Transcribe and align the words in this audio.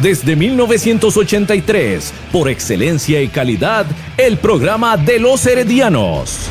Desde 0.00 0.36
1983, 0.36 2.12
por 2.32 2.48
excelencia 2.48 3.20
y 3.20 3.28
calidad, 3.28 3.86
el 4.16 4.38
programa 4.38 4.96
de 4.96 5.20
los 5.20 5.44
heredianos. 5.46 6.50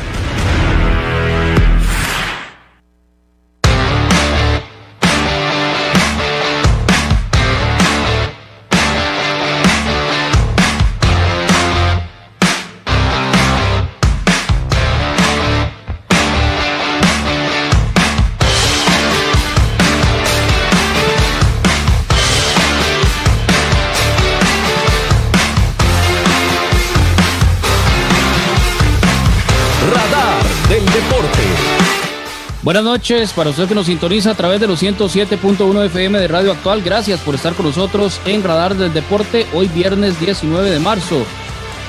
Buenas 32.71 32.85
noches 32.85 33.33
para 33.33 33.49
usted 33.49 33.67
que 33.67 33.75
nos 33.75 33.87
sintoniza 33.87 34.31
a 34.31 34.33
través 34.33 34.61
de 34.61 34.65
los 34.65 34.81
107.1 34.81 35.85
FM 35.87 36.17
de 36.17 36.27
Radio 36.29 36.53
Actual. 36.53 36.81
Gracias 36.81 37.19
por 37.19 37.35
estar 37.35 37.53
con 37.53 37.65
nosotros 37.65 38.21
en 38.25 38.41
Radar 38.41 38.77
del 38.77 38.93
Deporte 38.93 39.45
hoy 39.53 39.67
viernes 39.67 40.17
19 40.21 40.69
de 40.69 40.79
marzo. 40.79 41.25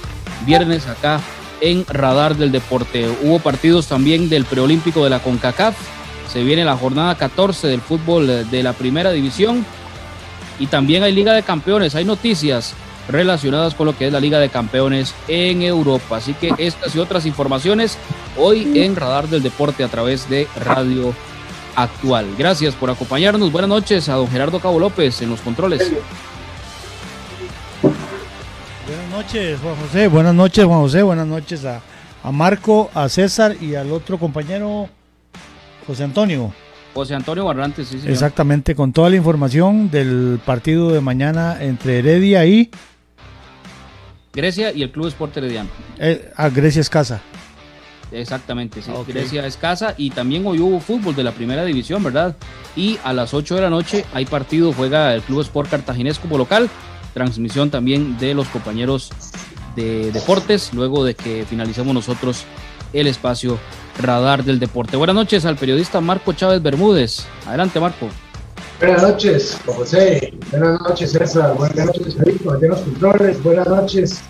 viernes, 0.45 0.87
acá 0.87 1.21
en 1.61 1.85
Radar 1.87 2.35
del 2.35 2.51
Deporte. 2.51 3.07
Hubo 3.23 3.39
partidos 3.39 3.87
también 3.87 4.29
del 4.29 4.45
preolímpico 4.45 5.03
de 5.03 5.09
la 5.09 5.19
CONCACAF. 5.19 5.75
Se 6.31 6.43
viene 6.43 6.65
la 6.65 6.75
jornada 6.75 7.15
14 7.15 7.67
del 7.67 7.81
fútbol 7.81 8.29
eh, 8.29 8.43
de 8.45 8.63
la 8.63 8.73
primera 8.73 9.11
división. 9.11 9.65
Y 10.59 10.67
también 10.67 11.03
hay 11.03 11.13
Liga 11.13 11.33
de 11.33 11.43
Campeones, 11.43 11.95
hay 11.95 12.03
noticias 12.03 12.73
relacionadas 13.07 13.73
con 13.73 13.85
lo 13.85 13.97
que 13.97 14.07
es 14.07 14.13
la 14.13 14.19
Liga 14.19 14.39
de 14.39 14.49
Campeones 14.49 15.13
en 15.27 15.61
Europa. 15.61 16.17
Así 16.17 16.33
que 16.33 16.53
estas 16.57 16.95
y 16.95 16.99
otras 16.99 17.25
informaciones 17.25 17.97
hoy 18.37 18.71
en 18.75 18.95
Radar 18.95 19.27
del 19.27 19.43
Deporte 19.43 19.83
a 19.83 19.87
través 19.87 20.29
de 20.29 20.47
Radio 20.59 21.13
actual. 21.77 22.25
Gracias 22.37 22.75
por 22.75 22.89
acompañarnos. 22.89 23.51
Buenas 23.51 23.69
noches 23.69 24.09
a 24.09 24.15
don 24.15 24.27
Gerardo 24.27 24.59
Cabo 24.59 24.79
López 24.79 25.21
en 25.21 25.29
los 25.29 25.39
controles. 25.39 25.93
Buenas 27.81 29.09
noches, 29.11 29.59
Juan 29.61 29.75
José. 29.75 30.07
Buenas 30.07 30.35
noches, 30.35 30.65
Juan 30.65 30.79
José. 30.79 31.03
Buenas 31.03 31.27
noches 31.27 31.63
a, 31.65 31.81
Marco, 32.31 32.89
a 32.93 33.07
César 33.07 33.55
y 33.61 33.75
al 33.75 33.91
otro 33.91 34.17
compañero, 34.17 34.89
José 35.85 36.03
Antonio. 36.03 36.51
José 36.95 37.13
Antonio 37.13 37.45
Barrantes, 37.45 37.89
sí, 37.89 38.01
Exactamente, 38.07 38.73
con 38.73 38.91
toda 38.91 39.11
la 39.11 39.17
información 39.17 39.91
del 39.91 40.39
partido 40.43 40.91
de 40.91 40.99
mañana 40.99 41.57
entre 41.61 41.99
Heredia 41.99 42.43
y... 42.47 42.71
Grecia 44.33 44.71
y 44.71 44.81
el 44.81 44.91
Club 44.91 45.07
Sport 45.07 45.37
Herediano. 45.37 45.69
Eh, 45.99 46.31
a 46.35 46.49
Grecia 46.49 46.81
es 46.81 46.89
casa. 46.89 47.21
Exactamente, 48.11 48.81
sí. 48.81 48.91
Grecia 49.07 49.45
es 49.45 49.57
casa 49.57 49.93
y 49.97 50.11
también 50.11 50.45
hoy 50.47 50.59
hubo 50.59 50.79
fútbol 50.79 51.15
de 51.15 51.23
la 51.23 51.31
primera 51.31 51.65
división, 51.65 52.03
¿verdad? 52.03 52.35
Y 52.75 52.97
a 53.03 53.13
las 53.13 53.33
8 53.33 53.55
de 53.55 53.61
la 53.61 53.69
noche 53.69 54.05
hay 54.13 54.25
partido, 54.25 54.71
juega 54.73 55.13
el 55.13 55.21
Club 55.21 55.41
Sport 55.41 55.69
Cartaginés 55.69 56.19
como 56.19 56.37
local, 56.37 56.69
transmisión 57.13 57.69
también 57.69 58.17
de 58.17 58.33
los 58.33 58.47
compañeros 58.47 59.11
de 59.75 60.11
deportes, 60.11 60.73
luego 60.73 61.03
de 61.03 61.15
que 61.15 61.45
finalicemos 61.49 61.93
nosotros 61.93 62.43
el 62.93 63.07
espacio 63.07 63.59
radar 63.99 64.43
del 64.43 64.59
deporte. 64.59 64.95
Buenas 64.95 65.15
noches 65.15 65.45
al 65.45 65.57
periodista 65.57 65.99
Marco 65.99 66.33
Chávez 66.33 66.61
Bermúdez. 66.61 67.25
Adelante, 67.45 67.79
Marco. 67.79 68.07
Buenas 68.79 69.01
noches, 69.01 69.59
José. 69.65 70.33
Buenas 70.51 70.79
noches, 70.81 71.11
César. 71.11 71.55
Buenas 71.55 71.87
noches, 71.87 72.15
Felipe. 72.15 72.43
Buenas 72.45 72.81
controles. 72.81 73.43
Buenas 73.43 73.67
noches 73.67 74.21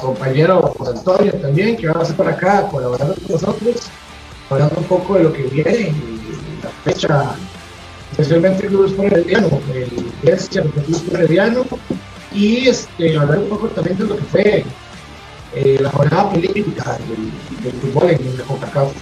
compañero 0.00 0.74
José 0.76 0.98
Antonio 0.98 1.32
también, 1.34 1.76
que 1.76 1.88
va 1.88 2.00
a 2.00 2.02
estar 2.02 2.16
por 2.16 2.28
acá 2.28 2.68
colaborando 2.68 3.14
con 3.14 3.32
nosotros, 3.32 3.76
hablando 4.48 4.76
un 4.78 4.84
poco 4.84 5.14
de 5.14 5.24
lo 5.24 5.32
que 5.32 5.42
viene 5.44 5.92
la 6.62 6.70
fecha, 6.84 7.34
especialmente 8.12 8.66
el 8.66 8.68
Club 8.68 9.04
Herediano, 9.04 9.48
el 9.74 10.12
Grecia, 10.22 10.62
el 10.62 10.70
Club 10.70 11.14
Herediano, 11.14 11.64
y 12.32 12.68
este, 12.68 13.16
hablar 13.16 13.38
un 13.38 13.48
poco 13.48 13.68
también 13.68 13.98
de 13.98 14.04
lo 14.04 14.16
que 14.16 14.22
fue 14.24 14.64
eh, 15.54 15.78
la 15.80 15.90
jornada 15.90 16.30
política 16.30 16.98
del, 17.08 17.72
fútbol 17.72 18.10
en 18.10 18.26
el 18.26 18.42
CONCACAF. 18.42 18.92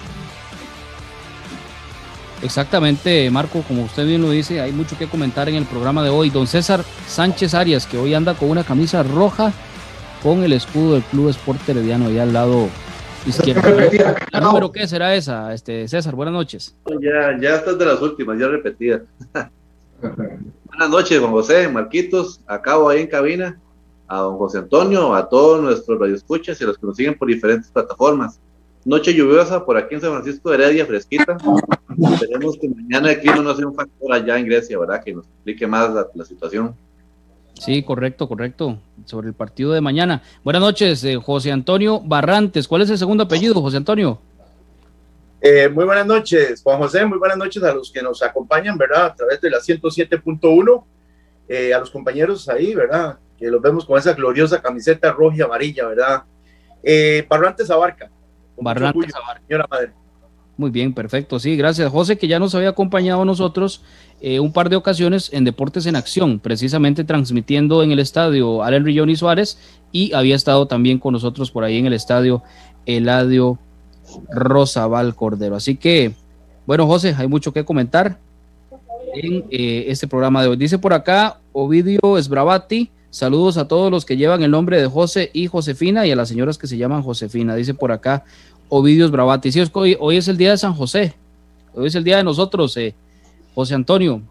Exactamente, 2.41 3.29
Marco, 3.31 3.63
como 3.63 3.83
usted 3.83 4.07
bien 4.07 4.23
lo 4.23 4.31
dice, 4.31 4.61
hay 4.61 4.71
mucho 4.71 4.97
que 4.97 5.09
comentar 5.09 5.49
en 5.49 5.57
el 5.57 5.65
programa 5.65 6.05
de 6.05 6.11
hoy. 6.11 6.31
Don 6.31 6.47
César 6.47 6.85
Sánchez 7.09 7.53
Arias, 7.53 7.85
que 7.85 7.99
hoy 7.99 8.15
anda 8.15 8.35
con 8.35 8.49
una 8.49 8.63
camisa 8.63 9.03
roja 9.03 9.53
con 10.23 10.43
el 10.43 10.53
escudo 10.53 10.95
del 10.95 11.03
Club 11.05 11.29
Sport 11.31 11.69
Herediano 11.69 12.07
ahí 12.07 12.19
al 12.19 12.33
lado 12.33 12.69
izquierdo. 13.27 13.63
¿La 14.33 14.41
número 14.41 14.73
qué 14.73 14.87
será 14.87 15.15
esa, 15.15 15.53
este 15.53 15.87
César? 15.89 16.15
Buenas 16.15 16.35
noches. 16.35 16.75
Ya, 17.01 17.39
ya 17.41 17.57
estás 17.57 17.79
de 17.79 17.87
las 17.87 18.01
últimas, 18.01 18.39
ya 18.39 18.49
repetida. 18.49 19.03
Buenas 20.01 20.91
noches, 20.91 21.19
Juan 21.19 21.33
José, 21.33 21.69
Marquitos, 21.69 22.41
acabo 22.47 22.89
ahí 22.89 23.01
en 23.01 23.07
cabina, 23.09 23.59
a 24.07 24.19
don 24.19 24.39
José 24.39 24.59
Antonio, 24.59 25.15
a 25.15 25.29
todos 25.29 25.61
nuestros 25.63 25.99
radioescuchas 25.99 26.61
y 26.61 26.65
a 26.65 26.69
los 26.69 26.79
que 26.79 26.87
nos 26.87 26.97
siguen 26.97 27.17
por 27.17 27.29
diferentes 27.29 27.71
plataformas. 27.71 28.41
Noche 28.85 29.13
lluviosa 29.13 29.65
por 29.65 29.77
aquí 29.77 29.97
en 29.97 30.01
San 30.01 30.13
Francisco 30.13 30.51
de 30.51 30.57
Heredia, 30.57 30.87
fresquita. 30.87 31.37
Esperemos 32.13 32.57
que 32.61 32.69
mañana 32.69 33.11
el 33.11 33.21
clima 33.21 33.37
no 33.39 33.55
sea 33.55 33.67
un 33.67 33.75
factor 33.75 34.13
allá 34.13 34.39
en 34.39 34.47
Grecia, 34.47 34.79
¿verdad? 34.79 35.03
Que 35.03 35.15
nos 35.15 35.27
explique 35.27 35.67
más 35.67 35.91
la 36.15 36.25
situación. 36.25 36.75
Sí, 37.59 37.83
correcto, 37.83 38.29
correcto. 38.29 38.79
Sobre 39.05 39.29
el 39.29 39.35
partido 39.35 39.73
de 39.73 39.81
mañana. 39.81 40.23
Buenas 40.45 40.63
noches, 40.63 41.03
eh, 41.05 41.17
José 41.17 41.51
Antonio 41.53 42.01
Barrantes. 42.01 42.69
¿Cuál 42.69 42.83
es 42.83 42.91
el 42.91 42.99
segundo 42.99 43.25
apellido, 43.25 43.61
José 43.61 43.79
Antonio? 43.79 44.21
Eh, 45.41 45.69
muy 45.69 45.85
buenas 45.85 46.07
noches, 46.07 46.63
Juan 46.63 46.79
José. 46.79 47.05
Muy 47.05 47.19
buenas 47.19 47.37
noches 47.37 47.63
a 47.63 47.73
los 47.73 47.91
que 47.91 48.03
nos 48.03 48.23
acompañan, 48.23 48.79
¿verdad? 48.79 49.07
A 49.07 49.15
través 49.15 49.41
de 49.41 49.51
la 49.51 49.59
107.1. 49.59 50.85
Eh, 51.49 51.73
a 51.73 51.79
los 51.79 51.91
compañeros 51.91 52.49
ahí, 52.49 52.75
¿verdad? 52.75 53.19
Que 53.39 53.49
los 53.49 53.61
vemos 53.61 53.85
con 53.85 53.99
esa 53.99 54.13
gloriosa 54.13 54.61
camiseta 54.61 55.13
roja 55.13 55.37
y 55.39 55.41
amarilla, 55.43 55.87
¿verdad? 55.87 56.23
Barrantes 57.29 57.71
Abarca. 57.71 58.11
Barrantes 58.57 59.15
Abarca. 59.15 59.43
Señora 59.47 59.67
madre. 59.69 59.93
Muy 60.59 60.71
bien, 60.71 60.93
perfecto. 60.93 61.39
Sí, 61.39 61.57
gracias, 61.57 61.91
José, 61.91 62.19
que 62.19 62.27
ya 62.27 62.41
nos 62.41 62.53
había 62.57 62.71
acompañado 62.71 63.23
a 63.23 63.25
nosotros 63.25 63.85
eh, 64.21 64.41
un 64.41 64.53
par 64.53 64.69
de 64.69 64.77
ocasiones 64.77 65.31
en 65.33 65.45
Deportes 65.45 65.87
en 65.87 65.97
Acción, 65.97 66.41
precisamente 66.41 67.05
transmitiendo 67.05 67.83
en 67.83 67.93
el 67.93 67.99
estadio 68.01 68.63
Allen 68.65 68.85
Rillón 68.85 69.11
y 69.11 69.17
Suárez, 69.17 69.59
y 69.93 70.13
había 70.13 70.35
estado 70.35 70.67
también 70.67 70.99
con 70.99 71.13
nosotros 71.13 71.51
por 71.51 71.65
ahí 71.65 71.79
en 71.79 71.87
el 71.87 71.93
estadio 71.93 72.43
Eladio 72.87 73.59
Rosabal 74.31 75.15
Cordero. 75.15 75.57
Así 75.57 75.77
que, 75.77 76.15
bueno, 76.67 76.87
José, 76.87 77.15
hay 77.17 77.29
mucho 77.29 77.53
que 77.53 77.65
comentar 77.65 78.19
en 79.15 79.45
eh, 79.51 79.85
este 79.89 80.07
programa 80.07 80.43
de 80.43 80.49
hoy. 80.49 80.57
Dice 80.57 80.79
por 80.79 80.93
acá 80.93 81.39
Ovidio 81.53 82.19
Esbravati. 82.19 82.91
Saludos 83.11 83.57
a 83.57 83.67
todos 83.67 83.91
los 83.91 84.05
que 84.05 84.17
llevan 84.17 84.43
el 84.43 84.51
nombre 84.51 84.81
de 84.81 84.87
José 84.87 85.31
y 85.33 85.47
Josefina 85.47 86.07
y 86.07 86.11
a 86.11 86.17
las 86.17 86.29
señoras 86.29 86.59
que 86.59 86.67
se 86.67 86.77
llaman 86.77 87.03
Josefina. 87.03 87.55
Dice 87.55 87.75
por 87.75 87.93
acá 87.93 88.25
Ovidio 88.69 89.07
Esbravati. 89.07 89.51
Sí, 89.51 89.63
hoy, 89.73 89.97
hoy 89.99 90.17
es 90.17 90.29
el 90.29 90.37
día 90.37 90.51
de 90.51 90.59
San 90.59 90.75
José. 90.75 91.15
Hoy 91.75 91.87
es 91.87 91.95
el 91.95 92.05
día 92.05 92.19
de 92.19 92.25
nosotros, 92.25 92.77
eh, 92.77 92.95
José 93.59 93.75
Antonio. 93.75 94.23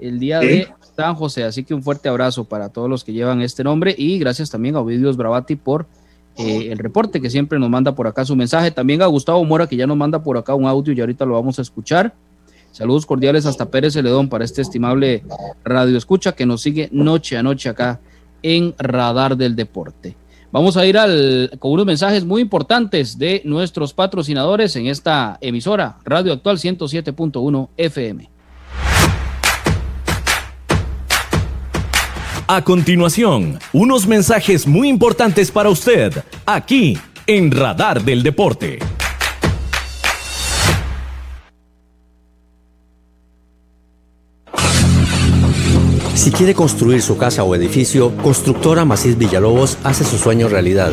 El 0.00 0.18
día 0.18 0.40
de 0.40 0.66
San 0.96 1.14
José. 1.14 1.44
Así 1.44 1.62
que 1.62 1.74
un 1.74 1.84
fuerte 1.84 2.08
abrazo 2.08 2.42
para 2.42 2.70
todos 2.70 2.90
los 2.90 3.04
que 3.04 3.12
llevan 3.12 3.40
este 3.40 3.62
nombre 3.62 3.94
y 3.96 4.18
gracias 4.18 4.50
también 4.50 4.74
a 4.74 4.80
Ovidio 4.80 5.08
Esbravati 5.08 5.54
por 5.54 5.86
eh, 6.36 6.72
el 6.72 6.78
reporte 6.78 7.20
que 7.20 7.30
siempre 7.30 7.60
nos 7.60 7.70
manda 7.70 7.94
por 7.94 8.08
acá 8.08 8.24
su 8.24 8.34
mensaje. 8.34 8.72
También 8.72 9.00
a 9.00 9.06
Gustavo 9.06 9.44
Mora 9.44 9.68
que 9.68 9.76
ya 9.76 9.86
nos 9.86 9.96
manda 9.96 10.24
por 10.24 10.36
acá 10.36 10.56
un 10.56 10.66
audio 10.66 10.92
y 10.92 11.00
ahorita 11.00 11.24
lo 11.24 11.34
vamos 11.34 11.60
a 11.60 11.62
escuchar. 11.62 12.14
Saludos 12.72 13.06
cordiales 13.06 13.46
hasta 13.46 13.70
Pérez 13.70 13.92
Celedón 13.92 14.28
para 14.28 14.44
este 14.44 14.60
estimable 14.60 15.22
radio 15.62 15.96
escucha 15.96 16.32
que 16.32 16.44
nos 16.44 16.60
sigue 16.60 16.88
noche 16.90 17.36
a 17.36 17.44
noche 17.44 17.68
acá 17.68 18.00
en 18.42 18.74
Radar 18.76 19.36
del 19.36 19.54
Deporte. 19.54 20.16
Vamos 20.50 20.76
a 20.76 20.84
ir 20.84 20.98
al, 20.98 21.52
con 21.60 21.70
unos 21.70 21.86
mensajes 21.86 22.24
muy 22.24 22.42
importantes 22.42 23.18
de 23.18 23.40
nuestros 23.44 23.94
patrocinadores 23.94 24.74
en 24.74 24.88
esta 24.88 25.38
emisora 25.40 25.98
Radio 26.04 26.32
Actual 26.32 26.58
107.1 26.58 27.68
FM. 27.76 28.33
A 32.54 32.62
continuación, 32.62 33.58
unos 33.72 34.06
mensajes 34.06 34.68
muy 34.68 34.88
importantes 34.88 35.50
para 35.50 35.70
usted, 35.70 36.12
aquí 36.46 36.96
en 37.26 37.50
Radar 37.50 38.04
del 38.04 38.22
Deporte. 38.22 38.78
Si 46.14 46.30
quiere 46.30 46.54
construir 46.54 47.02
su 47.02 47.16
casa 47.18 47.42
o 47.42 47.56
edificio, 47.56 48.16
Constructora 48.18 48.84
Macís 48.84 49.18
Villalobos 49.18 49.76
hace 49.82 50.04
su 50.04 50.16
sueño 50.16 50.48
realidad. 50.48 50.92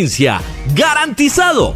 ¡Garantizado! 0.73 1.75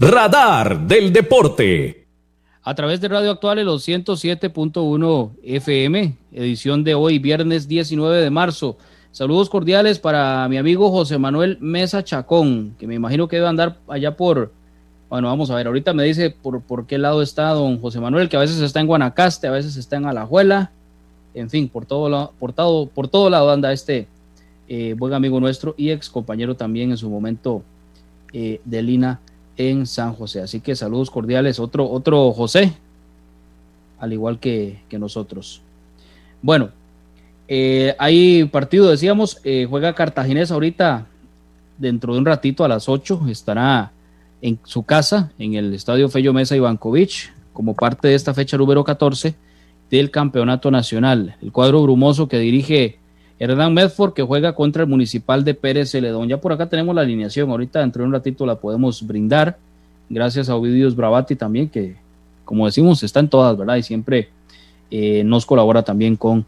Radar 0.00 0.80
del 0.86 1.12
Deporte. 1.12 2.06
A 2.62 2.74
través 2.74 3.02
de 3.02 3.08
Radio 3.08 3.32
Actual, 3.32 3.62
los 3.64 3.86
107.1 3.86 5.32
FM, 5.42 6.16
edición 6.32 6.82
de 6.82 6.94
hoy, 6.94 7.18
viernes 7.18 7.68
19 7.68 8.22
de 8.22 8.30
marzo. 8.30 8.78
Saludos 9.14 9.48
cordiales 9.48 10.00
para 10.00 10.48
mi 10.48 10.56
amigo 10.56 10.90
José 10.90 11.18
Manuel 11.18 11.56
Mesa 11.60 12.02
Chacón, 12.02 12.74
que 12.80 12.88
me 12.88 12.96
imagino 12.96 13.28
que 13.28 13.36
debe 13.36 13.46
andar 13.46 13.78
allá 13.86 14.16
por, 14.16 14.50
bueno, 15.08 15.28
vamos 15.28 15.52
a 15.52 15.54
ver, 15.54 15.68
ahorita 15.68 15.94
me 15.94 16.02
dice 16.02 16.30
por, 16.30 16.60
por 16.62 16.84
qué 16.84 16.98
lado 16.98 17.22
está 17.22 17.50
don 17.50 17.80
José 17.80 18.00
Manuel, 18.00 18.28
que 18.28 18.36
a 18.36 18.40
veces 18.40 18.60
está 18.60 18.80
en 18.80 18.88
Guanacaste, 18.88 19.46
a 19.46 19.52
veces 19.52 19.76
está 19.76 19.94
en 19.98 20.06
Alajuela, 20.06 20.72
en 21.32 21.48
fin, 21.48 21.68
por 21.68 21.86
todo, 21.86 22.08
lado, 22.08 22.32
por 22.40 22.54
todo, 22.54 22.86
por 22.86 23.06
todo 23.06 23.30
lado 23.30 23.52
anda 23.52 23.72
este, 23.72 24.08
eh, 24.66 24.96
buen 24.98 25.14
amigo 25.14 25.38
nuestro 25.38 25.76
y 25.78 25.90
ex 25.90 26.10
compañero 26.10 26.56
también 26.56 26.90
en 26.90 26.96
su 26.96 27.08
momento 27.08 27.62
eh, 28.32 28.60
de 28.64 28.82
Lina 28.82 29.20
en 29.56 29.86
San 29.86 30.12
José. 30.14 30.40
Así 30.40 30.58
que 30.58 30.74
saludos 30.74 31.12
cordiales, 31.12 31.60
otro, 31.60 31.88
otro 31.88 32.32
José, 32.32 32.74
al 34.00 34.12
igual 34.12 34.40
que, 34.40 34.80
nosotros. 34.98 35.62
Bueno, 36.42 36.70
eh, 37.48 37.94
hay 37.98 38.44
partido, 38.44 38.90
decíamos, 38.90 39.40
juega 39.68 39.94
Cartaginés 39.94 40.50
ahorita, 40.50 41.06
dentro 41.78 42.12
de 42.12 42.18
un 42.20 42.26
ratito 42.26 42.64
a 42.64 42.68
las 42.68 42.88
8, 42.88 43.22
estará 43.28 43.92
en 44.40 44.58
su 44.64 44.82
casa, 44.82 45.32
en 45.38 45.54
el 45.54 45.72
Estadio 45.74 46.08
Fello 46.08 46.32
Mesa 46.32 46.56
Ivankovic, 46.56 47.32
como 47.52 47.74
parte 47.74 48.08
de 48.08 48.14
esta 48.14 48.34
fecha 48.34 48.56
número 48.58 48.84
14 48.84 49.34
del 49.90 50.10
Campeonato 50.10 50.70
Nacional. 50.70 51.36
El 51.40 51.52
cuadro 51.52 51.82
brumoso 51.82 52.28
que 52.28 52.38
dirige 52.38 52.98
Hernán 53.38 53.74
Medford, 53.74 54.12
que 54.12 54.22
juega 54.22 54.54
contra 54.54 54.82
el 54.82 54.88
Municipal 54.88 55.44
de 55.44 55.54
Pérez 55.54 55.90
Celedón. 55.90 56.28
Ya 56.28 56.40
por 56.40 56.52
acá 56.52 56.68
tenemos 56.68 56.94
la 56.94 57.02
alineación, 57.02 57.50
ahorita 57.50 57.80
dentro 57.80 58.02
de 58.02 58.08
un 58.08 58.12
ratito 58.12 58.44
la 58.46 58.56
podemos 58.56 59.06
brindar. 59.06 59.56
Gracias 60.08 60.48
a 60.48 60.56
Ovidius 60.56 60.94
Bravati 60.94 61.36
también, 61.36 61.68
que 61.68 61.96
como 62.44 62.66
decimos, 62.66 63.02
está 63.02 63.20
en 63.20 63.28
todas, 63.28 63.56
¿verdad? 63.56 63.76
Y 63.76 63.82
siempre 63.82 64.28
eh, 64.90 65.22
nos 65.24 65.46
colabora 65.46 65.82
también 65.82 66.16
con 66.16 66.44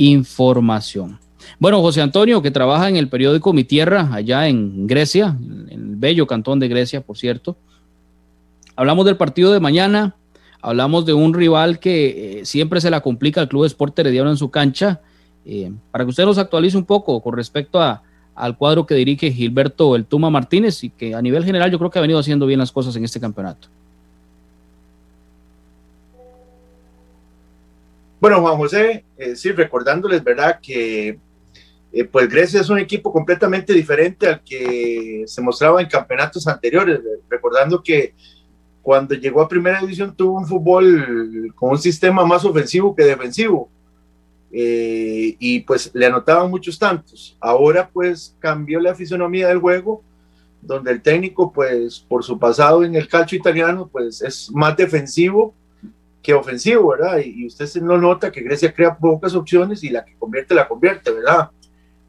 información. 0.00 1.18
Bueno, 1.58 1.82
José 1.82 2.00
Antonio, 2.00 2.40
que 2.40 2.50
trabaja 2.50 2.88
en 2.88 2.96
el 2.96 3.08
periódico 3.08 3.52
Mi 3.52 3.64
Tierra, 3.64 4.08
allá 4.12 4.48
en 4.48 4.86
Grecia, 4.86 5.36
en 5.38 5.68
el 5.70 5.96
bello 5.96 6.26
cantón 6.26 6.58
de 6.58 6.68
Grecia, 6.68 7.02
por 7.02 7.18
cierto. 7.18 7.56
Hablamos 8.76 9.04
del 9.04 9.18
partido 9.18 9.52
de 9.52 9.60
mañana, 9.60 10.16
hablamos 10.62 11.04
de 11.04 11.12
un 11.12 11.34
rival 11.34 11.80
que 11.80 12.40
eh, 12.40 12.44
siempre 12.46 12.80
se 12.80 12.90
la 12.90 13.02
complica 13.02 13.42
al 13.42 13.48
Club 13.48 13.66
Sport 13.66 13.98
Herediano 13.98 14.30
en 14.30 14.38
su 14.38 14.50
cancha. 14.50 15.02
Eh, 15.44 15.70
para 15.90 16.04
que 16.04 16.10
usted 16.10 16.24
nos 16.24 16.38
actualice 16.38 16.78
un 16.78 16.84
poco 16.84 17.20
con 17.20 17.36
respecto 17.36 17.80
a, 17.80 18.02
al 18.34 18.56
cuadro 18.56 18.86
que 18.86 18.94
dirige 18.94 19.30
Gilberto 19.30 19.96
El 19.96 20.06
Tuma 20.06 20.30
Martínez 20.30 20.82
y 20.82 20.90
que 20.90 21.14
a 21.14 21.20
nivel 21.20 21.44
general 21.44 21.70
yo 21.70 21.78
creo 21.78 21.90
que 21.90 21.98
ha 21.98 22.02
venido 22.02 22.18
haciendo 22.18 22.46
bien 22.46 22.58
las 22.58 22.72
cosas 22.72 22.96
en 22.96 23.04
este 23.04 23.20
campeonato. 23.20 23.68
Bueno, 28.20 28.42
Juan 28.42 28.58
José, 28.58 29.06
eh, 29.16 29.34
sí, 29.34 29.50
recordándoles, 29.52 30.22
¿verdad? 30.22 30.60
Que 30.60 31.18
eh, 31.90 32.04
pues 32.04 32.28
Grecia 32.28 32.60
es 32.60 32.68
un 32.68 32.78
equipo 32.78 33.10
completamente 33.10 33.72
diferente 33.72 34.28
al 34.28 34.44
que 34.44 35.24
se 35.26 35.40
mostraba 35.40 35.80
en 35.80 35.88
campeonatos 35.88 36.46
anteriores, 36.46 37.00
recordando 37.30 37.82
que 37.82 38.14
cuando 38.82 39.14
llegó 39.14 39.40
a 39.40 39.48
primera 39.48 39.80
división 39.80 40.14
tuvo 40.14 40.38
un 40.38 40.46
fútbol 40.46 41.52
con 41.54 41.70
un 41.70 41.78
sistema 41.78 42.24
más 42.26 42.44
ofensivo 42.44 42.94
que 42.94 43.04
defensivo 43.04 43.70
eh, 44.52 45.36
y 45.38 45.60
pues 45.60 45.90
le 45.94 46.04
anotaban 46.04 46.50
muchos 46.50 46.78
tantos. 46.78 47.38
Ahora 47.40 47.88
pues 47.90 48.36
cambió 48.38 48.80
la 48.80 48.94
fisonomía 48.94 49.48
del 49.48 49.58
juego, 49.58 50.02
donde 50.60 50.92
el 50.92 51.00
técnico 51.00 51.50
pues 51.52 52.00
por 52.00 52.22
su 52.22 52.38
pasado 52.38 52.84
en 52.84 52.94
el 52.94 53.08
calcio 53.08 53.38
italiano 53.38 53.88
pues 53.90 54.20
es 54.20 54.50
más 54.52 54.76
defensivo 54.76 55.54
que 56.22 56.34
ofensivo, 56.34 56.90
¿verdad? 56.90 57.18
Y, 57.18 57.42
y 57.42 57.46
usted 57.46 57.68
no 57.82 57.98
nota 57.98 58.30
que 58.30 58.42
Grecia 58.42 58.72
crea 58.72 58.96
pocas 58.96 59.34
opciones 59.34 59.82
y 59.82 59.90
la 59.90 60.04
que 60.04 60.16
convierte 60.16 60.54
la 60.54 60.68
convierte, 60.68 61.10
¿verdad? 61.10 61.50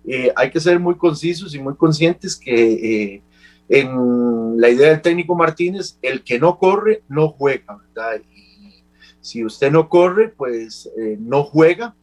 Eh, 0.05 0.31
hay 0.35 0.49
que 0.49 0.59
ser 0.59 0.79
muy 0.79 0.95
concisos 0.95 1.53
y 1.53 1.59
muy 1.59 1.75
conscientes 1.75 2.35
que 2.35 3.13
eh, 3.13 3.21
en 3.69 4.59
la 4.59 4.69
idea 4.69 4.89
del 4.89 5.01
técnico 5.01 5.35
Martínez, 5.35 5.97
el 6.01 6.23
que 6.23 6.39
no 6.39 6.57
corre, 6.57 7.03
no 7.07 7.29
juega, 7.29 7.77
¿verdad? 7.77 8.21
Y 8.35 8.83
si 9.21 9.45
usted 9.45 9.71
no 9.71 9.87
corre, 9.87 10.29
pues 10.29 10.89
eh, 10.97 11.17
no 11.19 11.43
juega. 11.43 11.95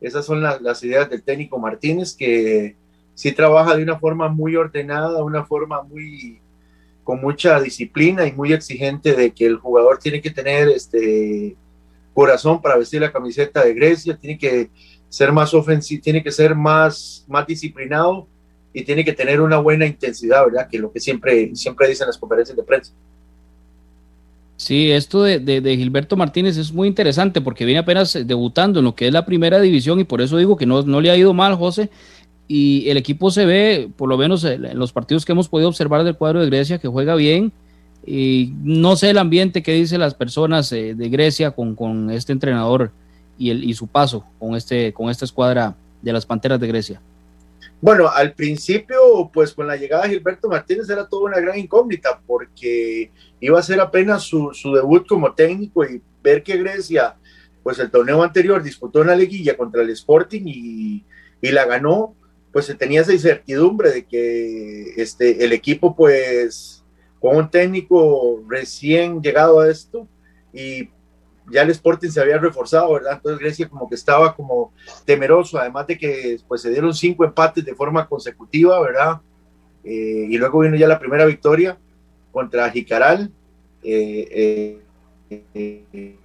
Esas 0.00 0.26
son 0.26 0.42
las 0.42 0.82
ideas 0.82 1.08
del 1.08 1.22
técnico 1.22 1.58
Martínez, 1.58 2.14
que 2.14 2.76
sí 3.14 3.32
trabaja 3.32 3.74
de 3.74 3.82
una 3.82 3.98
forma 3.98 4.28
muy 4.28 4.54
ordenada, 4.56 5.24
una 5.24 5.44
forma 5.44 5.82
muy 5.82 6.42
con 7.04 7.20
mucha 7.20 7.60
disciplina 7.60 8.26
y 8.26 8.32
muy 8.32 8.52
exigente 8.52 9.14
de 9.14 9.32
que 9.32 9.46
el 9.46 9.56
jugador 9.56 9.98
tiene 9.98 10.20
que 10.20 10.30
tener 10.30 10.68
este 10.68 11.54
corazón 12.14 12.62
para 12.62 12.76
vestir 12.76 13.00
la 13.00 13.12
camiseta 13.12 13.62
de 13.64 13.74
Grecia, 13.74 14.16
tiene 14.16 14.38
que 14.38 14.70
ser 15.08 15.30
más 15.30 15.52
ofensivo, 15.54 16.02
tiene 16.02 16.22
que 16.22 16.32
ser 16.32 16.54
más, 16.54 17.24
más 17.28 17.46
disciplinado 17.46 18.26
y 18.72 18.82
tiene 18.82 19.04
que 19.04 19.12
tener 19.12 19.40
una 19.40 19.58
buena 19.58 19.86
intensidad, 19.86 20.44
¿verdad? 20.46 20.68
Que 20.68 20.78
es 20.78 20.82
lo 20.82 20.90
que 20.90 20.98
siempre, 20.98 21.54
siempre 21.54 21.88
dicen 21.88 22.06
las 22.06 22.18
conferencias 22.18 22.56
de 22.56 22.62
prensa. 22.62 22.92
Sí, 24.56 24.90
esto 24.90 25.22
de, 25.22 25.40
de, 25.40 25.76
Gilberto 25.76 26.16
Martínez 26.16 26.56
es 26.56 26.72
muy 26.72 26.88
interesante 26.88 27.40
porque 27.40 27.64
viene 27.64 27.80
apenas 27.80 28.16
debutando 28.24 28.78
en 28.78 28.84
lo 28.84 28.94
que 28.94 29.08
es 29.08 29.12
la 29.12 29.26
primera 29.26 29.60
división 29.60 30.00
y 30.00 30.04
por 30.04 30.20
eso 30.20 30.36
digo 30.36 30.56
que 30.56 30.64
no, 30.64 30.82
no 30.82 31.00
le 31.00 31.10
ha 31.10 31.16
ido 31.16 31.34
mal, 31.34 31.54
José. 31.56 31.90
Y 32.46 32.88
el 32.90 32.96
equipo 32.96 33.30
se 33.30 33.46
ve, 33.46 33.90
por 33.96 34.08
lo 34.08 34.18
menos 34.18 34.44
en 34.44 34.78
los 34.78 34.92
partidos 34.92 35.24
que 35.24 35.32
hemos 35.32 35.48
podido 35.48 35.68
observar 35.68 36.04
del 36.04 36.16
cuadro 36.16 36.40
de 36.40 36.46
Grecia, 36.46 36.78
que 36.78 36.88
juega 36.88 37.14
bien. 37.14 37.52
Y 38.06 38.52
no 38.62 38.96
sé 38.96 39.10
el 39.10 39.18
ambiente 39.18 39.62
que 39.62 39.72
dicen 39.72 40.00
las 40.00 40.14
personas 40.14 40.70
eh, 40.72 40.94
de 40.94 41.08
Grecia 41.08 41.52
con, 41.52 41.74
con 41.74 42.10
este 42.10 42.32
entrenador 42.32 42.90
y, 43.38 43.50
el, 43.50 43.64
y 43.64 43.74
su 43.74 43.86
paso 43.86 44.24
con, 44.38 44.54
este, 44.54 44.92
con 44.92 45.08
esta 45.08 45.24
escuadra 45.24 45.74
de 46.02 46.12
las 46.12 46.26
Panteras 46.26 46.60
de 46.60 46.68
Grecia? 46.68 47.00
Bueno, 47.80 48.08
al 48.08 48.32
principio, 48.32 49.30
pues 49.32 49.52
con 49.52 49.66
la 49.66 49.76
llegada 49.76 50.04
de 50.04 50.10
Gilberto 50.10 50.48
Martínez 50.48 50.88
era 50.88 51.06
toda 51.06 51.24
una 51.24 51.40
gran 51.40 51.58
incógnita 51.58 52.20
porque 52.26 53.10
iba 53.40 53.58
a 53.58 53.62
ser 53.62 53.80
apenas 53.80 54.22
su, 54.22 54.50
su 54.54 54.72
debut 54.74 55.06
como 55.06 55.34
técnico 55.34 55.84
y 55.84 56.00
ver 56.22 56.42
que 56.42 56.56
Grecia, 56.56 57.16
pues 57.62 57.78
el 57.78 57.90
torneo 57.90 58.22
anterior 58.22 58.62
disputó 58.62 59.00
una 59.00 59.16
liguilla 59.16 59.56
contra 59.56 59.82
el 59.82 59.90
Sporting 59.90 60.42
y, 60.46 61.04
y 61.42 61.50
la 61.50 61.66
ganó, 61.66 62.14
pues 62.54 62.66
se 62.66 62.76
tenía 62.76 63.00
esa 63.00 63.12
incertidumbre 63.12 63.90
de 63.90 64.04
que 64.04 64.94
este, 64.96 65.44
el 65.44 65.52
equipo, 65.52 65.96
pues 65.96 66.84
con 67.18 67.36
un 67.36 67.50
técnico 67.50 68.44
recién 68.46 69.20
llegado 69.20 69.58
a 69.58 69.68
esto 69.68 70.06
y 70.52 70.88
ya 71.50 71.62
el 71.62 71.70
Sporting 71.70 72.10
se 72.10 72.20
había 72.20 72.38
reforzado, 72.38 72.92
¿verdad? 72.92 73.14
Entonces 73.14 73.40
Grecia 73.40 73.68
como 73.68 73.88
que 73.88 73.96
estaba 73.96 74.36
como 74.36 74.72
temeroso, 75.04 75.58
además 75.58 75.88
de 75.88 75.98
que 75.98 76.38
pues, 76.46 76.62
se 76.62 76.70
dieron 76.70 76.94
cinco 76.94 77.24
empates 77.24 77.64
de 77.64 77.74
forma 77.74 78.06
consecutiva, 78.06 78.80
¿verdad? 78.80 79.20
Eh, 79.82 80.28
y 80.30 80.38
luego 80.38 80.60
vino 80.60 80.76
ya 80.76 80.86
la 80.86 81.00
primera 81.00 81.26
victoria 81.26 81.76
contra 82.30 82.70
Jicaral. 82.70 83.32
Eh, 83.82 84.78
eh, 85.32 86.16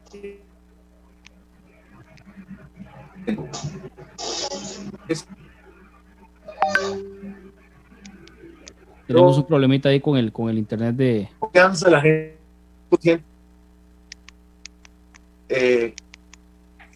Tenemos 9.07 9.37
un 9.37 9.45
problemita 9.45 9.89
ahí 9.89 9.99
con 9.99 10.17
el, 10.17 10.31
con 10.31 10.49
el 10.49 10.57
internet 10.57 10.95
de... 10.95 11.29
Confianza 11.39 11.89
la 11.89 11.99
gente 11.99 12.39
eh, 15.49 15.93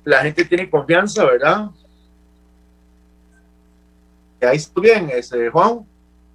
la 0.04 0.20
gente 0.20 0.46
tiene 0.46 0.70
confianza, 0.70 1.26
¿verdad? 1.26 1.70
Ahí 4.42 4.58
está 4.58 4.80
bien, 4.80 5.10
ese, 5.12 5.50
Juan. 5.50 5.86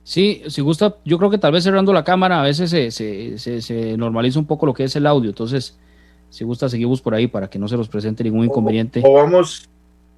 Sí, 0.03 0.43
si 0.49 0.63
gusta, 0.63 0.97
yo 1.05 1.19
creo 1.19 1.31
que 1.31 1.39
tal 1.39 1.53
vez 1.53 1.65
cerrando 1.65 1.93
la 1.93 2.03
cámara 2.03 2.41
a 2.41 2.45
veces 2.45 2.71
se, 2.71 2.91
se, 3.39 3.97
normaliza 3.99 4.39
un 4.39 4.47
poco 4.47 4.65
lo 4.65 4.73
que 4.73 4.85
es 4.85 4.97
el 4.97 5.07
audio. 5.07 5.29
Entonces, 5.29 5.79
si 6.31 6.45
gusta, 6.45 6.69
seguimos 6.69 7.03
por 7.03 7.15
ahí 7.15 7.27
para 7.27 7.49
que 7.49 7.59
no 7.59 7.69
se 7.69 7.77
nos 7.77 7.89
presente 7.89 8.25
ningún 8.25 8.47
inconveniente. 8.47 9.03
O, 9.05 9.13
vamos. 9.13 9.69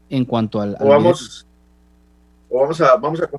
En 0.08 0.24
cuanto 0.24 0.60
al. 0.60 0.76
o 0.78 0.88
vamos. 0.88 1.46
O 2.50 2.60
vamos 2.60 2.80
a. 2.80 2.96
Vamos 2.96 3.20
a 3.22 3.30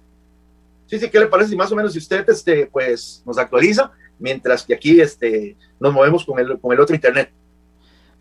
sí, 0.88 1.00
sí, 1.00 1.10
¿qué 1.10 1.20
le 1.20 1.28
parece? 1.28 1.56
más 1.56 1.72
o 1.72 1.76
menos, 1.76 1.94
si 1.94 2.00
usted 2.00 2.28
este, 2.30 2.66
pues, 2.66 3.22
nos 3.26 3.38
actualiza, 3.38 3.92
mientras 4.18 4.64
que 4.64 4.74
aquí 4.74 5.00
este, 5.00 5.56
nos 5.80 5.94
movemos 5.94 6.26
con 6.26 6.40
el, 6.40 6.60
con 6.60 6.74
el 6.74 6.80
otro 6.80 6.96
internet. 6.96 7.32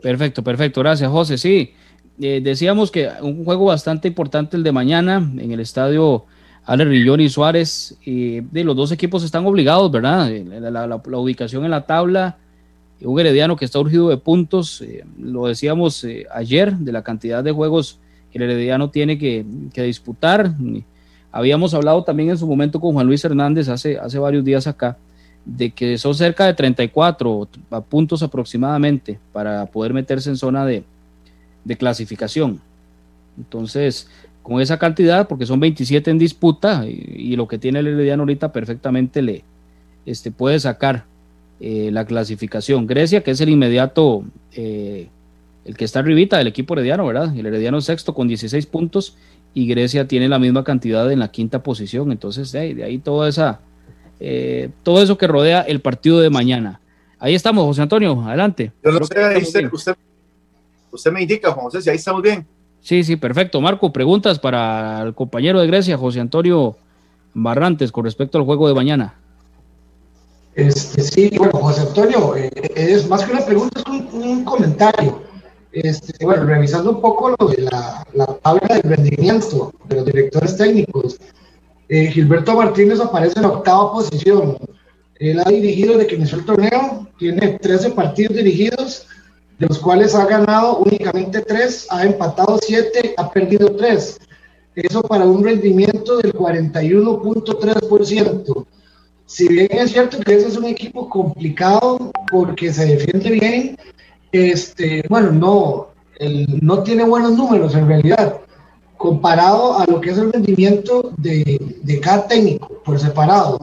Perfecto, 0.02 0.42
perfecto. 0.42 0.80
Gracias, 0.80 1.10
José. 1.10 1.38
Sí, 1.38 1.74
eh, 2.20 2.40
decíamos 2.42 2.90
que 2.90 3.08
un 3.20 3.44
juego 3.44 3.66
bastante 3.66 4.08
importante 4.08 4.56
el 4.56 4.62
de 4.62 4.72
mañana 4.72 5.16
en 5.16 5.52
el 5.52 5.60
estadio 5.60 6.26
Ale 6.64 6.84
Rillón 6.84 7.20
y 7.20 7.28
Suárez. 7.28 7.96
y 8.04 8.40
de 8.40 8.64
los 8.64 8.76
dos 8.76 8.92
equipos 8.92 9.24
están 9.24 9.46
obligados, 9.46 9.90
¿verdad? 9.90 10.30
Eh, 10.30 10.44
la, 10.44 10.96
ubicación 10.96 11.64
en 11.64 11.70
la 11.70 11.86
tabla. 11.86 12.38
Un 13.02 13.18
herediano 13.18 13.56
que 13.56 13.64
está 13.64 13.78
urgido 13.78 14.08
de 14.08 14.16
puntos. 14.18 14.82
Eh, 14.82 15.04
lo 15.18 15.46
decíamos 15.46 16.06
ayer, 16.32 16.74
de 16.74 16.92
la 16.92 17.02
cantidad 17.02 17.42
de 17.42 17.52
juegos 17.52 17.99
que 18.32 18.38
el 18.38 18.44
herediano 18.44 18.90
tiene 18.90 19.18
que, 19.18 19.44
que, 19.72 19.82
disputar. 19.82 20.52
Habíamos 21.32 21.74
hablado 21.74 22.04
también 22.04 22.30
en 22.30 22.38
su 22.38 22.46
momento 22.46 22.80
con 22.80 22.92
Juan 22.92 23.06
Luis 23.06 23.24
Hernández 23.24 23.68
hace, 23.68 23.98
hace 23.98 24.18
varios 24.18 24.44
días 24.44 24.66
acá 24.66 24.96
de 25.44 25.70
que 25.70 25.98
son 25.98 26.14
cerca 26.14 26.46
de 26.46 26.54
34 26.54 27.48
puntos 27.88 28.22
aproximadamente 28.22 29.18
para 29.32 29.66
poder 29.66 29.92
meterse 29.92 30.30
en 30.30 30.36
zona 30.36 30.64
de, 30.64 30.84
clasificación. 31.78 32.60
Entonces, 33.38 34.08
con 34.42 34.60
esa 34.60 34.78
cantidad, 34.78 35.28
porque 35.28 35.46
son 35.46 35.60
27 35.60 36.10
en 36.10 36.18
disputa 36.18 36.84
y, 36.86 37.36
lo 37.36 37.46
que 37.46 37.58
tiene 37.58 37.78
el 37.78 37.86
Herediano 37.86 38.22
ahorita 38.22 38.52
perfectamente 38.52 39.22
le 39.22 39.44
este, 40.04 40.30
puede 40.30 40.58
sacar 40.58 41.04
eh, 41.60 41.90
la 41.92 42.04
clasificación. 42.04 42.86
Grecia, 42.86 43.22
que 43.22 43.30
es 43.30 43.40
el 43.40 43.50
inmediato, 43.50 44.24
eh, 44.52 45.08
el 45.64 45.76
que 45.76 45.84
está 45.84 46.00
arribita 46.00 46.38
del 46.38 46.46
equipo 46.46 46.74
herediano, 46.74 47.06
¿verdad? 47.06 47.36
El 47.36 47.46
herediano 47.46 47.80
sexto 47.80 48.14
con 48.14 48.28
16 48.28 48.66
puntos 48.66 49.16
y 49.52 49.66
Grecia 49.66 50.06
tiene 50.06 50.28
la 50.28 50.38
misma 50.38 50.64
cantidad 50.64 51.10
en 51.10 51.18
la 51.18 51.30
quinta 51.30 51.62
posición. 51.62 52.12
Entonces, 52.12 52.52
de 52.52 52.82
ahí, 52.82 52.98
toda 52.98 53.28
esa, 53.28 53.60
eh, 54.20 54.70
todo 54.82 55.02
eso 55.02 55.18
que 55.18 55.26
rodea 55.26 55.62
el 55.62 55.80
partido 55.80 56.20
de 56.20 56.30
mañana. 56.30 56.80
Ahí 57.18 57.34
estamos, 57.34 57.64
José 57.64 57.82
Antonio, 57.82 58.22
adelante. 58.22 58.72
Yo 58.82 58.92
no 58.92 59.04
sé, 59.04 59.96
usted, 60.92 61.12
me 61.12 61.22
indica, 61.22 61.52
Juan 61.52 61.64
José, 61.66 61.82
si 61.82 61.90
ahí 61.90 61.96
estamos 61.96 62.22
bien. 62.22 62.46
Sí, 62.80 63.04
sí, 63.04 63.16
perfecto. 63.16 63.60
Marco, 63.60 63.92
preguntas 63.92 64.38
para 64.38 65.02
el 65.02 65.14
compañero 65.14 65.60
de 65.60 65.66
Grecia, 65.66 65.98
José 65.98 66.20
Antonio 66.20 66.76
Barrantes, 67.34 67.92
con 67.92 68.04
respecto 68.04 68.38
al 68.38 68.44
juego 68.44 68.68
de 68.68 68.74
mañana. 68.74 69.14
Este, 70.54 71.02
sí, 71.02 71.30
bueno, 71.36 71.52
José 71.52 71.82
Antonio, 71.82 72.34
eh, 72.36 72.50
es 72.74 73.06
más 73.08 73.24
que 73.24 73.32
una 73.32 73.44
pregunta, 73.44 73.80
es 73.80 74.12
un 74.12 74.44
comentario. 74.44 75.29
Este, 75.72 76.24
bueno, 76.24 76.44
revisando 76.44 76.90
un 76.90 77.00
poco 77.00 77.36
lo 77.38 77.48
de 77.48 77.62
la, 77.62 78.06
la, 78.12 78.26
tabla 78.26 78.76
de 78.76 78.82
rendimiento 78.82 79.72
de 79.88 79.96
los 79.96 80.04
directores 80.04 80.56
técnicos, 80.56 81.18
eh, 81.88 82.08
Gilberto 82.08 82.56
Martínez 82.56 83.00
aparece 83.00 83.38
en 83.38 83.44
octava 83.44 83.92
posición. 83.92 84.58
Él 85.16 85.38
ha 85.38 85.48
dirigido 85.48 85.94
desde 85.94 86.08
que 86.08 86.16
inició 86.16 86.38
el 86.38 86.44
torneo, 86.44 87.06
tiene 87.18 87.58
13 87.60 87.90
partidos 87.90 88.36
dirigidos, 88.36 89.06
de 89.58 89.66
los 89.66 89.78
cuales 89.78 90.14
ha 90.14 90.24
ganado 90.24 90.78
únicamente 90.78 91.42
3, 91.42 91.86
ha 91.90 92.04
empatado 92.04 92.58
7, 92.60 93.14
ha 93.16 93.30
perdido 93.30 93.76
3. 93.76 94.18
Eso 94.74 95.02
para 95.02 95.26
un 95.26 95.44
rendimiento 95.44 96.16
del 96.18 96.32
41.3%. 96.32 98.66
Si 99.26 99.46
bien 99.46 99.68
es 99.72 99.92
cierto 99.92 100.18
que 100.20 100.34
ese 100.34 100.48
es 100.48 100.56
un 100.56 100.64
equipo 100.64 101.08
complicado 101.08 102.10
porque 102.30 102.72
se 102.72 102.86
defiende 102.86 103.30
bien, 103.30 103.76
este, 104.32 105.04
bueno, 105.08 105.32
no, 105.32 105.88
no 106.60 106.82
tiene 106.82 107.04
buenos 107.04 107.36
números 107.36 107.74
en 107.74 107.88
realidad, 107.88 108.38
comparado 108.96 109.78
a 109.78 109.86
lo 109.86 110.00
que 110.00 110.10
es 110.10 110.18
el 110.18 110.32
rendimiento 110.32 111.12
de, 111.16 111.78
de 111.82 112.00
cada 112.00 112.28
técnico 112.28 112.82
por 112.84 112.98
separado. 112.98 113.60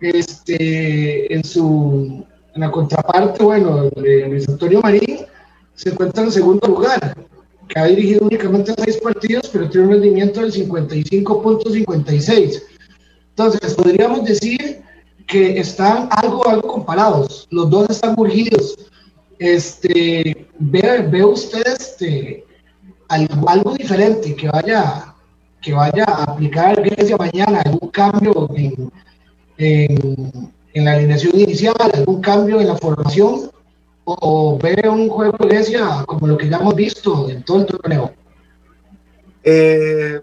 Este, 0.00 1.34
en, 1.34 1.42
su, 1.42 2.24
en 2.54 2.60
la 2.60 2.70
contraparte, 2.70 3.42
bueno, 3.42 3.90
Luis 3.96 4.48
Antonio 4.48 4.80
Marín 4.82 5.20
se 5.74 5.90
encuentra 5.90 6.22
en 6.22 6.32
segundo 6.32 6.68
lugar, 6.68 7.16
que 7.66 7.78
ha 7.78 7.86
dirigido 7.86 8.26
únicamente 8.26 8.74
seis 8.78 8.98
partidos, 8.98 9.48
pero 9.52 9.68
tiene 9.68 9.86
un 9.86 9.92
rendimiento 9.94 10.40
del 10.40 10.52
55.56. 10.52 12.62
Entonces, 13.30 13.74
podríamos 13.74 14.24
decir 14.24 14.82
que 15.26 15.58
están 15.58 16.08
algo, 16.10 16.48
algo 16.48 16.68
comparados. 16.68 17.48
Los 17.50 17.68
dos 17.68 17.90
están 17.90 18.14
urgidos 18.16 18.76
este, 19.38 20.48
ve, 20.58 21.06
ve 21.10 21.24
usted 21.24 21.62
este, 21.66 22.44
algo, 23.08 23.74
diferente 23.74 24.34
que 24.34 24.48
vaya, 24.48 25.14
que 25.60 25.72
vaya 25.72 26.04
a 26.04 26.24
aplicar 26.24 26.80
Grecia 26.82 27.16
mañana, 27.16 27.62
algún 27.64 27.90
cambio 27.90 28.48
en, 28.56 28.90
en, 29.58 30.84
la 30.84 30.92
alineación 30.92 31.38
inicial, 31.38 31.74
algún 31.94 32.20
cambio 32.20 32.60
en 32.60 32.68
la 32.68 32.76
formación, 32.76 33.50
o, 34.04 34.58
ve 34.58 34.88
un 34.88 35.08
juego 35.08 35.36
de 35.38 35.48
Grecia 35.48 36.04
como 36.06 36.26
lo 36.28 36.36
que 36.36 36.48
ya 36.48 36.58
hemos 36.58 36.74
visto 36.74 37.28
en 37.28 37.42
todo 37.42 37.60
el 37.60 37.66
torneo. 37.66 38.12
Eh, 39.42 40.20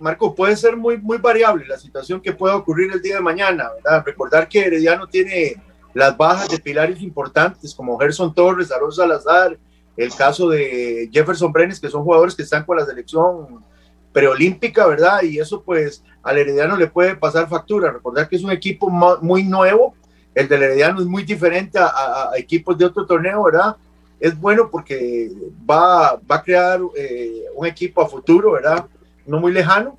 Marco, 0.00 0.34
puede 0.34 0.56
ser 0.56 0.76
muy, 0.76 0.98
muy 0.98 1.18
variable 1.18 1.66
la 1.66 1.78
situación 1.78 2.20
que 2.20 2.32
pueda 2.32 2.56
ocurrir 2.56 2.92
el 2.92 3.00
día 3.00 3.16
de 3.16 3.20
mañana. 3.20 3.68
Recordar 4.04 4.48
que 4.48 4.66
Herediano 4.66 5.06
tiene 5.06 5.54
las 5.94 6.16
bajas 6.16 6.50
de 6.50 6.58
pilares 6.58 7.00
importantes 7.00 7.74
como 7.74 7.96
Gerson 7.98 8.34
Torres, 8.34 8.70
Aaron 8.70 8.92
Salazar, 8.92 9.56
el 9.96 10.12
caso 10.12 10.48
de 10.48 11.08
Jefferson 11.12 11.52
Brenes, 11.52 11.80
que 11.80 11.88
son 11.88 12.02
jugadores 12.02 12.34
que 12.34 12.42
están 12.42 12.64
con 12.64 12.76
la 12.76 12.84
selección 12.84 13.64
preolímpica, 14.12 14.86
¿verdad? 14.86 15.22
Y 15.22 15.38
eso 15.38 15.62
pues 15.62 16.02
al 16.22 16.38
Herediano 16.38 16.76
le 16.76 16.88
puede 16.88 17.14
pasar 17.14 17.48
factura. 17.48 17.92
Recordar 17.92 18.28
que 18.28 18.36
es 18.36 18.42
un 18.42 18.50
equipo 18.50 18.90
muy 18.90 19.44
nuevo, 19.44 19.94
el 20.34 20.48
del 20.48 20.64
Herediano 20.64 21.00
es 21.00 21.06
muy 21.06 21.22
diferente 21.22 21.78
a, 21.78 22.30
equipos 22.36 22.76
de 22.76 22.86
otro 22.86 23.06
torneo, 23.06 23.44
¿verdad? 23.44 23.76
Es 24.18 24.38
bueno 24.38 24.68
porque 24.70 25.30
va, 25.68 26.16
va 26.16 26.36
a 26.36 26.42
crear 26.42 26.80
eh, 26.96 27.44
un 27.54 27.66
equipo 27.66 28.02
a 28.02 28.08
futuro, 28.08 28.52
¿verdad? 28.52 28.86
No 29.26 29.38
muy 29.38 29.52
lejano. 29.52 29.96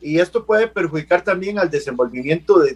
Y 0.00 0.18
esto 0.18 0.44
puede 0.44 0.66
perjudicar 0.66 1.22
también 1.22 1.58
al 1.58 1.70
desenvolvimiento 1.70 2.58
de 2.58 2.74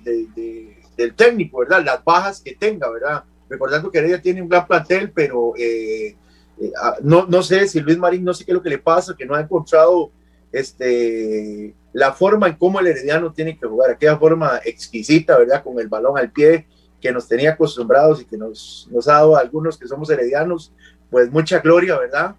del 0.96 1.14
técnico, 1.14 1.58
¿verdad? 1.58 1.84
Las 1.84 2.02
bajas 2.04 2.40
que 2.40 2.54
tenga, 2.54 2.90
¿verdad? 2.90 3.24
Recordando 3.48 3.90
que 3.90 3.98
Heredia 3.98 4.20
tiene 4.20 4.42
un 4.42 4.48
gran 4.48 4.66
plantel, 4.66 5.10
pero 5.12 5.52
eh, 5.56 6.16
eh, 6.60 6.72
ah, 6.80 6.96
no, 7.02 7.26
no 7.26 7.42
sé 7.42 7.68
si 7.68 7.80
Luis 7.80 7.98
Marín, 7.98 8.24
no 8.24 8.34
sé 8.34 8.44
qué 8.44 8.52
es 8.52 8.56
lo 8.56 8.62
que 8.62 8.70
le 8.70 8.78
pasa, 8.78 9.14
que 9.16 9.26
no 9.26 9.34
ha 9.34 9.40
encontrado 9.40 10.10
este, 10.52 11.74
la 11.92 12.12
forma 12.12 12.48
en 12.48 12.54
cómo 12.54 12.80
el 12.80 12.86
Herediano 12.86 13.32
tiene 13.32 13.58
que 13.58 13.66
jugar, 13.66 13.90
aquella 13.90 14.16
forma 14.16 14.60
exquisita, 14.64 15.38
¿verdad? 15.38 15.62
Con 15.62 15.78
el 15.78 15.88
balón 15.88 16.18
al 16.18 16.30
pie 16.30 16.66
que 17.00 17.12
nos 17.12 17.28
tenía 17.28 17.52
acostumbrados 17.52 18.22
y 18.22 18.24
que 18.24 18.38
nos, 18.38 18.88
nos 18.90 19.06
ha 19.06 19.14
dado 19.14 19.36
a 19.36 19.40
algunos 19.40 19.76
que 19.76 19.86
somos 19.86 20.08
heredianos, 20.08 20.72
pues 21.10 21.30
mucha 21.30 21.60
gloria, 21.60 21.98
¿verdad? 21.98 22.34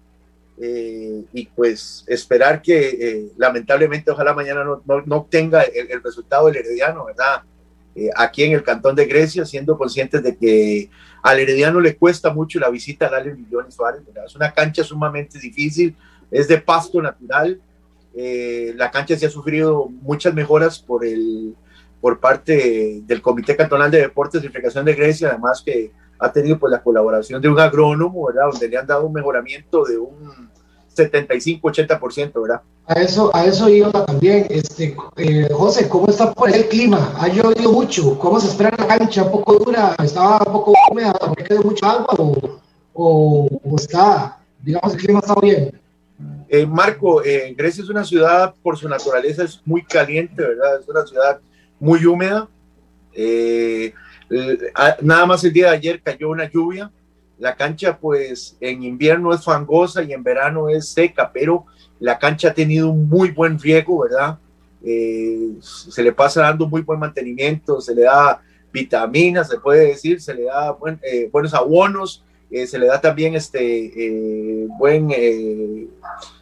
Eh, 0.60 1.22
y 1.32 1.46
pues 1.46 2.04
esperar 2.08 2.60
que 2.60 3.30
lamentablemente 3.36 4.10
ojalá 4.10 4.34
mañana 4.34 4.64
no, 4.64 4.82
no, 4.84 5.02
no 5.02 5.16
obtenga 5.18 5.62
el, 5.62 5.88
el, 5.92 6.02
resultado 6.02 6.46
del 6.48 6.56
herediano, 6.56 7.04
¿verdad? 7.04 7.44
Eh, 7.98 8.10
aquí 8.14 8.44
en 8.44 8.52
el 8.52 8.62
Cantón 8.62 8.94
de 8.94 9.06
Grecia, 9.06 9.44
siendo 9.44 9.76
conscientes 9.76 10.22
de 10.22 10.36
que 10.36 10.88
al 11.20 11.40
Herediano 11.40 11.80
le 11.80 11.96
cuesta 11.96 12.32
mucho 12.32 12.60
la 12.60 12.70
visita 12.70 13.08
al 13.08 13.14
Ale 13.14 13.34
Millón 13.34 13.72
Suárez. 13.72 14.02
Es 14.24 14.36
una 14.36 14.52
cancha 14.52 14.84
sumamente 14.84 15.36
difícil, 15.40 15.96
es 16.30 16.46
de 16.46 16.58
pasto 16.58 17.02
natural. 17.02 17.60
Eh, 18.14 18.72
la 18.76 18.92
cancha 18.92 19.16
se 19.16 19.26
ha 19.26 19.30
sufrido 19.30 19.88
muchas 19.88 20.32
mejoras 20.32 20.78
por, 20.78 21.04
el, 21.04 21.56
por 22.00 22.20
parte 22.20 23.02
del 23.04 23.20
Comité 23.20 23.56
Cantonal 23.56 23.90
de 23.90 24.02
Deportes 24.02 24.44
y 24.44 24.46
Recreación 24.46 24.84
de 24.84 24.94
Grecia, 24.94 25.30
además 25.30 25.60
que 25.66 25.90
ha 26.20 26.32
tenido 26.32 26.56
pues, 26.56 26.70
la 26.70 26.80
colaboración 26.80 27.42
de 27.42 27.48
un 27.48 27.58
agrónomo, 27.58 28.26
¿verdad? 28.26 28.50
donde 28.52 28.68
le 28.68 28.76
han 28.76 28.86
dado 28.86 29.06
un 29.06 29.12
mejoramiento 29.12 29.84
de 29.84 29.98
un 29.98 30.50
75-80%, 30.94 32.42
¿verdad? 32.42 32.62
A 32.88 32.94
eso, 33.02 33.30
a 33.36 33.44
eso 33.44 33.68
iba 33.68 33.92
también. 33.92 34.46
Este, 34.48 34.96
eh, 35.18 35.48
José, 35.52 35.88
¿cómo 35.90 36.06
está 36.08 36.32
por 36.32 36.50
el 36.50 36.68
clima? 36.68 37.12
¿Ha 37.18 37.28
llovido 37.28 37.70
mucho? 37.70 38.18
¿Cómo 38.18 38.40
se 38.40 38.48
espera 38.48 38.74
la 38.78 38.86
cancha? 38.86 39.24
¿Un 39.24 39.30
poco 39.30 39.58
dura? 39.58 39.94
¿Estaba 40.02 40.38
un 40.38 40.52
poco 40.52 40.72
húmeda? 40.90 41.12
¿Me 41.36 41.44
quedó 41.44 41.62
mucha 41.64 41.90
agua? 41.90 42.14
¿O, 42.94 43.46
o, 43.62 43.76
está, 43.76 44.38
digamos, 44.62 44.94
el 44.94 45.00
clima 45.00 45.18
está 45.18 45.34
bien? 45.38 45.78
Eh, 46.48 46.64
Marco, 46.64 47.22
eh, 47.22 47.54
Grecia 47.54 47.84
es 47.84 47.90
una 47.90 48.04
ciudad, 48.04 48.54
por 48.62 48.78
su 48.78 48.88
naturaleza, 48.88 49.44
es 49.44 49.60
muy 49.66 49.82
caliente, 49.84 50.42
¿verdad? 50.42 50.80
Es 50.80 50.88
una 50.88 51.06
ciudad 51.06 51.40
muy 51.78 52.06
húmeda. 52.06 52.48
nada 55.02 55.26
más 55.26 55.44
el 55.44 55.52
día 55.52 55.66
de 55.66 55.76
ayer 55.76 56.02
cayó 56.02 56.30
una 56.30 56.50
lluvia 56.50 56.90
la 57.38 57.56
cancha 57.56 57.98
pues 57.98 58.56
en 58.60 58.82
invierno 58.82 59.32
es 59.32 59.44
fangosa 59.44 60.02
y 60.02 60.12
en 60.12 60.22
verano 60.22 60.68
es 60.68 60.88
seca, 60.88 61.30
pero 61.32 61.66
la 62.00 62.18
cancha 62.18 62.48
ha 62.48 62.54
tenido 62.54 62.90
un 62.90 63.08
muy 63.08 63.30
buen 63.30 63.58
riego, 63.58 64.00
¿verdad? 64.00 64.38
Eh, 64.82 65.52
se 65.60 66.02
le 66.02 66.12
pasa 66.12 66.42
dando 66.42 66.68
muy 66.68 66.82
buen 66.82 66.98
mantenimiento, 66.98 67.80
se 67.80 67.94
le 67.94 68.02
da 68.02 68.40
vitaminas, 68.72 69.48
se 69.48 69.58
puede 69.58 69.88
decir, 69.88 70.20
se 70.20 70.34
le 70.34 70.44
da 70.44 70.76
eh, 71.02 71.28
buenos 71.32 71.54
abonos, 71.54 72.24
eh, 72.50 72.66
se 72.66 72.78
le 72.78 72.86
da 72.86 73.00
también 73.00 73.34
este 73.34 74.66
buen 74.78 75.08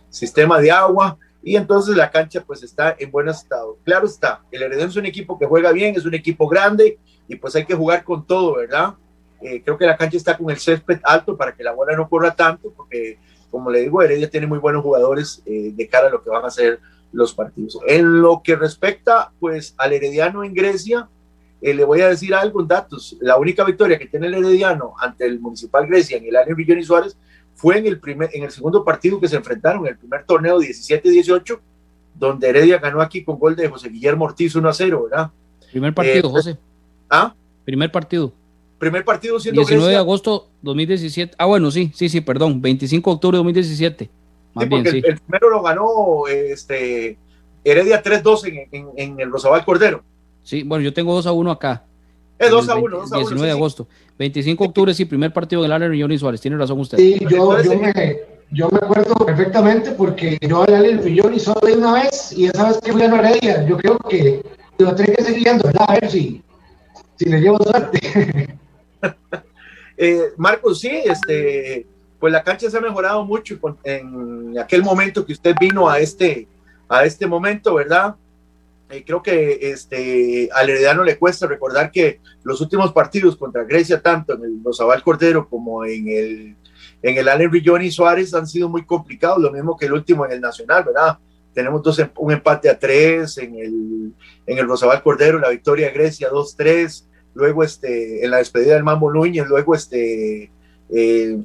sistema 0.08 0.60
de 0.60 0.70
agua 0.70 1.18
y 1.42 1.56
entonces 1.56 1.96
la 1.96 2.10
cancha 2.10 2.42
pues 2.44 2.62
está 2.62 2.96
en 2.98 3.10
buen 3.10 3.28
estado. 3.28 3.78
Claro 3.84 4.06
está, 4.06 4.42
el 4.50 4.62
Heredero 4.62 4.88
es 4.88 4.96
un 4.96 5.06
equipo 5.06 5.38
que 5.38 5.46
juega 5.46 5.72
bien, 5.72 5.94
es 5.94 6.04
un 6.04 6.14
equipo 6.14 6.48
grande 6.48 6.98
y 7.28 7.36
pues 7.36 7.54
hay 7.56 7.64
que 7.64 7.74
jugar 7.74 8.04
con 8.04 8.26
todo, 8.26 8.56
¿verdad? 8.56 8.94
Eh, 9.40 9.62
creo 9.62 9.76
que 9.76 9.86
la 9.86 9.96
cancha 9.96 10.16
está 10.16 10.36
con 10.36 10.50
el 10.50 10.58
césped 10.58 11.00
alto 11.02 11.36
para 11.36 11.54
que 11.54 11.62
la 11.62 11.72
bola 11.72 11.96
no 11.96 12.08
corra 12.08 12.34
tanto, 12.34 12.72
porque 12.76 13.18
como 13.50 13.70
le 13.70 13.80
digo, 13.80 14.02
Heredia 14.02 14.30
tiene 14.30 14.46
muy 14.46 14.58
buenos 14.58 14.82
jugadores 14.82 15.42
eh, 15.46 15.72
de 15.74 15.88
cara 15.88 16.08
a 16.08 16.10
lo 16.10 16.22
que 16.22 16.30
van 16.30 16.44
a 16.44 16.50
ser 16.50 16.80
los 17.12 17.34
partidos. 17.34 17.78
En 17.86 18.20
lo 18.20 18.42
que 18.42 18.56
respecta 18.56 19.32
pues 19.40 19.74
al 19.78 19.92
Herediano 19.92 20.44
en 20.44 20.54
Grecia, 20.54 21.08
eh, 21.62 21.74
le 21.74 21.84
voy 21.84 22.00
a 22.00 22.08
decir 22.08 22.34
algo 22.34 22.60
en 22.60 22.68
datos. 22.68 23.16
La 23.20 23.38
única 23.38 23.64
victoria 23.64 23.98
que 23.98 24.06
tiene 24.06 24.26
el 24.26 24.34
Herediano 24.34 24.94
ante 25.00 25.24
el 25.24 25.40
Municipal 25.40 25.86
Grecia 25.86 26.18
en 26.18 26.26
el 26.26 26.36
año 26.36 26.54
Villón 26.54 26.78
y 26.78 26.84
Suárez 26.84 27.16
fue 27.54 27.78
en 27.78 27.86
el, 27.86 27.98
primer, 27.98 28.30
en 28.34 28.44
el 28.44 28.50
segundo 28.50 28.84
partido 28.84 29.18
que 29.18 29.28
se 29.28 29.36
enfrentaron, 29.36 29.86
el 29.86 29.96
primer 29.96 30.24
torneo 30.24 30.58
17-18, 30.60 31.58
donde 32.14 32.48
Heredia 32.48 32.78
ganó 32.78 33.00
aquí 33.00 33.24
con 33.24 33.38
gol 33.38 33.56
de 33.56 33.68
José 33.68 33.88
Guillermo 33.88 34.26
Ortiz 34.26 34.54
1 34.54 34.68
a 34.68 34.72
0, 34.72 35.08
¿verdad? 35.10 35.30
Primer 35.70 35.94
partido, 35.94 36.28
José. 36.28 36.58
¿Ah? 37.08 37.34
Primer 37.64 37.90
partido. 37.90 38.32
Primer 38.78 39.04
partido 39.04 39.40
siendo 39.40 39.62
19 39.62 39.90
de 39.90 39.96
agosto 39.96 40.48
2017. 40.62 41.34
Ah, 41.38 41.46
bueno, 41.46 41.70
sí, 41.70 41.90
sí, 41.94 42.08
sí, 42.08 42.20
perdón. 42.20 42.60
25 42.60 43.10
de 43.10 43.14
octubre 43.14 43.36
de 43.36 43.38
2017. 43.38 44.10
Más 44.54 44.68
bien, 44.68 44.86
sí. 44.86 45.02
El, 45.04 45.18
primero 45.18 45.50
lo 45.50 45.62
ganó 45.62 46.26
este, 46.28 47.18
Heredia 47.64 48.02
3-2 48.02 48.68
en, 48.72 48.88
en, 48.96 49.20
el 49.20 49.30
Rosabal 49.30 49.64
Cordero. 49.64 50.02
Sí, 50.42 50.62
bueno, 50.62 50.84
yo 50.84 50.92
tengo 50.92 51.14
2 51.14 51.26
a 51.26 51.32
1 51.32 51.50
acá. 51.50 51.84
Es 52.38 52.50
2 52.50 52.68
a 52.68 52.76
1, 52.76 52.96
2 52.96 53.12
a 53.12 53.16
1. 53.16 53.18
19 53.18 53.46
de 53.46 53.52
agosto. 53.52 53.88
25 54.18 54.64
de 54.64 54.68
octubre, 54.68 54.94
sí, 54.94 55.04
primer 55.04 55.32
partido 55.32 55.62
del 55.62 55.72
área 55.72 55.88
Millón 55.88 56.12
y 56.12 56.18
Suárez. 56.18 56.40
Tiene 56.40 56.56
razón 56.56 56.80
usted. 56.80 56.98
Sí, 56.98 57.18
yo, 57.28 57.62
yo 57.62 57.78
me, 57.78 57.92
yo 58.50 58.68
me 58.70 58.78
acuerdo 58.78 59.14
perfectamente 59.14 59.92
porque 59.92 60.38
yo 60.40 60.62
a 60.62 60.66
el 60.66 61.02
Rillón 61.02 61.34
y 61.34 61.40
solo 61.40 61.60
una 61.76 61.94
vez 61.94 62.32
y 62.32 62.46
esa 62.46 62.68
vez 62.68 62.80
que 62.80 62.92
fui 62.92 63.02
a 63.02 63.08
Noredia, 63.08 63.66
yo 63.66 63.76
creo 63.76 63.98
que 63.98 64.42
lo 64.78 64.94
tengo 64.94 65.12
que 65.14 65.24
seguir 65.24 65.44
viendo, 65.44 65.64
¿verdad? 65.64 65.86
A 65.88 65.94
ver 65.94 66.10
si, 66.10 66.42
si 67.16 67.24
le 67.24 67.40
llevo 67.40 67.58
suerte. 67.58 68.48
eh, 69.96 70.22
Marcos, 70.36 70.80
sí, 70.80 70.90
este, 71.04 71.86
pues 72.18 72.32
la 72.32 72.42
cancha 72.42 72.70
se 72.70 72.76
ha 72.76 72.80
mejorado 72.80 73.24
mucho 73.24 73.58
en 73.84 74.58
aquel 74.58 74.82
momento 74.82 75.24
que 75.24 75.32
usted 75.32 75.54
vino 75.60 75.88
a 75.88 75.98
este, 75.98 76.48
a 76.88 77.04
este 77.04 77.26
momento, 77.26 77.74
¿verdad? 77.74 78.16
Eh, 78.88 79.02
creo 79.04 79.20
que 79.20 79.58
este, 79.62 80.48
al 80.52 80.70
Herediano 80.70 81.02
le 81.02 81.18
cuesta 81.18 81.46
recordar 81.46 81.90
que 81.90 82.20
los 82.44 82.60
últimos 82.60 82.92
partidos 82.92 83.36
contra 83.36 83.64
Grecia, 83.64 84.00
tanto 84.00 84.34
en 84.34 84.44
el 84.44 84.60
Rosabal 84.64 85.02
Cordero 85.02 85.48
como 85.48 85.84
en 85.84 86.08
el, 86.08 86.56
en 87.02 87.16
el 87.16 87.28
Allen 87.28 87.50
Rillón 87.50 87.82
y 87.82 87.90
Suárez, 87.90 88.32
han 88.32 88.46
sido 88.46 88.68
muy 88.68 88.84
complicados, 88.84 89.40
lo 89.40 89.50
mismo 89.50 89.76
que 89.76 89.86
el 89.86 89.92
último 89.92 90.24
en 90.24 90.32
el 90.32 90.40
Nacional, 90.40 90.84
¿verdad? 90.84 91.18
Tenemos 91.52 91.82
dos, 91.82 91.98
em, 91.98 92.10
un 92.16 92.32
empate 92.32 92.70
a 92.70 92.78
tres 92.78 93.38
en 93.38 93.56
el, 93.56 94.12
en 94.46 94.58
el 94.58 94.68
Rosabal 94.68 95.02
Cordero, 95.02 95.40
la 95.40 95.50
victoria 95.50 95.88
de 95.88 95.92
Grecia 95.92 96.30
2-3, 96.30 97.06
luego 97.36 97.62
este, 97.62 98.24
en 98.24 98.30
la 98.30 98.38
despedida 98.38 98.74
del 98.74 98.82
Mambo 98.82 99.12
Núñez, 99.12 99.46
luego 99.46 99.74
este, 99.74 100.50
eh, 100.88 101.38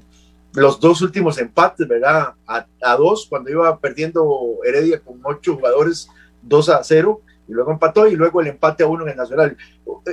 los 0.53 0.79
dos 0.79 1.01
últimos 1.01 1.37
empates, 1.37 1.85
¿verdad? 1.85 2.33
A, 2.47 2.95
dos, 2.95 3.27
cuando 3.29 3.51
iba 3.51 3.77
perdiendo 3.77 4.57
Heredia 4.65 4.99
con 4.99 5.19
ocho 5.23 5.55
jugadores, 5.55 6.07
2 6.43 6.69
a 6.69 6.83
0, 6.83 7.21
y 7.47 7.51
luego 7.51 7.71
empató, 7.71 8.07
y 8.07 8.15
luego 8.15 8.39
el 8.39 8.47
empate 8.47 8.83
a 8.83 8.87
uno 8.87 9.03
en 9.03 9.09
el 9.09 9.17
Nacional. 9.17 9.57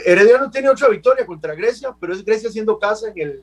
Heredia 0.05 0.39
no 0.39 0.51
tiene 0.51 0.69
otra 0.69 0.89
victoria 0.89 1.25
contra 1.25 1.55
Grecia, 1.55 1.95
pero 2.01 2.13
es 2.13 2.25
Grecia 2.25 2.49
haciendo 2.49 2.79
casa 2.79 3.09
en 3.15 3.19
el, 3.19 3.43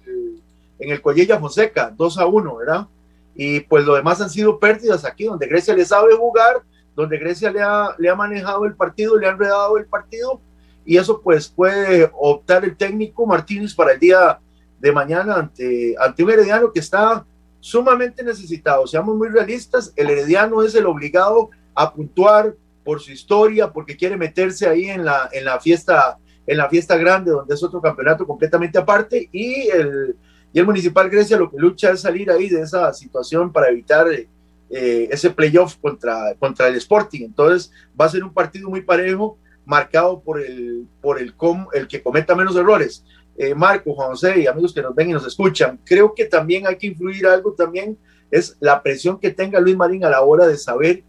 en 0.79 0.91
el 0.91 1.39
Fonseca, 1.39 1.93
2 1.95 2.17
a 2.17 2.25
1, 2.25 2.55
¿verdad? 2.57 2.87
Y 3.33 3.61
pues 3.61 3.85
lo 3.85 3.95
demás 3.95 4.19
han 4.19 4.29
sido 4.29 4.59
pérdidas 4.59 5.05
aquí, 5.05 5.23
donde 5.23 5.47
Grecia 5.47 5.73
le 5.73 5.85
sabe 5.85 6.15
jugar, 6.15 6.63
donde 6.95 7.17
Grecia 7.17 7.49
le 7.49 7.61
ha, 7.61 7.95
le 7.97 8.09
ha 8.09 8.15
manejado 8.15 8.65
el 8.65 8.75
partido, 8.75 9.17
le 9.17 9.27
ha 9.27 9.31
enredado 9.31 9.77
el 9.77 9.85
partido, 9.85 10.41
y 10.85 10.97
eso 10.97 11.21
pues 11.21 11.47
puede 11.47 12.09
optar 12.13 12.63
el 12.63 12.77
técnico 12.77 13.25
Martínez 13.25 13.73
para 13.73 13.93
el 13.93 13.99
día 13.99 14.39
de 14.79 14.91
mañana 14.91 15.35
ante, 15.35 15.95
ante 15.99 16.23
un 16.23 16.31
herediano 16.31 16.71
que 16.71 16.79
está 16.79 17.25
sumamente 17.59 18.23
necesitado. 18.23 18.85
Seamos 18.85 19.15
muy 19.15 19.29
realistas, 19.29 19.91
el 19.95 20.09
herediano 20.09 20.61
es 20.63 20.75
el 20.75 20.85
obligado 20.85 21.49
a 21.73 21.91
puntuar 21.91 22.55
por 22.83 23.01
su 23.01 23.11
historia, 23.11 23.71
porque 23.73 23.97
quiere 23.97 24.15
meterse 24.15 24.67
ahí 24.67 24.85
en 24.85 25.03
la, 25.03 25.27
en 25.31 25.43
la 25.45 25.59
fiesta 25.59 26.19
en 26.47 26.57
la 26.57 26.69
fiesta 26.69 26.95
grande, 26.97 27.31
donde 27.31 27.55
es 27.55 27.63
otro 27.63 27.81
campeonato 27.81 28.25
completamente 28.25 28.77
aparte, 28.77 29.29
y 29.31 29.67
el, 29.69 30.15
y 30.53 30.59
el 30.59 30.65
Municipal 30.65 31.09
Grecia 31.09 31.37
lo 31.37 31.49
que 31.49 31.57
lucha 31.57 31.91
es 31.91 32.01
salir 32.01 32.29
ahí 32.29 32.49
de 32.49 32.61
esa 32.61 32.93
situación 32.93 33.51
para 33.51 33.69
evitar 33.69 34.07
eh, 34.07 35.09
ese 35.11 35.31
playoff 35.31 35.75
contra, 35.77 36.35
contra 36.35 36.67
el 36.67 36.75
Sporting. 36.75 37.25
Entonces 37.25 37.71
va 37.99 38.05
a 38.05 38.09
ser 38.09 38.23
un 38.23 38.33
partido 38.33 38.69
muy 38.69 38.81
parejo, 38.81 39.37
marcado 39.65 40.19
por 40.21 40.39
el, 40.39 40.87
por 41.01 41.19
el, 41.19 41.35
com, 41.35 41.67
el 41.73 41.87
que 41.87 42.01
cometa 42.01 42.35
menos 42.35 42.55
errores. 42.55 43.03
Eh, 43.37 43.53
Marco, 43.53 43.93
Juan 43.93 44.09
José 44.09 44.39
y 44.39 44.47
amigos 44.47 44.73
que 44.73 44.81
nos 44.81 44.95
ven 44.95 45.09
y 45.09 45.13
nos 45.13 45.27
escuchan, 45.27 45.79
creo 45.83 46.13
que 46.13 46.25
también 46.25 46.65
hay 46.67 46.77
que 46.77 46.87
influir 46.87 47.27
algo 47.27 47.51
también, 47.53 47.97
es 48.31 48.55
la 48.61 48.81
presión 48.81 49.19
que 49.19 49.29
tenga 49.29 49.59
Luis 49.59 49.75
Marín 49.75 50.05
a 50.05 50.09
la 50.09 50.21
hora 50.21 50.47
de 50.47 50.57
saber 50.57 51.03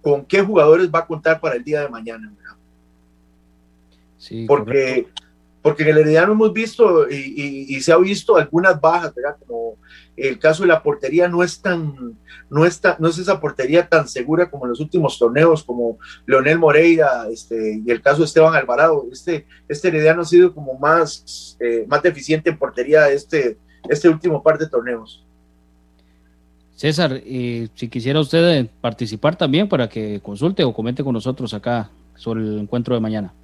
con 0.00 0.24
qué 0.24 0.42
jugadores 0.42 0.90
va 0.90 1.00
a 1.00 1.06
contar 1.06 1.40
para 1.40 1.56
el 1.56 1.64
día 1.64 1.82
de 1.82 1.88
mañana. 1.88 2.32
¿verdad? 2.34 2.56
Sí, 4.16 4.46
porque, 4.46 5.08
porque 5.68 5.82
en 5.82 5.90
el 5.90 5.98
Herediano 5.98 6.32
hemos 6.32 6.50
visto 6.54 7.10
y, 7.10 7.14
y, 7.14 7.76
y, 7.76 7.80
se 7.82 7.92
ha 7.92 7.98
visto 7.98 8.38
algunas 8.38 8.80
bajas, 8.80 9.14
¿verdad? 9.14 9.36
Como 9.46 9.76
el 10.16 10.38
caso 10.38 10.62
de 10.62 10.68
la 10.68 10.82
portería 10.82 11.28
no 11.28 11.42
es 11.42 11.60
tan, 11.60 12.16
no 12.48 12.64
está, 12.64 12.96
no 12.98 13.06
es 13.06 13.18
esa 13.18 13.38
portería 13.38 13.86
tan 13.86 14.08
segura 14.08 14.50
como 14.50 14.64
en 14.64 14.70
los 14.70 14.80
últimos 14.80 15.18
torneos, 15.18 15.62
como 15.62 15.98
Leonel 16.24 16.58
Moreira, 16.58 17.26
este, 17.30 17.82
y 17.84 17.90
el 17.90 18.00
caso 18.00 18.20
de 18.20 18.24
Esteban 18.24 18.54
Alvarado. 18.54 19.04
Este, 19.12 19.44
este 19.68 19.88
Herediano 19.88 20.22
ha 20.22 20.24
sido 20.24 20.54
como 20.54 20.72
más, 20.78 21.58
eh, 21.60 21.84
más 21.86 22.02
deficiente 22.02 22.48
en 22.48 22.58
portería 22.58 23.10
este, 23.10 23.58
este 23.90 24.08
último 24.08 24.42
par 24.42 24.56
de 24.56 24.70
torneos. 24.70 25.22
César, 26.76 27.12
eh, 27.26 27.68
si 27.74 27.88
quisiera 27.88 28.20
usted 28.20 28.70
participar 28.80 29.36
también 29.36 29.68
para 29.68 29.86
que 29.86 30.18
consulte 30.22 30.64
o 30.64 30.72
comente 30.72 31.04
con 31.04 31.12
nosotros 31.12 31.52
acá 31.52 31.90
sobre 32.16 32.40
el 32.40 32.58
encuentro 32.58 32.94
de 32.94 33.02
mañana. 33.02 33.34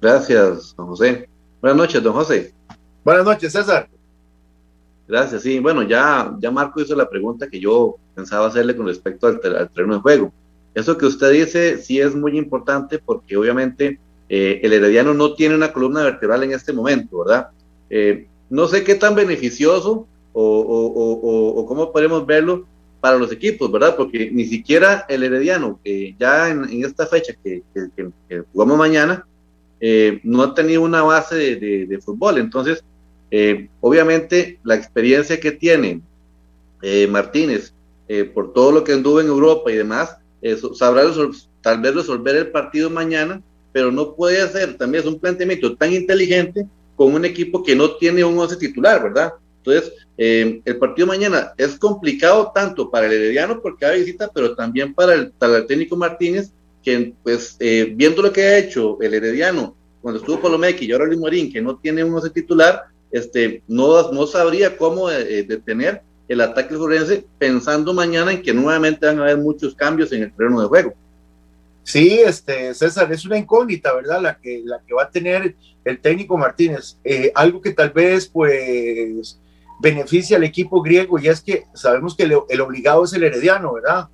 Gracias, 0.00 0.74
don 0.76 0.86
José. 0.86 1.29
Buenas 1.60 1.76
noches, 1.76 2.02
don 2.02 2.14
José. 2.14 2.54
Buenas 3.04 3.24
noches, 3.24 3.52
César. 3.52 3.88
Gracias, 5.06 5.42
sí. 5.42 5.58
Bueno, 5.58 5.82
ya, 5.82 6.34
ya 6.38 6.50
Marco 6.50 6.80
hizo 6.80 6.94
la 6.96 7.08
pregunta 7.08 7.48
que 7.48 7.60
yo 7.60 7.96
pensaba 8.14 8.46
hacerle 8.46 8.76
con 8.76 8.86
respecto 8.86 9.26
al, 9.26 9.40
al 9.56 9.70
terreno 9.70 9.94
de 9.94 10.00
juego. 10.00 10.32
Eso 10.74 10.96
que 10.96 11.06
usted 11.06 11.32
dice 11.32 11.78
sí 11.78 12.00
es 12.00 12.14
muy 12.14 12.38
importante 12.38 12.98
porque 12.98 13.36
obviamente 13.36 13.98
eh, 14.28 14.60
el 14.62 14.72
Herediano 14.72 15.12
no 15.12 15.34
tiene 15.34 15.56
una 15.56 15.72
columna 15.72 16.04
vertebral 16.04 16.44
en 16.44 16.52
este 16.52 16.72
momento, 16.72 17.24
¿verdad? 17.24 17.48
Eh, 17.90 18.28
no 18.48 18.68
sé 18.68 18.84
qué 18.84 18.94
tan 18.94 19.14
beneficioso 19.16 20.06
o, 20.32 20.42
o, 20.42 20.86
o, 20.86 21.60
o, 21.60 21.66
cómo 21.66 21.92
podemos 21.92 22.24
verlo 22.24 22.64
para 23.00 23.18
los 23.18 23.32
equipos, 23.32 23.70
¿verdad? 23.72 23.96
Porque 23.96 24.30
ni 24.30 24.44
siquiera 24.44 25.04
el 25.08 25.24
Herediano, 25.24 25.80
que 25.82 26.14
ya 26.18 26.48
en, 26.48 26.64
en 26.64 26.84
esta 26.84 27.06
fecha 27.06 27.34
que, 27.42 27.64
que, 27.74 28.10
que, 28.28 28.44
jugamos 28.52 28.78
mañana, 28.78 29.26
eh, 29.80 30.20
no 30.24 30.42
ha 30.42 30.54
tenido 30.54 30.82
una 30.82 31.02
base 31.02 31.56
de, 31.56 31.86
de, 31.86 31.98
fútbol. 32.00 32.38
Entonces, 32.38 32.84
eh, 33.30 33.68
obviamente, 33.80 34.58
la 34.62 34.74
experiencia 34.74 35.40
que 35.40 35.52
tiene 35.52 36.02
eh, 36.82 37.06
Martínez 37.06 37.72
por 38.34 38.52
todo 38.52 38.72
lo 38.72 38.82
que 38.82 38.92
anduvo 38.92 39.20
en 39.20 39.28
Europa 39.28 39.70
y 39.70 39.76
demás, 39.76 40.16
sabrá 40.74 41.04
tal 41.60 41.80
vez 41.80 41.94
resolver 41.94 42.34
el 42.34 42.48
partido 42.48 42.90
mañana, 42.90 43.40
pero 43.70 43.92
no 43.92 44.16
puede 44.16 44.42
hacer 44.42 44.76
también 44.76 45.04
es 45.04 45.08
un 45.08 45.20
planteamiento 45.20 45.76
tan 45.76 45.92
inteligente 45.92 46.66
con 46.96 47.14
un 47.14 47.24
equipo 47.24 47.62
que 47.62 47.76
no 47.76 47.92
tiene 47.92 48.24
un 48.24 48.36
11 48.36 48.56
titular, 48.56 49.00
¿verdad? 49.00 49.34
Entonces, 49.58 49.92
el 50.16 50.76
partido 50.80 51.06
mañana 51.06 51.52
es 51.56 51.78
complicado 51.78 52.50
tanto 52.52 52.90
para 52.90 53.06
el 53.06 53.12
Herediano 53.12 53.62
porque 53.62 53.86
hay 53.86 54.00
visita, 54.00 54.28
pero 54.34 54.56
también 54.56 54.92
para 54.92 55.14
el, 55.14 55.30
para 55.30 55.58
el 55.58 55.66
técnico 55.68 55.96
Martínez, 55.96 56.50
que 56.82 57.12
pues 57.22 57.56
viendo 57.58 58.22
lo 58.22 58.32
que 58.32 58.42
ha 58.42 58.58
hecho 58.58 58.98
el 59.00 59.14
Herediano 59.14 59.76
cuando 60.00 60.20
estuvo 60.20 60.40
Palomeque 60.40 60.84
y 60.84 60.92
ahora 60.92 61.06
Luis 61.06 61.18
Morín, 61.18 61.52
que 61.52 61.60
no 61.60 61.76
tiene 61.76 62.02
un 62.02 62.14
11 62.14 62.30
titular, 62.30 62.84
este, 63.10 63.62
no, 63.68 64.12
no 64.12 64.26
sabría 64.26 64.76
cómo 64.76 65.10
eh, 65.10 65.42
detener 65.42 66.02
el 66.28 66.40
ataque 66.40 66.76
forense 66.76 67.26
pensando 67.38 67.92
mañana 67.92 68.32
en 68.32 68.40
que 68.40 68.54
nuevamente 68.54 69.04
van 69.04 69.18
a 69.18 69.22
haber 69.22 69.38
muchos 69.38 69.74
cambios 69.74 70.12
en 70.12 70.22
el 70.22 70.32
terreno 70.32 70.60
de 70.60 70.68
juego. 70.68 70.94
Sí, 71.82 72.20
este, 72.24 72.72
César, 72.72 73.12
es 73.12 73.24
una 73.24 73.36
incógnita, 73.36 73.92
¿verdad? 73.92 74.22
La 74.22 74.38
que, 74.38 74.62
la 74.64 74.80
que 74.86 74.94
va 74.94 75.04
a 75.04 75.10
tener 75.10 75.56
el 75.84 76.00
técnico 76.00 76.38
Martínez. 76.38 76.98
Eh, 77.02 77.32
algo 77.34 77.60
que 77.60 77.72
tal 77.72 77.90
vez, 77.90 78.28
pues, 78.28 79.40
beneficia 79.80 80.36
al 80.36 80.44
equipo 80.44 80.82
griego 80.82 81.18
y 81.18 81.26
es 81.26 81.40
que 81.40 81.64
sabemos 81.74 82.14
que 82.14 82.24
el, 82.24 82.60
obligado 82.60 83.04
es 83.04 83.12
el 83.12 83.24
herediano, 83.24 83.72
¿verdad? 83.72 84.08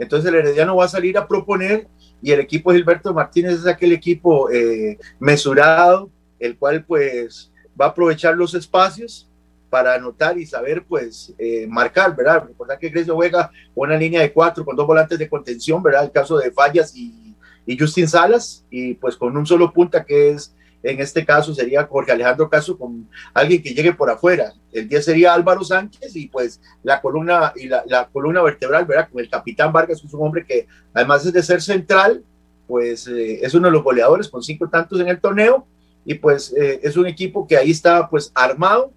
Entonces 0.00 0.30
el 0.30 0.36
herediano 0.36 0.74
va 0.74 0.86
a 0.86 0.88
salir 0.88 1.18
a 1.18 1.28
proponer 1.28 1.86
y 2.22 2.32
el 2.32 2.40
equipo 2.40 2.72
de 2.72 2.78
Gilberto 2.78 3.12
Martínez 3.12 3.52
es 3.52 3.66
aquel 3.66 3.92
equipo 3.92 4.50
eh, 4.50 4.98
mesurado, 5.18 6.10
el 6.38 6.56
cual, 6.56 6.82
pues, 6.84 7.52
va 7.78 7.84
a 7.84 7.88
aprovechar 7.90 8.34
los 8.34 8.54
espacios 8.54 9.30
para 9.68 9.94
anotar 9.94 10.38
y 10.38 10.46
saber, 10.46 10.84
pues, 10.88 11.34
eh, 11.38 11.66
marcar, 11.68 12.16
¿verdad? 12.16 12.44
Recordar 12.48 12.78
que 12.78 12.88
Grecia 12.88 13.12
juega 13.12 13.50
una 13.74 13.94
línea 13.94 14.22
de 14.22 14.32
cuatro 14.32 14.64
con 14.64 14.74
dos 14.74 14.86
volantes 14.86 15.18
de 15.18 15.28
contención, 15.28 15.82
¿verdad? 15.82 16.04
El 16.04 16.12
caso 16.12 16.38
de 16.38 16.50
Fallas 16.50 16.96
y, 16.96 17.36
y 17.66 17.78
Justin 17.78 18.08
Salas, 18.08 18.64
y 18.70 18.94
pues 18.94 19.16
con 19.16 19.36
un 19.36 19.44
solo 19.44 19.70
punta 19.70 20.02
que 20.02 20.30
es, 20.30 20.54
en 20.82 21.00
este 21.00 21.24
caso 21.24 21.54
sería 21.54 21.84
Jorge 21.84 22.12
Alejandro 22.12 22.48
Caso 22.48 22.78
con 22.78 23.08
alguien 23.34 23.62
que 23.62 23.74
llegue 23.74 23.92
por 23.92 24.10
afuera. 24.10 24.52
El 24.72 24.88
día 24.88 25.02
sería 25.02 25.34
Álvaro 25.34 25.62
Sánchez 25.62 26.16
y 26.16 26.28
pues 26.28 26.60
la 26.82 27.00
columna 27.00 27.52
y 27.56 27.68
la, 27.68 28.08
columna 28.12 28.42
vertebral, 28.42 28.86
¿verdad? 28.86 29.08
Con 29.10 29.20
el 29.20 29.28
capitán 29.28 29.72
Vargas, 29.72 30.00
que 30.00 30.06
es 30.06 30.14
un 30.14 30.26
hombre 30.26 30.46
que 30.46 30.66
además 30.94 31.30
de 31.30 31.42
ser 31.42 31.60
central, 31.60 32.24
pues 32.66 33.06
eh, 33.08 33.40
es 33.44 33.52
uno 33.54 33.66
de 33.66 33.72
los 33.72 33.82
goleadores 33.82 34.28
con 34.28 34.42
cinco 34.42 34.68
tantos 34.68 35.00
en 35.00 35.08
el 35.08 35.20
torneo 35.20 35.66
y 36.04 36.14
pues 36.14 36.54
eh, 36.56 36.80
es 36.82 36.96
un 36.96 37.06
equipo 37.06 37.46
que 37.46 37.56
ahí 37.56 37.70
está 37.70 38.08
pues 38.08 38.32
armado 38.34 38.92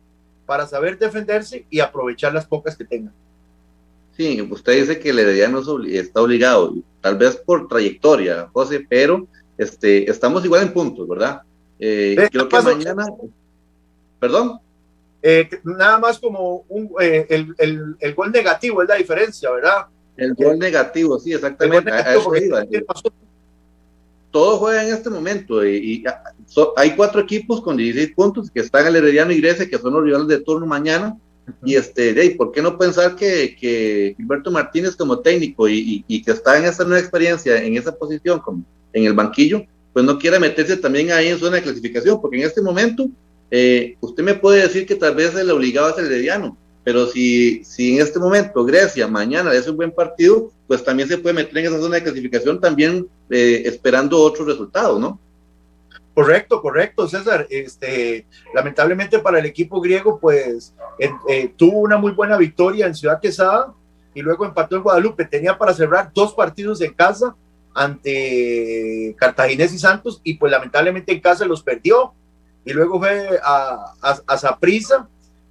para 0.46 0.68
saber 0.68 0.98
defenderse 0.98 1.66
y 1.70 1.80
aprovechar 1.80 2.34
las 2.34 2.46
pocas 2.46 2.76
que 2.78 2.86
tengan. 2.86 3.14
Sí, 4.16 4.42
usted 4.42 4.80
dice 4.80 5.00
que 5.00 5.10
Herediano 5.10 5.62
está 5.88 6.22
obligado, 6.22 6.76
tal 7.02 7.18
vez 7.18 7.36
por 7.36 7.68
trayectoria, 7.68 8.48
José, 8.54 8.86
pero 8.88 9.28
este, 9.58 10.10
estamos 10.10 10.46
igual 10.46 10.64
en 10.64 10.74
puntos, 10.74 11.08
¿verdad? 11.08 11.42
Eh, 11.86 12.30
creo 12.32 12.48
que 12.48 12.62
mañana... 12.62 13.06
¿Perdón? 14.20 14.60
Eh, 15.22 15.50
nada 15.64 16.00
más 16.00 16.18
como 16.18 16.64
un, 16.70 16.92
eh, 17.02 17.26
el, 17.30 17.54
el, 17.58 17.96
el, 18.00 18.14
gol 18.14 18.32
negativo 18.32 18.82
es 18.82 18.88
la 18.88 18.96
diferencia, 18.96 19.52
¿verdad? 19.52 19.88
El 20.16 20.34
gol 20.34 20.58
negativo, 20.60 21.20
sí, 21.20 21.34
exactamente. 21.34 21.92
Negativo 21.92 22.34
todo 24.32 24.58
juega 24.58 24.84
en 24.84 24.94
este 24.94 25.12
momento 25.12 25.64
y, 25.66 25.78
y 25.78 26.04
so, 26.48 26.74
hay 26.76 26.96
cuatro 26.96 27.22
equipos 27.22 27.62
con 27.62 27.78
16 27.78 28.16
puntos 28.16 28.50
que 28.50 28.62
están 28.62 28.88
el 28.88 28.96
Herediano 28.96 29.32
y 29.32 29.40
Grecia, 29.40 29.70
que 29.70 29.78
son 29.78 29.94
los 29.94 30.04
rivales 30.04 30.28
de 30.28 30.40
turno 30.40 30.66
mañana, 30.66 31.16
Y 31.64 31.76
este, 31.76 32.16
hey, 32.18 32.36
¿por 32.36 32.52
qué 32.52 32.62
no 32.62 32.78
pensar 32.78 33.16
que, 33.16 33.56
que 33.60 34.16
Gilberto 34.18 34.50
Martínez 34.50 34.96
como 34.96 35.20
técnico 35.20 35.70
y, 35.70 36.04
y, 36.08 36.24
que 36.24 36.32
está 36.32 36.58
en 36.58 36.66
esa 36.66 36.84
nueva 36.84 37.00
experiencia, 37.00 37.62
en 37.62 37.78
esa 37.78 37.94
posición, 37.94 38.40
como 38.40 38.64
en 38.94 39.06
el 39.06 39.14
banquillo, 39.14 39.66
pues 39.94 40.06
no 40.06 40.18
quiera 40.18 40.40
meterse 40.40 40.78
también 40.78 41.12
ahí 41.12 41.28
en 41.28 41.40
zona 41.40 41.58
de 41.58 41.64
clasificación? 41.64 42.20
Porque 42.20 42.38
en 42.38 42.48
este 42.48 42.62
momento, 42.62 43.08
eh, 43.52 43.96
usted 44.02 44.24
me 44.24 44.34
puede 44.34 44.64
decir 44.64 44.86
que 44.86 44.96
tal 44.96 45.16
vez 45.16 45.34
le 45.36 45.52
obligaba 45.52 45.90
a 45.90 45.94
ser 45.94 46.06
herediano, 46.06 46.58
pero 46.84 47.06
si, 47.08 47.64
si 47.64 47.96
en 47.96 48.02
este 48.02 48.20
momento 48.20 48.66
Grecia 48.66 49.08
mañana 49.08 49.54
es 49.54 49.68
un 49.68 49.78
buen 49.78 49.92
partido, 49.92 50.52
pues 50.68 50.84
también 50.84 51.08
se 51.08 51.18
puede 51.18 51.36
meter 51.36 51.58
en 51.60 51.66
esa 51.68 51.80
zona 51.80 51.96
de 51.96 52.04
clasificación 52.04 52.60
también 52.60 53.08
eh, 53.30 53.62
esperando 53.66 54.20
otros 54.20 54.48
resultados, 54.48 55.00
¿no? 55.00 55.20
Correcto, 56.14 56.62
correcto, 56.62 57.08
César. 57.08 57.48
Este, 57.50 58.28
lamentablemente 58.54 59.20
para 59.20 59.40
el 59.40 59.46
equipo 59.46 59.82
griego, 59.82 60.20
pues 60.20 60.74
eh, 61.28 61.52
tuvo 61.56 61.80
una 61.80 61.98
muy 61.98 62.12
buena 62.12 62.38
victoria 62.38 62.86
en 62.86 62.94
Ciudad 62.94 63.20
Quesada 63.20 63.74
y 64.14 64.22
luego 64.22 64.46
empató 64.46 64.76
en 64.76 64.84
Guadalupe. 64.84 65.26
Tenía 65.26 65.58
para 65.58 65.74
cerrar 65.74 66.12
dos 66.14 66.34
partidos 66.34 66.82
en 66.82 66.94
casa 66.94 67.36
ante 67.74 69.16
Cartaginés 69.18 69.74
y 69.74 69.80
Santos 69.80 70.22
y 70.24 70.36
pues 70.36 70.52
lamentablemente 70.52 71.12
en 71.12 71.22
casa 71.22 71.46
los 71.46 71.64
perdió 71.64 72.14
y 72.66 72.74
luego 72.74 73.00
fue 73.00 73.40
a, 73.44 73.94
a, 74.02 74.24
a 74.28 74.60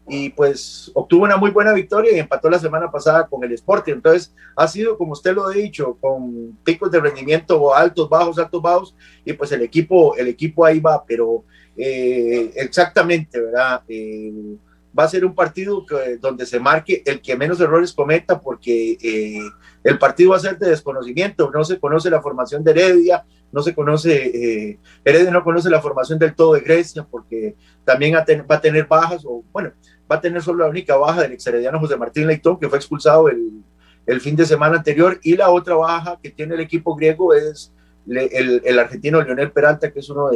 y 0.08 0.30
pues 0.30 0.90
obtuvo 0.94 1.24
una 1.24 1.36
muy 1.36 1.50
buena 1.50 1.72
victoria 1.72 2.12
y 2.12 2.18
empató 2.18 2.50
la 2.50 2.58
semana 2.58 2.90
pasada 2.90 3.26
con 3.28 3.44
el 3.44 3.52
Sporting. 3.52 3.94
Entonces 3.94 4.34
ha 4.56 4.66
sido, 4.66 4.98
como 4.98 5.12
usted 5.12 5.34
lo 5.34 5.46
ha 5.46 5.52
dicho, 5.52 5.96
con 6.00 6.58
picos 6.64 6.90
de 6.90 7.00
rendimiento 7.00 7.74
altos, 7.74 8.08
bajos, 8.08 8.38
altos, 8.38 8.60
bajos, 8.60 8.96
y 9.24 9.32
pues 9.32 9.52
el 9.52 9.62
equipo, 9.62 10.16
el 10.16 10.28
equipo 10.28 10.64
ahí 10.64 10.80
va, 10.80 11.04
pero 11.04 11.44
eh, 11.76 12.52
exactamente, 12.56 13.40
¿verdad? 13.40 13.82
Eh, 13.88 14.56
va 14.98 15.04
a 15.04 15.08
ser 15.08 15.24
un 15.24 15.34
partido 15.34 15.84
donde 16.20 16.46
se 16.46 16.60
marque 16.60 17.02
el 17.06 17.20
que 17.20 17.36
menos 17.36 17.60
errores 17.60 17.92
cometa 17.92 18.40
porque 18.40 18.98
eh, 19.02 19.50
el 19.84 19.98
partido 19.98 20.30
va 20.30 20.36
a 20.36 20.40
ser 20.40 20.58
de 20.58 20.70
desconocimiento, 20.70 21.50
no 21.50 21.64
se 21.64 21.80
conoce 21.80 22.10
la 22.10 22.20
formación 22.20 22.62
de 22.62 22.72
Heredia, 22.72 23.24
no 23.50 23.62
se 23.62 23.74
conoce, 23.74 24.78
Heredia 25.04 25.30
no 25.30 25.44
conoce 25.44 25.70
la 25.70 25.80
formación 25.80 26.18
del 26.18 26.34
todo 26.34 26.54
de 26.54 26.60
Grecia 26.60 27.06
porque 27.10 27.56
también 27.84 28.14
va 28.14 28.54
a 28.54 28.60
tener 28.60 28.86
bajas, 28.86 29.24
o 29.24 29.42
bueno, 29.52 29.72
va 30.10 30.16
a 30.16 30.20
tener 30.20 30.42
solo 30.42 30.64
la 30.64 30.70
única 30.70 30.96
baja 30.96 31.22
del 31.22 31.32
exherediano 31.32 31.80
José 31.80 31.96
Martín 31.96 32.26
Leitón, 32.26 32.58
que 32.58 32.68
fue 32.68 32.78
expulsado 32.78 33.28
el, 33.28 33.62
el, 34.06 34.20
fin 34.20 34.36
de 34.36 34.44
semana 34.44 34.76
anterior, 34.76 35.18
y 35.22 35.36
la 35.36 35.50
otra 35.50 35.74
baja 35.74 36.18
que 36.22 36.30
tiene 36.30 36.54
el 36.54 36.60
equipo 36.60 36.94
griego 36.94 37.34
es 37.34 37.72
el, 38.06 38.60
el, 38.64 38.78
argentino 38.78 39.22
Leonel 39.22 39.52
Peralta, 39.52 39.90
que 39.90 40.00
es 40.00 40.10
uno 40.10 40.30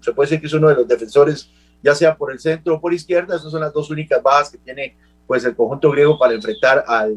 se 0.00 0.12
puede 0.12 0.28
decir 0.28 0.40
que 0.40 0.46
es 0.46 0.52
uno 0.54 0.68
de 0.68 0.76
los 0.76 0.88
defensores, 0.88 1.50
ya 1.82 1.94
sea 1.94 2.16
por 2.16 2.32
el 2.32 2.38
centro 2.38 2.74
o 2.74 2.80
por 2.80 2.92
izquierda, 2.92 3.36
esas 3.36 3.50
son 3.50 3.60
las 3.60 3.72
dos 3.72 3.90
únicas 3.90 4.22
bajas 4.22 4.50
que 4.50 4.58
tiene 4.58 4.96
pues 5.26 5.44
el 5.44 5.54
conjunto 5.54 5.90
griego 5.90 6.18
para 6.18 6.34
enfrentar 6.34 6.84
al, 6.86 7.16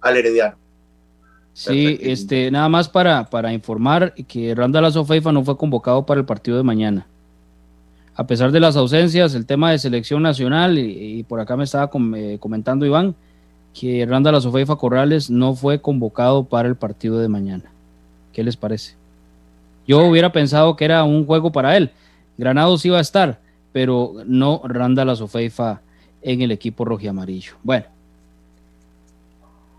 al 0.00 0.16
herediano. 0.16 0.56
Sí, 1.52 1.98
este, 2.00 2.50
nada 2.50 2.68
más 2.68 2.88
para, 2.88 3.24
para 3.28 3.52
informar 3.52 4.14
que 4.14 4.54
Randall 4.54 4.86
Azofeifa 4.86 5.32
no 5.32 5.44
fue 5.44 5.56
convocado 5.56 6.06
para 6.06 6.20
el 6.20 6.26
partido 6.26 6.56
de 6.56 6.62
mañana 6.62 7.06
a 8.20 8.26
pesar 8.26 8.52
de 8.52 8.60
las 8.60 8.76
ausencias, 8.76 9.34
el 9.34 9.46
tema 9.46 9.70
de 9.70 9.78
selección 9.78 10.22
nacional, 10.22 10.78
y, 10.78 11.22
por 11.22 11.40
acá 11.40 11.56
me 11.56 11.64
estaba 11.64 11.90
eh, 12.16 12.36
comentando 12.38 12.84
Iván, 12.84 13.14
que 13.72 14.04
Randall 14.04 14.34
Azofeifa 14.34 14.76
Corrales 14.76 15.30
no 15.30 15.54
fue 15.54 15.80
convocado 15.80 16.44
para 16.44 16.68
el 16.68 16.76
partido 16.76 17.18
de 17.18 17.28
mañana. 17.28 17.72
¿Qué 18.34 18.44
les 18.44 18.58
parece? 18.58 18.94
Yo 19.86 20.04
hubiera 20.04 20.32
pensado 20.32 20.76
que 20.76 20.84
era 20.84 21.02
un 21.04 21.24
juego 21.24 21.50
para 21.50 21.78
él. 21.78 21.92
Granados 22.36 22.84
iba 22.84 22.98
a 22.98 23.00
estar, 23.00 23.40
pero 23.72 24.14
no 24.26 24.60
Randall 24.64 25.10
Azofeifa 25.10 25.80
en 26.22 26.42
el 26.42 26.50
equipo 26.50 26.84
rojo 26.84 27.02
y 27.04 27.08
amarillo. 27.08 27.54
Bueno, 27.62 27.86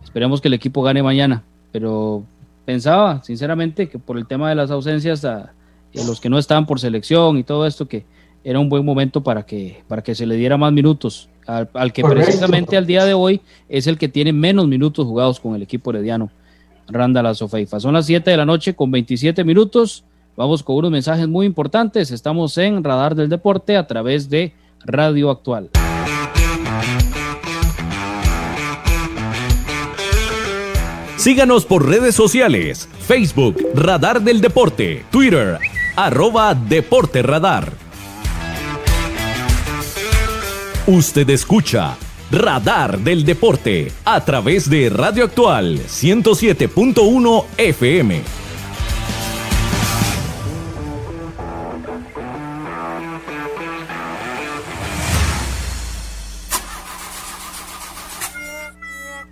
esperemos 0.04 0.42
que 0.42 0.48
el 0.48 0.54
equipo 0.54 0.82
gane 0.82 1.04
mañana, 1.04 1.44
pero 1.72 2.24
pensaba 2.66 3.24
sinceramente 3.24 3.90
que 3.90 4.00
por 4.00 4.18
el 4.18 4.28
tema 4.28 4.50
de 4.50 4.56
las 4.56 4.72
ausencias, 4.72 5.26
a, 5.26 5.54
los 5.94 6.22
que 6.22 6.30
no 6.30 6.38
estaban 6.38 6.66
por 6.66 6.80
selección 6.80 7.38
y 7.38 7.44
todo 7.44 7.68
esto, 7.68 7.88
que 7.88 8.06
era 8.44 8.60
un 8.60 8.70
buen 8.70 8.86
momento 8.86 9.22
para 9.22 9.44
que, 9.46 9.84
para 9.88 10.02
que 10.02 10.16
se 10.16 10.26
le 10.26 10.36
diera 10.36 10.58
más 10.58 10.72
minutos 10.72 11.30
al, 11.46 11.94
que 11.94 12.04
precisamente 12.04 12.78
al 12.78 12.86
día 12.86 13.04
de 13.06 13.14
hoy 13.14 13.42
es 13.68 13.88
el 13.88 13.98
que 13.98 14.08
tiene 14.08 14.34
menos 14.34 14.68
minutos 14.68 15.06
jugados 15.06 15.40
con 15.40 15.56
el 15.56 15.62
equipo 15.62 15.92
herediano, 15.92 16.30
Randall 16.88 17.36
Sofeifa. 17.36 17.80
Son 17.80 17.94
las 17.94 18.06
7 18.06 18.30
de 18.30 18.38
la 18.38 18.46
noche 18.46 18.76
con 18.76 18.92
27 18.92 19.44
minutos. 19.44 20.04
Vamos 20.42 20.64
con 20.64 20.78
unos 20.78 20.90
mensajes 20.90 21.28
muy 21.28 21.46
importantes. 21.46 22.10
Estamos 22.10 22.58
en 22.58 22.84
Radar 22.84 23.14
del 23.14 23.30
Deporte 23.30 23.78
a 23.78 23.86
través 23.86 24.28
de 24.28 24.56
Radio 24.84 25.30
Actual. 25.30 25.70
Síganos 31.16 31.64
por 31.66 31.88
redes 31.88 32.16
sociales, 32.16 32.90
Facebook, 33.02 33.56
Radar 33.76 34.24
del 34.24 34.42
Deporte, 34.42 35.06
Twitter, 35.12 35.60
arroba 35.96 36.56
Deporte 36.56 37.22
Radar. 37.22 37.74
Usted 40.88 41.30
escucha 41.30 41.96
Radar 42.32 42.98
del 42.98 43.26
Deporte 43.26 43.92
a 44.06 44.26
través 44.26 44.68
de 44.68 44.90
Radio 44.90 45.26
Actual 45.26 45.78
107.1 45.78 47.46
FM. 47.60 48.41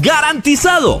¡Garantizado! 0.00 1.00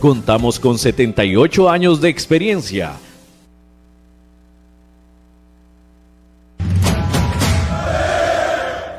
Contamos 0.00 0.60
con 0.60 0.78
78 0.78 1.70
años 1.70 2.00
de 2.00 2.08
experiencia. 2.08 2.92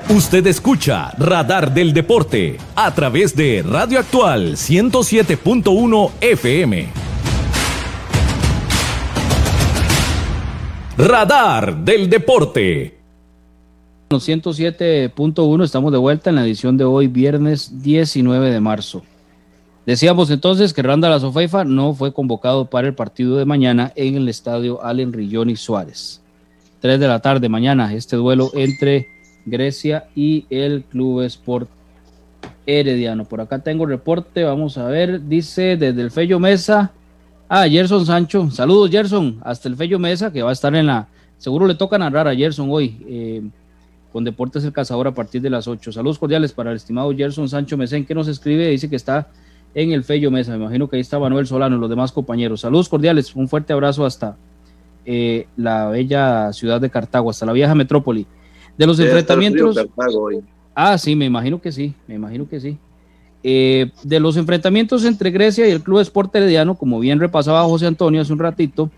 Usted 0.10 0.46
escucha 0.48 1.12
Radar 1.18 1.74
del 1.74 1.92
Deporte 1.92 2.58
a 2.76 2.94
través 2.94 3.36
de 3.36 3.64
Radio 3.68 4.00
Actual 4.00 4.54
107.1 4.54 6.12
FM. 6.22 6.88
Radar 10.98 11.76
del 11.78 12.10
Deporte. 12.10 12.98
107.1 14.12 15.64
estamos 15.64 15.92
de 15.92 15.98
vuelta 15.98 16.30
en 16.30 16.38
la 16.38 16.46
edición 16.46 16.78
de 16.78 16.84
hoy, 16.84 17.08
viernes 17.08 17.82
19 17.82 18.52
de 18.52 18.60
marzo. 18.60 19.04
Decíamos 19.86 20.32
entonces 20.32 20.74
que 20.74 20.82
Randall 20.82 21.14
Azofeifa 21.14 21.64
no 21.64 21.94
fue 21.94 22.12
convocado 22.12 22.66
para 22.66 22.88
el 22.88 22.96
partido 22.96 23.38
de 23.38 23.46
mañana 23.46 23.94
en 23.96 24.16
el 24.16 24.28
estadio 24.30 24.84
Allen 24.84 25.14
Rilloni 25.14 25.56
Suárez. 25.56 26.22
Tres 26.80 27.00
de 27.00 27.08
la 27.08 27.20
tarde 27.20 27.50
mañana, 27.50 27.94
este 27.94 28.16
duelo 28.16 28.50
entre 28.56 29.08
Grecia 29.46 30.06
y 30.16 30.46
el 30.50 30.84
Club 30.86 31.22
Sport 31.22 31.70
Herediano. 32.66 33.26
Por 33.26 33.42
acá 33.42 33.60
tengo 33.60 33.86
reporte, 33.86 34.44
vamos 34.44 34.80
a 34.80 34.88
ver, 34.88 35.28
dice 35.28 35.78
desde 35.78 36.02
el 36.02 36.10
Fello 36.10 36.40
Mesa. 36.40 36.92
Ah, 37.48 37.68
Gerson 37.70 38.08
Sancho, 38.08 38.50
saludos 38.50 38.90
Gerson, 38.90 39.40
hasta 39.44 39.70
el 39.70 39.76
Fello 39.76 40.00
Mesa 40.00 40.34
que 40.34 40.42
va 40.42 40.50
a 40.50 40.54
estar 40.54 40.74
en 40.76 40.88
la... 40.88 41.08
Seguro 41.38 41.68
le 41.68 41.76
toca 41.76 42.00
narrar 42.00 42.28
a 42.28 42.36
Gerson 42.36 42.70
hoy. 42.72 42.98
Eh, 43.08 43.44
con 44.12 44.24
Deportes 44.24 44.64
El 44.64 44.72
Cazador 44.72 45.08
a 45.08 45.14
partir 45.14 45.42
de 45.42 45.50
las 45.50 45.68
8. 45.68 45.92
Saludos 45.92 46.18
cordiales 46.18 46.54
para 46.54 46.72
el 46.72 46.78
estimado 46.78 47.14
Gerson 47.14 47.50
Sancho 47.50 47.76
Mesén 47.76 48.06
que 48.06 48.16
nos 48.16 48.30
escribe, 48.30 48.70
dice 48.70 48.90
que 48.90 48.96
está 48.96 49.28
en 49.76 49.92
el 49.92 50.04
Fello 50.04 50.32
Mesa. 50.32 50.52
Me 50.52 50.64
imagino 50.64 50.90
que 50.90 50.96
ahí 50.96 51.02
está 51.02 51.20
Manuel 51.20 51.46
Solano 51.46 51.76
y 51.76 51.80
los 51.80 51.90
demás 51.90 52.12
compañeros. 52.12 52.62
Saludos 52.62 52.90
cordiales, 52.90 53.36
un 53.36 53.48
fuerte 53.48 53.74
abrazo 53.74 54.06
hasta 54.06 54.38
eh, 55.06 55.48
la 55.58 55.90
bella 55.90 56.52
ciudad 56.54 56.82
de 56.82 56.90
Cartago, 56.90 57.30
hasta 57.30 57.46
la 57.46 57.54
vieja 57.54 57.76
metrópoli. 57.76 58.26
De 58.78 58.88
los 58.88 59.00
enfrentamientos. 59.00 59.78
Ah, 60.74 60.98
sí, 60.98 61.16
me 61.16 61.26
imagino 61.26 61.62
que 61.62 61.72
sí, 61.72 61.94
me 62.08 62.16
imagino 62.16 62.48
que 62.48 62.60
sí. 62.60 62.78
Eh, 63.44 63.92
de 64.04 64.20
los 64.20 64.38
enfrentamientos 64.38 65.06
entre 65.06 65.30
Grecia 65.30 65.68
y 65.68 65.72
el 65.72 65.84
Club 65.84 66.00
Sport 66.00 66.36
Herediano, 66.36 66.76
como 66.76 67.00
bien 67.00 67.20
repasaba 67.20 67.64
José 67.64 67.86
Antonio 67.86 68.22
hace 68.22 68.34
un 68.34 68.40
ratito, 68.40 68.90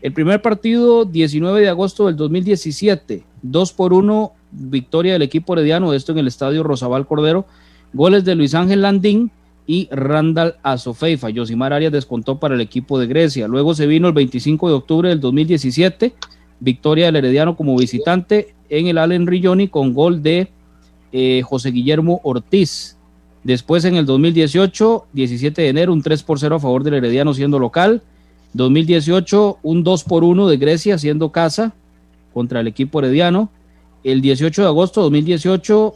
el 0.00 0.12
primer 0.12 0.40
partido, 0.40 1.04
19 1.04 1.60
de 1.60 1.68
agosto 1.68 2.06
del 2.06 2.16
2017, 2.16 3.24
2 3.42 3.72
por 3.72 3.92
1, 3.92 4.32
victoria 4.52 5.14
del 5.14 5.22
equipo 5.22 5.54
herediano, 5.54 5.92
esto 5.92 6.12
en 6.12 6.18
el 6.18 6.28
estadio 6.28 6.62
Rosabal 6.62 7.06
Cordero, 7.06 7.46
goles 7.92 8.24
de 8.24 8.36
Luis 8.36 8.54
Ángel 8.54 8.82
Landín 8.82 9.32
y 9.68 9.86
Randall 9.92 10.56
Azofeifa. 10.62 11.28
Yosimar 11.28 11.74
Arias 11.74 11.92
descontó 11.92 12.40
para 12.40 12.54
el 12.54 12.62
equipo 12.62 12.98
de 12.98 13.06
Grecia. 13.06 13.46
Luego 13.46 13.74
se 13.74 13.86
vino 13.86 14.08
el 14.08 14.14
25 14.14 14.66
de 14.66 14.74
octubre 14.74 15.08
del 15.10 15.20
2017, 15.20 16.14
victoria 16.58 17.06
del 17.06 17.16
Herediano 17.16 17.54
como 17.54 17.76
visitante 17.76 18.54
en 18.70 18.86
el 18.86 18.96
Allen 18.96 19.26
Rilloni 19.26 19.68
con 19.68 19.92
gol 19.92 20.22
de 20.22 20.48
eh, 21.12 21.42
José 21.44 21.70
Guillermo 21.70 22.22
Ortiz. 22.24 22.96
Después 23.44 23.84
en 23.84 23.96
el 23.96 24.06
2018, 24.06 25.06
17 25.12 25.60
de 25.60 25.68
enero, 25.68 25.92
un 25.92 26.00
3 26.02 26.22
por 26.22 26.38
0 26.38 26.56
a 26.56 26.60
favor 26.60 26.82
del 26.82 26.94
Herediano 26.94 27.34
siendo 27.34 27.58
local. 27.58 28.02
2018, 28.54 29.58
un 29.62 29.84
2 29.84 30.04
por 30.04 30.24
1 30.24 30.48
de 30.48 30.56
Grecia 30.56 30.96
siendo 30.96 31.30
casa 31.30 31.74
contra 32.32 32.60
el 32.60 32.68
equipo 32.68 33.00
herediano. 33.00 33.50
El 34.02 34.22
18 34.22 34.62
de 34.62 34.68
agosto 34.68 35.02
2018, 35.02 35.94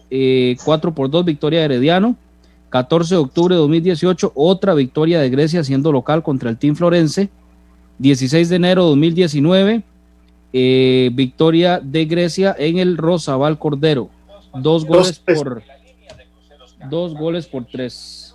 4 0.63 0.91
eh, 0.91 0.93
por 0.95 1.09
2 1.09 1.25
victoria 1.25 1.61
de 1.61 1.65
Herediano. 1.65 2.17
14 2.73 3.17
de 3.17 3.21
octubre 3.21 3.55
de 3.55 3.61
2018, 3.61 4.33
otra 4.35 4.73
victoria 4.73 5.21
de 5.21 5.29
Grecia 5.29 5.63
siendo 5.63 5.93
local 5.93 6.23
contra 6.23 6.49
el 6.49 6.57
Team 6.57 6.75
Florense. 6.75 7.29
16 7.99 8.49
de 8.49 8.57
enero 8.57 8.85
de 8.85 8.89
2019, 8.89 9.83
eh, 10.55 11.11
victoria 11.13 11.81
de 11.81 12.07
Grecia 12.07 12.57
en 12.59 12.79
el 12.79 12.97
Rosabal 12.97 13.59
Cordero. 13.59 14.09
Dos 14.55 14.87
goles 14.87 15.19
por 15.19 15.63
dos 16.89 17.15
goles 17.15 17.47
por 17.47 17.67
tres. 17.67 18.35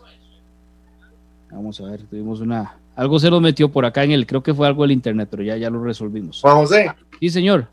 Vamos 1.51 1.81
a 1.81 1.85
ver, 1.85 2.03
tuvimos 2.03 2.39
una. 2.39 2.77
Algo 2.95 3.19
se 3.19 3.31
nos 3.31 3.41
metió 3.41 3.69
por 3.69 3.85
acá 3.85 4.03
en 4.03 4.11
el, 4.11 4.27
creo 4.27 4.43
que 4.43 4.53
fue 4.53 4.67
algo 4.67 4.83
del 4.83 4.91
internet, 4.91 5.29
pero 5.31 5.41
ya, 5.41 5.57
ya 5.57 5.71
lo 5.71 5.83
resolvimos. 5.83 6.41
Juan 6.41 6.57
José. 6.57 6.91
Sí, 7.19 7.31
señor. 7.31 7.67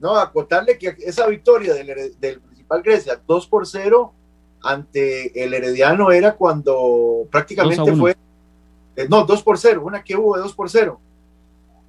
No, 0.00 0.16
acotarle 0.16 0.78
que 0.78 0.96
esa 1.00 1.26
victoria 1.26 1.74
del, 1.74 2.18
del 2.18 2.40
principal 2.40 2.82
Grecia, 2.82 3.20
2 3.26 3.46
por 3.46 3.66
0, 3.66 4.14
ante 4.62 5.44
el 5.44 5.54
Herediano 5.54 6.10
era 6.10 6.34
cuando 6.34 7.26
prácticamente 7.30 7.94
fue, 7.96 8.16
eh, 8.96 9.06
no, 9.08 9.24
2 9.24 9.42
por 9.42 9.58
0, 9.58 9.82
una 9.84 10.02
que 10.02 10.16
hubo 10.16 10.36
de 10.36 10.42
2 10.42 10.54
por 10.54 10.70
0. 10.70 11.00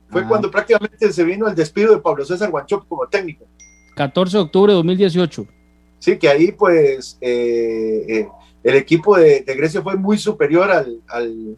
Fue 0.10 0.22
ah. 0.22 0.26
cuando 0.28 0.52
prácticamente 0.52 1.12
se 1.12 1.24
vino 1.24 1.48
el 1.48 1.56
despido 1.56 1.94
de 1.94 2.02
Pablo 2.02 2.26
César 2.26 2.50
Guanchop 2.50 2.88
como 2.88 3.08
técnico. 3.08 3.46
14 3.96 4.38
de 4.38 4.44
octubre 4.44 4.72
de 4.72 4.78
2018. 4.78 5.46
Sí, 6.00 6.18
que 6.18 6.28
ahí 6.28 6.52
pues 6.52 7.18
eh, 7.22 8.06
eh, 8.08 8.28
el 8.64 8.76
equipo 8.76 9.18
de, 9.18 9.44
Grecia 9.46 9.82
fue 9.82 9.96
muy 9.96 10.18
superior 10.18 10.70
al, 10.72 11.02
al, 11.08 11.58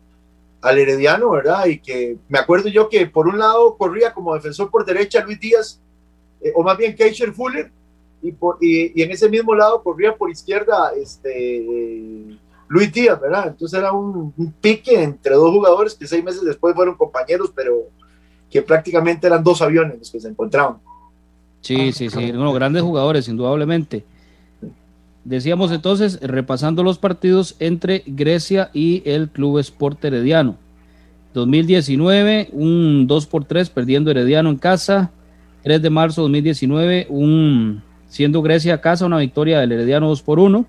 al, 0.62 0.78
Herediano, 0.78 1.32
¿verdad? 1.32 1.66
Y 1.66 1.80
que 1.80 2.18
me 2.28 2.40
acuerdo 2.40 2.70
yo 2.70 2.90
que 2.90 3.08
por 3.08 3.28
un 3.28 3.40
lado 3.40 3.76
corría 3.78 4.14
como 4.14 4.34
defensor 4.36 4.70
por 4.70 4.86
derecha 4.86 5.24
Luis 5.24 5.40
Díaz, 5.40 5.82
o 6.54 6.62
más 6.62 6.78
bien 6.78 6.96
Keisher 6.96 7.34
Fuller, 7.34 7.72
y, 8.62 9.02
en 9.02 9.12
ese 9.12 9.30
mismo 9.30 9.54
lado 9.54 9.84
corría 9.84 10.16
por 10.16 10.30
izquierda 10.30 10.92
este, 11.00 12.38
Luis 12.68 12.92
Díaz, 12.92 13.20
¿verdad? 13.20 13.48
Entonces 13.50 13.78
era 13.78 13.92
un, 13.92 14.34
pique 14.62 15.02
entre 15.02 15.36
dos 15.36 15.52
jugadores 15.52 15.96
que 15.96 16.08
seis 16.08 16.24
meses 16.24 16.44
después 16.44 16.76
fueron 16.76 16.96
compañeros, 16.96 17.52
pero 17.56 17.74
que 18.50 18.62
prácticamente 18.62 19.28
eran 19.28 19.44
dos 19.44 19.62
aviones 19.62 20.00
los 20.00 20.12
que 20.12 20.20
se 20.20 20.30
encontraban. 20.30 20.78
Sí, 21.62 21.92
sí, 21.92 22.10
sí, 22.10 22.32
bueno, 22.32 22.54
grandes 22.54 22.84
jugadores, 22.84 23.28
indudablemente. 23.28 24.06
Decíamos 25.24 25.72
entonces, 25.72 26.20
repasando 26.22 26.84
los 26.84 27.00
partidos 27.00 27.56
entre 27.60 28.04
Grecia 28.06 28.70
y 28.74 29.02
el 29.06 29.30
Club 29.30 29.58
Sport 29.58 30.06
Herediano. 30.06 30.58
2019, 31.34 32.50
un 32.54 33.08
2 33.08 33.26
por 33.26 33.46
3 33.46 33.70
perdiendo 33.72 34.12
Herediano 34.12 34.50
en 34.50 34.58
casa. 34.58 35.12
3 35.64 35.82
de 35.82 35.90
marzo 35.90 36.22
2019, 36.22 37.08
un 37.10 37.82
siendo 38.16 38.42
Grecia 38.42 38.80
casa 38.80 39.06
una 39.06 39.18
victoria 39.18 39.60
del 39.60 39.74
Herediano 39.74 40.08
2 40.08 40.22
por 40.22 40.40
1. 40.40 40.66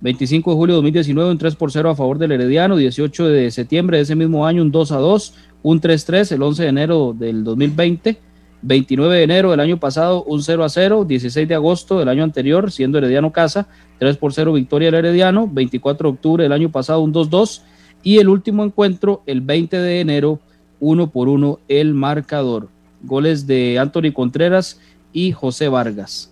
25 0.00 0.50
de 0.50 0.56
julio 0.56 0.74
de 0.74 0.78
2019, 0.78 1.30
un 1.30 1.38
3 1.38 1.54
por 1.54 1.70
0 1.70 1.90
a 1.90 1.94
favor 1.94 2.18
del 2.18 2.32
Herediano. 2.32 2.76
18 2.76 3.28
de 3.28 3.52
septiembre 3.52 3.98
de 3.98 4.02
ese 4.02 4.16
mismo 4.16 4.44
año, 4.44 4.62
un 4.62 4.72
2 4.72 4.90
a 4.90 4.96
2. 4.96 5.34
Un 5.62 5.80
3-3 5.80 6.32
el 6.32 6.42
11 6.42 6.62
de 6.64 6.68
enero 6.68 7.14
del 7.16 7.44
2020. 7.44 8.18
29 8.62 9.16
de 9.16 9.22
enero 9.22 9.52
del 9.52 9.60
año 9.60 9.78
pasado, 9.78 10.24
un 10.24 10.42
0 10.42 10.64
a 10.64 10.68
0. 10.68 11.04
16 11.04 11.46
de 11.46 11.54
agosto 11.54 12.00
del 12.00 12.08
año 12.08 12.24
anterior, 12.24 12.72
siendo 12.72 12.98
Herediano 12.98 13.30
Casa, 13.30 13.68
3 14.00 14.16
por 14.16 14.32
0 14.32 14.52
victoria 14.52 14.90
del 14.90 15.04
Herediano. 15.04 15.46
24 15.46 16.08
de 16.08 16.14
octubre 16.14 16.42
del 16.42 16.52
año 16.52 16.72
pasado, 16.72 17.00
un 17.00 17.14
2-2. 17.14 17.62
Y 18.02 18.18
el 18.18 18.28
último 18.28 18.64
encuentro, 18.64 19.22
el 19.26 19.40
20 19.40 19.76
de 19.76 20.00
enero, 20.00 20.40
1 20.80 21.12
por 21.12 21.28
1 21.28 21.60
el 21.68 21.94
marcador. 21.94 22.70
Goles 23.04 23.46
de 23.46 23.78
Anthony 23.78 24.12
Contreras 24.12 24.80
y 25.12 25.30
José 25.30 25.68
Vargas. 25.68 26.29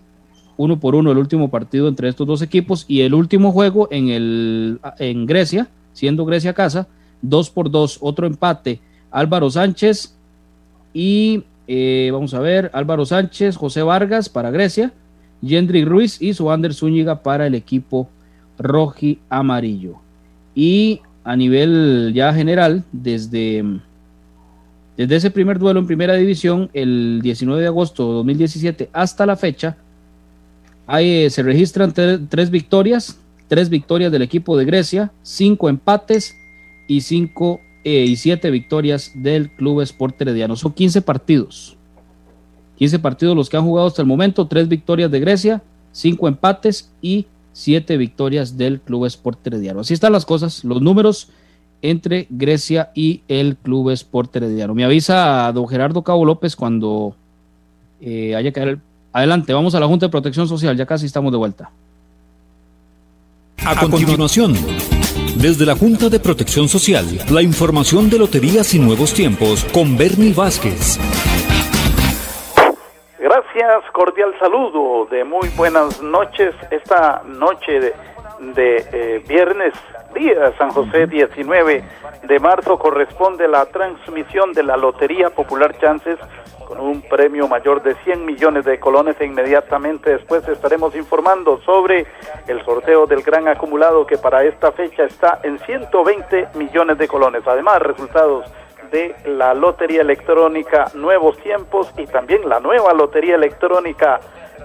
Uno 0.59 0.77
por 0.77 0.93
uno 0.93 1.09
el 1.13 1.17
último 1.17 1.49
partido 1.49 1.87
entre 1.87 2.09
estos 2.09 2.27
dos 2.27 2.41
equipos 2.41 2.83
y 2.85 2.99
el 2.99 3.13
último 3.13 3.53
juego 3.53 3.87
en, 3.91 4.09
el, 4.09 4.81
en 4.97 5.25
Grecia, 5.25 5.69
siendo 5.93 6.25
Grecia 6.25 6.51
casa, 6.51 6.89
2 7.21 7.49
por 7.51 7.71
2, 7.71 7.99
otro 8.01 8.27
empate. 8.27 8.81
Álvaro 9.09 9.49
Sánchez 9.49 10.13
y 10.93 11.45
eh, 11.65 12.09
vamos 12.11 12.33
a 12.33 12.41
ver, 12.41 12.69
Álvaro 12.73 13.05
Sánchez, 13.05 13.55
José 13.55 13.83
Vargas 13.83 14.27
para 14.27 14.51
Grecia, 14.51 14.91
Yendri 15.41 15.85
Ruiz 15.85 16.21
y 16.21 16.33
Suander 16.33 16.73
Zúñiga 16.73 17.23
para 17.23 17.47
el 17.47 17.55
equipo 17.55 18.09
roji 18.57 19.19
amarillo. 19.29 19.95
Y 20.53 20.99
a 21.23 21.37
nivel 21.37 22.11
ya 22.13 22.33
general, 22.33 22.83
desde, 22.91 23.63
desde 24.97 25.15
ese 25.15 25.31
primer 25.31 25.57
duelo 25.57 25.79
en 25.79 25.87
primera 25.87 26.15
división, 26.15 26.69
el 26.73 27.21
19 27.23 27.61
de 27.61 27.67
agosto 27.67 28.09
de 28.09 28.13
2017 28.15 28.89
hasta 28.91 29.25
la 29.25 29.37
fecha, 29.37 29.77
ahí 30.89 31.25
eh, 31.25 31.29
se 31.29 31.43
registran 31.43 31.93
tres 31.93 32.49
victorias, 32.49 33.19
tres 33.47 33.69
victorias 33.69 34.11
del 34.11 34.23
equipo 34.23 34.57
de 34.57 34.65
Grecia, 34.65 35.11
cinco 35.21 35.69
empates 35.69 36.35
y 36.87 37.01
cinco 37.01 37.61
eh, 37.83 38.05
y 38.05 38.15
siete 38.15 38.49
victorias 38.49 39.11
del 39.15 39.51
Club 39.51 39.81
Sport 39.81 40.19
Herediano. 40.21 40.55
Son 40.55 40.73
15 40.73 41.01
partidos. 41.03 41.77
15 42.77 42.99
partidos 42.99 43.35
los 43.35 43.49
que 43.49 43.57
han 43.57 43.63
jugado 43.63 43.87
hasta 43.87 44.01
el 44.01 44.07
momento, 44.07 44.47
tres 44.47 44.67
victorias 44.67 45.11
de 45.11 45.19
Grecia, 45.19 45.61
cinco 45.91 46.27
empates 46.27 46.91
y 47.01 47.27
siete 47.51 47.97
victorias 47.97 48.57
del 48.57 48.81
Club 48.81 49.05
Sport 49.05 49.45
Herediano. 49.45 49.81
Así 49.81 49.93
están 49.93 50.13
las 50.13 50.25
cosas, 50.25 50.63
los 50.63 50.81
números 50.81 51.29
entre 51.81 52.27
Grecia 52.29 52.91
y 52.95 53.21
el 53.27 53.57
Club 53.57 53.91
Sport 53.91 54.35
Herediano. 54.35 54.73
Me 54.73 54.85
avisa 54.85 55.47
a 55.47 55.53
don 55.53 55.67
Gerardo 55.67 56.03
Cabo 56.03 56.25
López 56.25 56.55
cuando 56.55 57.15
eh, 58.01 58.35
haya 58.35 58.51
que... 58.51 58.79
Adelante, 59.19 59.51
vamos 59.53 59.75
a 59.75 59.81
la 59.81 59.85
Junta 59.85 60.05
de 60.05 60.11
Protección 60.11 60.47
Social, 60.47 60.77
ya 60.77 60.85
casi 60.85 61.05
estamos 61.05 61.33
de 61.33 61.37
vuelta. 61.37 61.69
A 63.65 63.75
continuación 63.77 64.53
desde 65.35 65.65
la 65.65 65.75
Junta 65.75 66.07
de 66.07 66.21
Protección 66.21 66.69
Social, 66.69 67.05
la 67.29 67.41
información 67.41 68.09
de 68.09 68.17
Loterías 68.17 68.73
y 68.73 68.79
Nuevos 68.79 69.13
Tiempos 69.13 69.65
con 69.73 69.97
Bernie 69.97 70.33
Vázquez. 70.33 70.97
Gracias, 73.19 73.91
cordial 73.91 74.33
saludo 74.39 75.05
de 75.11 75.25
muy 75.25 75.49
buenas 75.49 76.01
noches. 76.01 76.55
Esta 76.71 77.21
noche 77.25 77.93
de, 78.39 78.85
eh, 78.93 79.21
viernes, 79.27 79.73
día 80.15 80.53
San 80.57 80.69
José 80.69 81.07
19 81.07 81.83
de 82.23 82.39
marzo, 82.39 82.79
corresponde 82.79 83.49
la 83.49 83.65
transmisión 83.65 84.53
de 84.53 84.63
la 84.63 84.77
Lotería 84.77 85.29
Popular 85.29 85.77
Chances 85.77 86.17
con 86.69 86.79
un 86.79 87.01
premio 87.01 87.47
mayor 87.47 87.81
de 87.81 87.95
100 88.03 88.27
millones 88.27 88.63
de 88.63 88.79
colones 88.79 89.15
e 89.19 89.25
inmediatamente 89.25 90.11
después 90.11 90.47
estaremos 90.47 90.95
informando 90.95 91.59
sobre 91.65 92.05
el 92.47 92.63
sorteo 92.63 93.07
del 93.07 93.23
gran 93.23 93.47
acumulado 93.47 94.05
que 94.05 94.19
para 94.19 94.43
esta 94.43 94.71
fecha 94.71 95.05
está 95.05 95.39
en 95.41 95.57
120 95.57 96.49
millones 96.53 96.99
de 96.99 97.07
colones. 97.07 97.41
Además, 97.47 97.81
resultados 97.81 98.45
de 98.91 99.15
la 99.25 99.55
Lotería 99.55 100.01
Electrónica 100.01 100.91
Nuevos 100.93 101.39
Tiempos 101.39 101.91
y 101.97 102.05
también 102.05 102.47
la 102.47 102.59
nueva 102.59 102.93
Lotería 102.93 103.33
Electrónica 103.33 104.19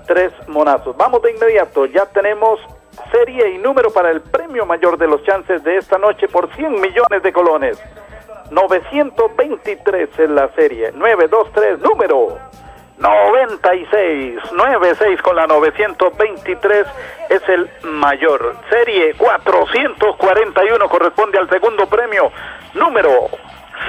Tres 0.06 0.30
Monazos. 0.46 0.94
Vamos 0.98 1.22
de 1.22 1.30
inmediato, 1.30 1.86
ya 1.86 2.04
tenemos 2.04 2.60
serie 3.10 3.52
y 3.52 3.58
número 3.58 3.90
para 3.90 4.10
el 4.10 4.20
premio 4.20 4.66
mayor 4.66 4.98
de 4.98 5.08
los 5.08 5.22
chances 5.24 5.64
de 5.64 5.78
esta 5.78 5.96
noche 5.96 6.28
por 6.28 6.54
100 6.54 6.82
millones 6.82 7.22
de 7.22 7.32
colones. 7.32 7.82
923 8.50 10.18
en 10.18 10.34
la 10.34 10.48
serie. 10.54 10.92
923, 10.92 11.80
número 11.80 12.38
96. 12.98 14.52
96 14.52 15.22
con 15.22 15.36
la 15.36 15.46
923 15.46 16.86
es 17.30 17.48
el 17.48 17.70
mayor. 17.82 18.56
Serie 18.70 19.14
441 19.14 20.88
corresponde 20.88 21.38
al 21.38 21.48
segundo 21.48 21.86
premio. 21.86 22.30
Número 22.74 23.28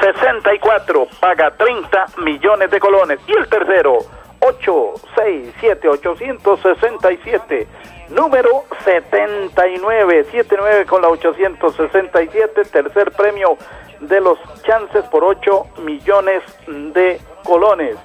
64 0.02 1.08
paga 1.20 1.52
30 1.52 2.06
millones 2.18 2.72
de 2.72 2.80
colones. 2.80 3.20
Y 3.28 3.34
el 3.34 3.48
tercero, 3.48 4.00
867 4.40 5.88
867 5.88 7.68
número 8.10 8.66
79 8.84 10.26
79 10.32 10.86
con 10.86 11.02
la 11.02 11.10
867 11.10 12.66
tercer 12.66 13.12
premio 13.12 13.58
de 14.00 14.22
los 14.22 14.38
chances 14.64 15.04
por 15.06 15.24
8 15.24 15.68
millones 15.84 16.44
de 16.68 17.20
colones. 17.44 17.96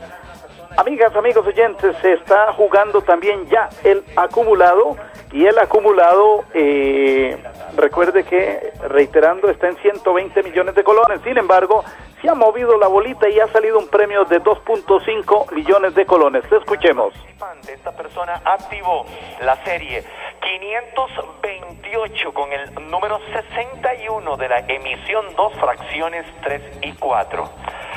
Amigas, 0.76 1.14
amigos 1.16 1.46
oyentes, 1.46 1.96
se 2.00 2.12
está 2.12 2.52
jugando 2.52 3.02
también 3.02 3.46
ya 3.46 3.68
el 3.82 4.04
acumulado 4.16 4.96
y 5.32 5.44
el 5.46 5.58
acumulado, 5.58 6.44
eh, 6.54 7.36
recuerde 7.76 8.24
que, 8.24 8.72
reiterando, 8.88 9.48
está 9.48 9.68
en 9.68 9.76
120 9.76 10.42
millones 10.42 10.74
de 10.74 10.82
colones. 10.82 11.20
Sin 11.22 11.38
embargo, 11.38 11.84
se 12.20 12.28
ha 12.28 12.34
movido 12.34 12.76
la 12.78 12.88
bolita 12.88 13.28
y 13.28 13.40
ha 13.40 13.48
salido 13.48 13.78
un 13.78 13.88
premio 13.88 14.24
de 14.24 14.42
2.5 14.42 15.52
millones 15.52 15.94
de 15.94 16.06
colones. 16.06 16.44
Escuchemos. 16.50 17.14
Esta 17.66 17.92
persona 17.92 18.40
activó 18.44 19.06
la 19.40 19.56
serie 19.64 20.04
528 20.40 22.34
con 22.34 22.52
el 22.52 22.90
número 22.90 23.18
61 23.32 24.36
de 24.36 24.48
la 24.48 24.58
emisión 24.60 25.24
2 25.36 25.52
fracciones 25.54 26.26
3 26.42 26.62
y 26.82 26.92
4. 26.92 27.50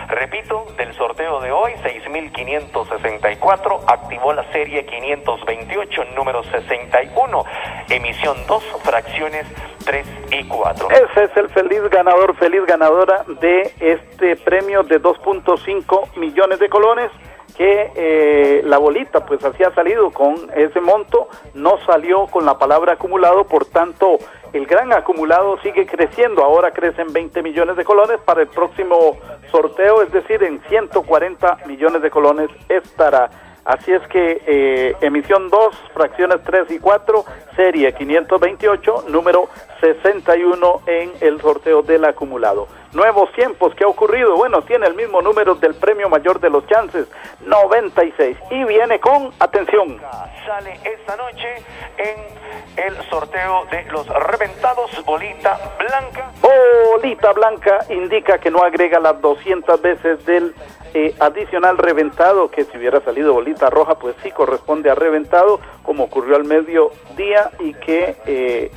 Repito, 0.09 0.65
del 0.77 0.93
sorteo 0.93 1.41
de 1.41 1.51
hoy, 1.51 1.71
6564, 1.81 3.79
activó 3.87 4.33
la 4.33 4.43
serie 4.51 4.85
528, 4.85 6.03
número 6.15 6.43
61, 6.43 7.43
emisión 7.89 8.37
2, 8.47 8.63
fracciones 8.83 9.47
3 9.85 10.07
y 10.31 10.43
4. 10.45 10.87
Ese 10.91 11.23
es 11.23 11.37
el 11.37 11.49
feliz 11.49 11.81
ganador, 11.89 12.35
feliz 12.35 12.63
ganadora 12.65 13.25
de 13.39 13.73
este 13.79 14.35
premio 14.37 14.83
de 14.83 15.01
2.5 15.01 16.15
millones 16.17 16.59
de 16.59 16.69
colones 16.69 17.09
que 17.57 17.91
eh, 17.95 18.61
la 18.65 18.77
bolita 18.77 19.25
pues 19.25 19.43
así 19.43 19.63
ha 19.63 19.73
salido 19.75 20.11
con 20.11 20.35
ese 20.55 20.79
monto, 20.81 21.27
no 21.53 21.77
salió 21.85 22.27
con 22.27 22.45
la 22.45 22.57
palabra 22.57 22.93
acumulado, 22.93 23.45
por 23.45 23.65
tanto 23.65 24.17
el 24.53 24.67
gran 24.67 24.93
acumulado 24.93 25.57
sigue 25.61 25.85
creciendo, 25.85 26.43
ahora 26.43 26.71
crecen 26.71 27.11
20 27.11 27.41
millones 27.41 27.75
de 27.75 27.83
colones, 27.83 28.19
para 28.21 28.41
el 28.41 28.47
próximo 28.47 29.17
sorteo, 29.51 30.03
es 30.03 30.11
decir, 30.11 30.43
en 30.43 30.61
140 30.69 31.57
millones 31.65 32.01
de 32.01 32.11
colones 32.11 32.49
estará. 32.69 33.29
Así 33.65 33.91
es 33.91 34.01
que 34.09 34.41
eh, 34.45 34.95
emisión 35.01 35.49
2, 35.49 35.75
fracciones 35.93 36.43
3 36.43 36.71
y 36.71 36.79
4, 36.79 37.25
serie 37.55 37.93
528, 37.93 39.05
número 39.07 39.49
61 39.83 40.81
en 40.85 41.11
el 41.19 41.41
sorteo 41.41 41.81
del 41.81 42.05
acumulado. 42.05 42.69
Nuevos 42.93 43.31
tiempos, 43.33 43.73
¿qué 43.75 43.83
ha 43.83 43.87
ocurrido? 43.87 44.37
Bueno, 44.37 44.61
tiene 44.61 44.87
el 44.87 44.93
mismo 44.93 45.21
número 45.21 45.55
del 45.55 45.73
premio 45.73 46.07
mayor 46.07 46.39
de 46.39 46.49
los 46.49 46.65
chances, 46.67 47.07
96. 47.41 48.37
Y 48.51 48.63
viene 48.63 48.99
con, 48.99 49.31
atención. 49.39 49.99
Sale 50.45 50.79
esta 50.85 51.17
noche 51.17 51.55
en 51.97 52.85
el 52.85 52.95
sorteo 53.09 53.65
de 53.71 53.83
los 53.91 54.07
reventados 54.07 55.03
bolita 55.05 55.59
blanca. 55.77 56.31
Bolita 56.39 57.33
blanca 57.33 57.79
indica 57.89 58.37
que 58.37 58.51
no 58.51 58.59
agrega 58.59 58.99
las 58.99 59.19
200 59.19 59.81
veces 59.81 60.25
del 60.25 60.55
eh, 60.93 61.15
adicional 61.19 61.79
reventado, 61.79 62.51
que 62.51 62.63
si 62.63 62.77
hubiera 62.77 63.01
salido 63.01 63.33
bolita 63.33 63.69
roja, 63.69 63.95
pues 63.95 64.15
sí 64.21 64.31
corresponde 64.31 64.91
a 64.91 64.95
reventado, 64.95 65.59
como 65.81 66.05
ocurrió 66.05 66.35
al 66.35 66.45
mediodía 66.45 67.49
y 67.59 67.73
que 67.73 68.15
eh, 68.27 68.71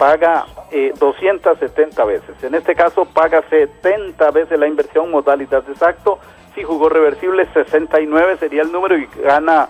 paga 0.00 0.46
eh, 0.70 0.94
270 0.98 2.04
veces. 2.06 2.42
En 2.42 2.54
este 2.54 2.74
caso 2.74 3.04
paga 3.04 3.42
70 3.50 4.30
veces 4.30 4.58
la 4.58 4.66
inversión, 4.66 5.10
modalidad 5.10 5.62
exacto. 5.68 6.18
Si 6.54 6.62
jugó 6.62 6.88
reversible, 6.88 7.46
69 7.52 8.38
sería 8.38 8.62
el 8.62 8.72
número 8.72 8.96
y 8.96 9.06
gana 9.22 9.68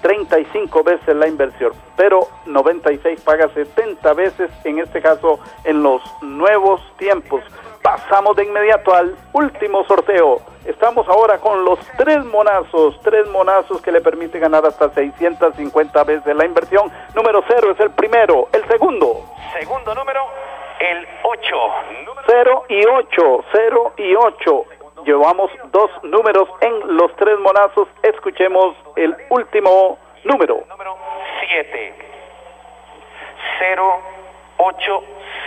35 0.00 0.84
veces 0.84 1.16
la 1.16 1.26
inversión, 1.26 1.72
pero 1.96 2.28
96 2.46 3.20
paga 3.22 3.48
70 3.48 4.14
veces, 4.14 4.48
en 4.62 4.78
este 4.78 5.02
caso 5.02 5.40
en 5.64 5.82
los 5.82 6.00
nuevos 6.22 6.80
tiempos. 6.96 7.42
Pasamos 7.82 8.36
de 8.36 8.44
inmediato 8.44 8.94
al 8.94 9.16
último 9.32 9.84
sorteo. 9.86 10.53
Estamos 10.64 11.06
ahora 11.08 11.38
con 11.38 11.62
los 11.64 11.78
tres 11.98 12.24
monazos, 12.24 12.98
tres 13.02 13.28
monazos 13.28 13.82
que 13.82 13.92
le 13.92 14.00
permiten 14.00 14.40
ganar 14.40 14.64
hasta 14.64 14.88
650 14.88 16.04
veces 16.04 16.34
la 16.34 16.46
inversión. 16.46 16.90
Número 17.14 17.44
cero 17.46 17.72
es 17.72 17.80
el 17.80 17.90
primero, 17.90 18.48
el 18.52 18.66
segundo. 18.66 19.24
Segundo 19.58 19.94
número, 19.94 20.26
el 20.80 21.06
8. 21.22 21.56
Cero 22.26 22.64
y 22.68 22.84
8, 22.86 23.44
0 23.52 23.92
y 23.98 24.14
8. 24.14 24.64
llevamos 25.04 25.50
dos 25.70 25.90
números 26.02 26.48
en 26.62 26.96
los 26.96 27.14
tres 27.16 27.38
monazos. 27.40 27.86
Escuchemos 28.02 28.74
el 28.96 29.14
último 29.28 29.98
número. 30.24 30.64
Número 30.68 30.96
7. 31.46 31.94
0, 33.58 34.00
8, 34.56 35.02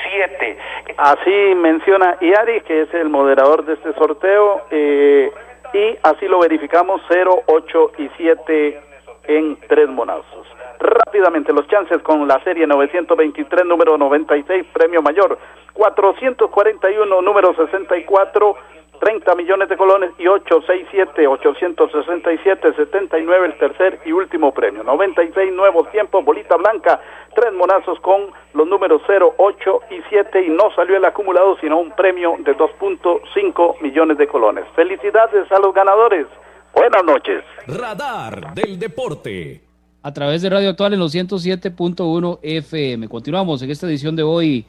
7. 0.10 0.58
Así 0.98 1.56
menciona 1.56 2.18
Iari, 2.22 2.62
que 2.62 2.82
es 2.82 2.94
el 2.94 3.10
moderador 3.10 3.66
de 3.66 3.74
este 3.74 3.94
sorteo, 3.94 4.62
eh, 4.72 5.32
y 5.74 5.98
así 6.04 6.28
lo 6.28 6.40
verificamos, 6.40 7.02
0, 7.10 7.44
8 7.46 7.92
y 7.98 8.10
7 8.18 8.82
en 9.28 9.58
tres 9.68 9.90
monazos. 9.90 10.48
Rápidamente 10.80 11.52
los 11.54 11.68
chances 11.68 12.02
con 12.04 12.28
la 12.28 12.42
serie 12.44 12.68
923, 12.68 13.66
número 13.66 13.98
96, 13.98 14.66
premio 14.72 15.02
mayor, 15.02 15.38
441, 15.74 17.22
número 17.22 17.54
64, 17.56 18.56
30 19.00 19.36
millones 19.36 19.70
de 19.70 19.78
colones 19.78 20.12
y 20.18 20.28
867, 20.28 21.28
867, 21.28 22.74
79 22.76 23.46
el 23.48 23.58
tercer 23.58 24.00
y 24.06 24.12
último 24.12 24.54
premio. 24.54 24.84
96 24.84 25.54
nuevos 25.54 25.90
tiempos, 25.92 26.24
bolita 26.24 26.56
blanca, 26.58 27.02
tres 27.36 27.54
monazos 27.54 28.00
con 28.00 28.32
los 28.54 28.68
números 28.68 29.02
0, 29.08 29.36
8 29.38 29.80
y 29.92 30.02
7 30.10 30.46
y 30.46 30.50
no 30.50 30.72
salió 30.76 30.98
el 30.98 31.06
acumulado 31.06 31.58
sino 31.60 31.80
un 31.80 31.92
premio 31.92 32.36
de 32.40 32.56
2.5 32.56 33.82
millones 33.82 34.18
de 34.18 34.28
colones. 34.28 34.66
Felicidades 34.76 35.52
a 35.52 35.60
los 35.60 35.74
ganadores. 35.74 36.28
Buenas 36.74 37.04
noches. 37.04 37.44
Radar 37.68 38.54
del 38.54 38.78
Deporte. 38.78 39.62
A 40.04 40.14
través 40.14 40.42
de 40.42 40.50
Radio 40.50 40.70
Actual 40.70 40.94
en 40.94 41.00
los 41.00 41.14
107.1 41.14 42.40
FM. 42.42 43.10
Continuamos 43.10 43.62
en 43.62 43.72
esta 43.72 43.88
edición 43.88 44.16
de 44.16 44.24
hoy, 44.24 44.66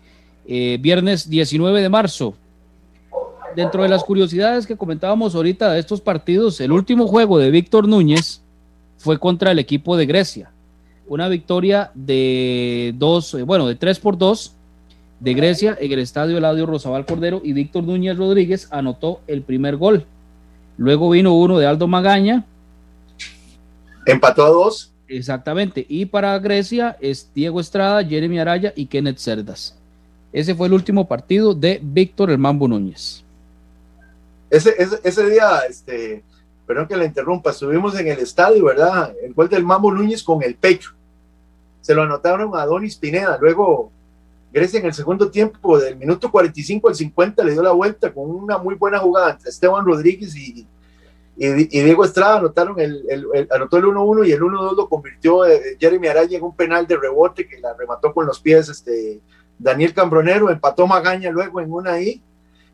eh, 0.46 0.78
viernes 0.80 1.28
19 1.30 1.80
de 1.80 1.88
marzo 1.88 2.34
dentro 3.56 3.82
de 3.82 3.88
las 3.88 4.04
curiosidades 4.04 4.66
que 4.66 4.76
comentábamos 4.76 5.34
ahorita 5.34 5.72
de 5.72 5.80
estos 5.80 6.00
partidos, 6.00 6.60
el 6.60 6.72
último 6.72 7.06
juego 7.06 7.38
de 7.38 7.50
Víctor 7.50 7.88
Núñez 7.88 8.42
fue 8.98 9.18
contra 9.18 9.52
el 9.52 9.58
equipo 9.58 9.96
de 9.96 10.06
Grecia. 10.06 10.50
Una 11.06 11.28
victoria 11.28 11.90
de 11.94 12.94
dos, 12.96 13.34
eh, 13.34 13.42
bueno, 13.42 13.66
de 13.66 13.74
tres 13.74 13.98
por 13.98 14.18
dos 14.18 14.54
de 15.20 15.34
Grecia 15.34 15.76
en 15.80 15.92
el 15.92 15.98
estadio 16.00 16.38
Eladio 16.38 16.66
Rosabal 16.66 17.06
Cordero 17.06 17.40
y 17.42 17.52
Víctor 17.52 17.84
Núñez 17.84 18.16
Rodríguez 18.16 18.68
anotó 18.70 19.20
el 19.26 19.42
primer 19.42 19.76
gol. 19.76 20.04
Luego 20.76 21.10
vino 21.10 21.34
uno 21.34 21.58
de 21.58 21.66
Aldo 21.66 21.88
Magaña. 21.88 22.44
Empató 24.06 24.44
a 24.44 24.50
dos. 24.50 24.92
Exactamente. 25.08 25.84
Y 25.88 26.06
para 26.06 26.38
Grecia 26.38 26.96
es 27.00 27.30
Diego 27.34 27.60
Estrada, 27.60 28.04
Jeremy 28.04 28.38
Araya 28.38 28.72
y 28.76 28.86
Kenneth 28.86 29.18
Cerdas. 29.18 29.76
Ese 30.32 30.54
fue 30.54 30.66
el 30.66 30.74
último 30.74 31.08
partido 31.08 31.54
de 31.54 31.80
Víctor 31.82 32.30
El 32.30 32.38
Mambo 32.38 32.68
Núñez. 32.68 33.24
Ese, 34.50 34.74
ese, 35.02 35.28
día, 35.28 35.60
este, 35.68 36.24
perdón 36.66 36.88
que 36.88 36.96
la 36.96 37.04
interrumpa, 37.04 37.50
estuvimos 37.50 37.98
en 37.98 38.08
el 38.08 38.18
estadio, 38.18 38.64
¿verdad? 38.64 39.14
El 39.22 39.34
gol 39.34 39.48
del 39.48 39.64
Mambo 39.64 39.92
Núñez 39.92 40.22
con 40.22 40.42
el 40.42 40.54
pecho. 40.54 40.92
Se 41.82 41.94
lo 41.94 42.02
anotaron 42.02 42.56
a 42.56 42.64
Donis 42.64 42.96
Pineda. 42.96 43.38
Luego, 43.40 43.90
Grecia 44.52 44.80
en 44.80 44.86
el 44.86 44.94
segundo 44.94 45.30
tiempo, 45.30 45.78
del 45.78 45.96
minuto 45.96 46.30
45 46.30 46.88
al 46.88 46.94
50, 46.94 47.44
le 47.44 47.52
dio 47.52 47.62
la 47.62 47.72
vuelta 47.72 48.12
con 48.12 48.30
una 48.30 48.56
muy 48.56 48.74
buena 48.74 48.98
jugada 48.98 49.32
entre 49.32 49.50
Esteban 49.50 49.84
Rodríguez 49.84 50.34
y, 50.34 50.66
y, 51.36 51.66
Diego 51.68 52.04
Estrada. 52.04 52.38
Anotaron 52.38 52.80
el, 52.80 53.04
el, 53.10 53.48
anotó 53.50 53.76
el 53.76 53.84
1-1 53.84 54.26
y 54.28 54.32
el 54.32 54.40
1-2 54.40 54.76
lo 54.76 54.88
convirtió 54.88 55.44
eh, 55.44 55.76
Jeremy 55.78 56.08
Araya 56.08 56.38
en 56.38 56.44
un 56.44 56.56
penal 56.56 56.86
de 56.86 56.96
rebote 56.96 57.46
que 57.46 57.60
la 57.60 57.74
remató 57.74 58.14
con 58.14 58.24
los 58.24 58.40
pies 58.40 58.70
este, 58.70 59.20
Daniel 59.58 59.92
Cambronero. 59.92 60.50
Empató 60.50 60.86
Magaña 60.86 61.30
luego 61.30 61.60
en 61.60 61.70
una 61.70 61.92
ahí 61.92 62.22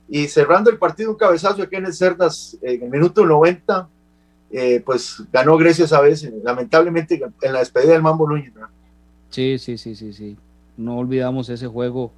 y 0.08 0.28
cerrando 0.28 0.70
el 0.70 0.78
partido, 0.78 1.10
un 1.10 1.16
cabezazo 1.16 1.62
de 1.62 1.68
Kenneth 1.68 1.94
Cerdas 1.94 2.56
en 2.62 2.82
el 2.82 2.90
minuto 2.90 3.24
90, 3.24 3.88
eh, 4.50 4.82
pues 4.84 5.22
ganó 5.32 5.56
Grecia 5.56 5.84
esa 5.84 6.00
vez, 6.00 6.30
lamentablemente 6.42 7.20
en 7.42 7.52
la 7.52 7.58
despedida 7.60 7.92
del 7.92 8.02
Mambo 8.02 8.28
Núñez. 8.28 8.52
Sí, 9.30 9.58
sí, 9.58 9.78
sí, 9.78 9.96
sí, 9.96 10.12
sí. 10.12 10.36
No 10.76 10.98
olvidamos 10.98 11.48
ese 11.48 11.66
juego 11.66 12.12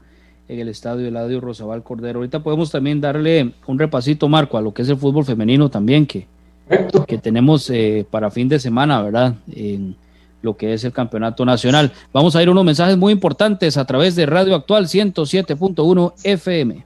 en 0.48 0.60
el 0.60 0.68
estadio 0.68 1.08
Eladio 1.08 1.40
Rosabal 1.40 1.82
Cordero. 1.82 2.18
Ahorita 2.18 2.42
podemos 2.42 2.70
también 2.70 3.00
darle 3.00 3.54
un 3.66 3.78
repasito, 3.78 4.28
Marco, 4.28 4.58
a 4.58 4.60
lo 4.60 4.74
que 4.74 4.82
es 4.82 4.88
el 4.88 4.96
fútbol 4.96 5.24
femenino 5.24 5.70
también, 5.70 6.06
que, 6.06 6.26
que 7.06 7.18
tenemos 7.18 7.70
eh, 7.70 8.06
para 8.10 8.30
fin 8.30 8.48
de 8.48 8.58
semana, 8.58 9.02
¿verdad? 9.02 9.34
En 9.50 9.96
lo 10.42 10.56
que 10.56 10.74
es 10.74 10.84
el 10.84 10.92
campeonato 10.92 11.44
nacional. 11.44 11.92
Vamos 12.12 12.36
a 12.36 12.42
ir 12.42 12.50
unos 12.50 12.64
mensajes 12.64 12.96
muy 12.96 13.12
importantes 13.12 13.76
a 13.76 13.84
través 13.84 14.14
de 14.14 14.26
Radio 14.26 14.54
Actual 14.54 14.86
107.1 14.86 16.12
FM. 16.22 16.84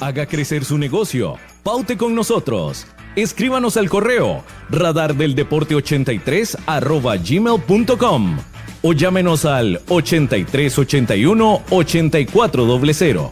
Haga 0.00 0.24
crecer 0.24 0.64
su 0.64 0.78
negocio. 0.78 1.36
Paute 1.62 1.98
con 1.98 2.14
nosotros. 2.14 2.86
Escríbanos 3.16 3.76
al 3.76 3.90
correo 3.90 4.42
radardeldeporte83 4.70 6.56
arroba 6.64 7.16
gmail.com 7.18 8.38
o 8.82 8.92
llámenos 8.94 9.44
al 9.44 9.82
8381 9.88 11.62
8400. 11.68 13.30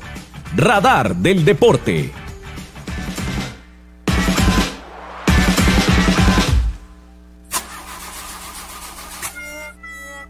Radar 0.57 1.17
del 1.17 1.47
Deporte. 1.47 2.11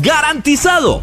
¡Garantizado! 0.00 1.02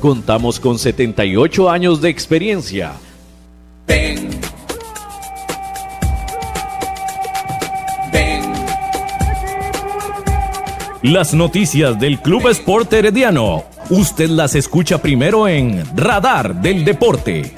Contamos 0.00 0.58
con 0.58 0.78
78 0.78 1.70
años 1.70 2.00
de 2.00 2.08
experiencia. 2.08 2.92
Ven. 3.86 4.30
Ven. 8.12 8.42
Las 11.02 11.34
noticias 11.34 11.98
del 12.00 12.18
Club 12.20 12.48
Sport 12.48 12.92
Herediano. 12.92 13.64
Usted 13.90 14.30
las 14.30 14.54
escucha 14.54 14.98
primero 14.98 15.46
en 15.46 15.84
Radar 15.96 16.54
del 16.60 16.84
Deporte. 16.84 17.54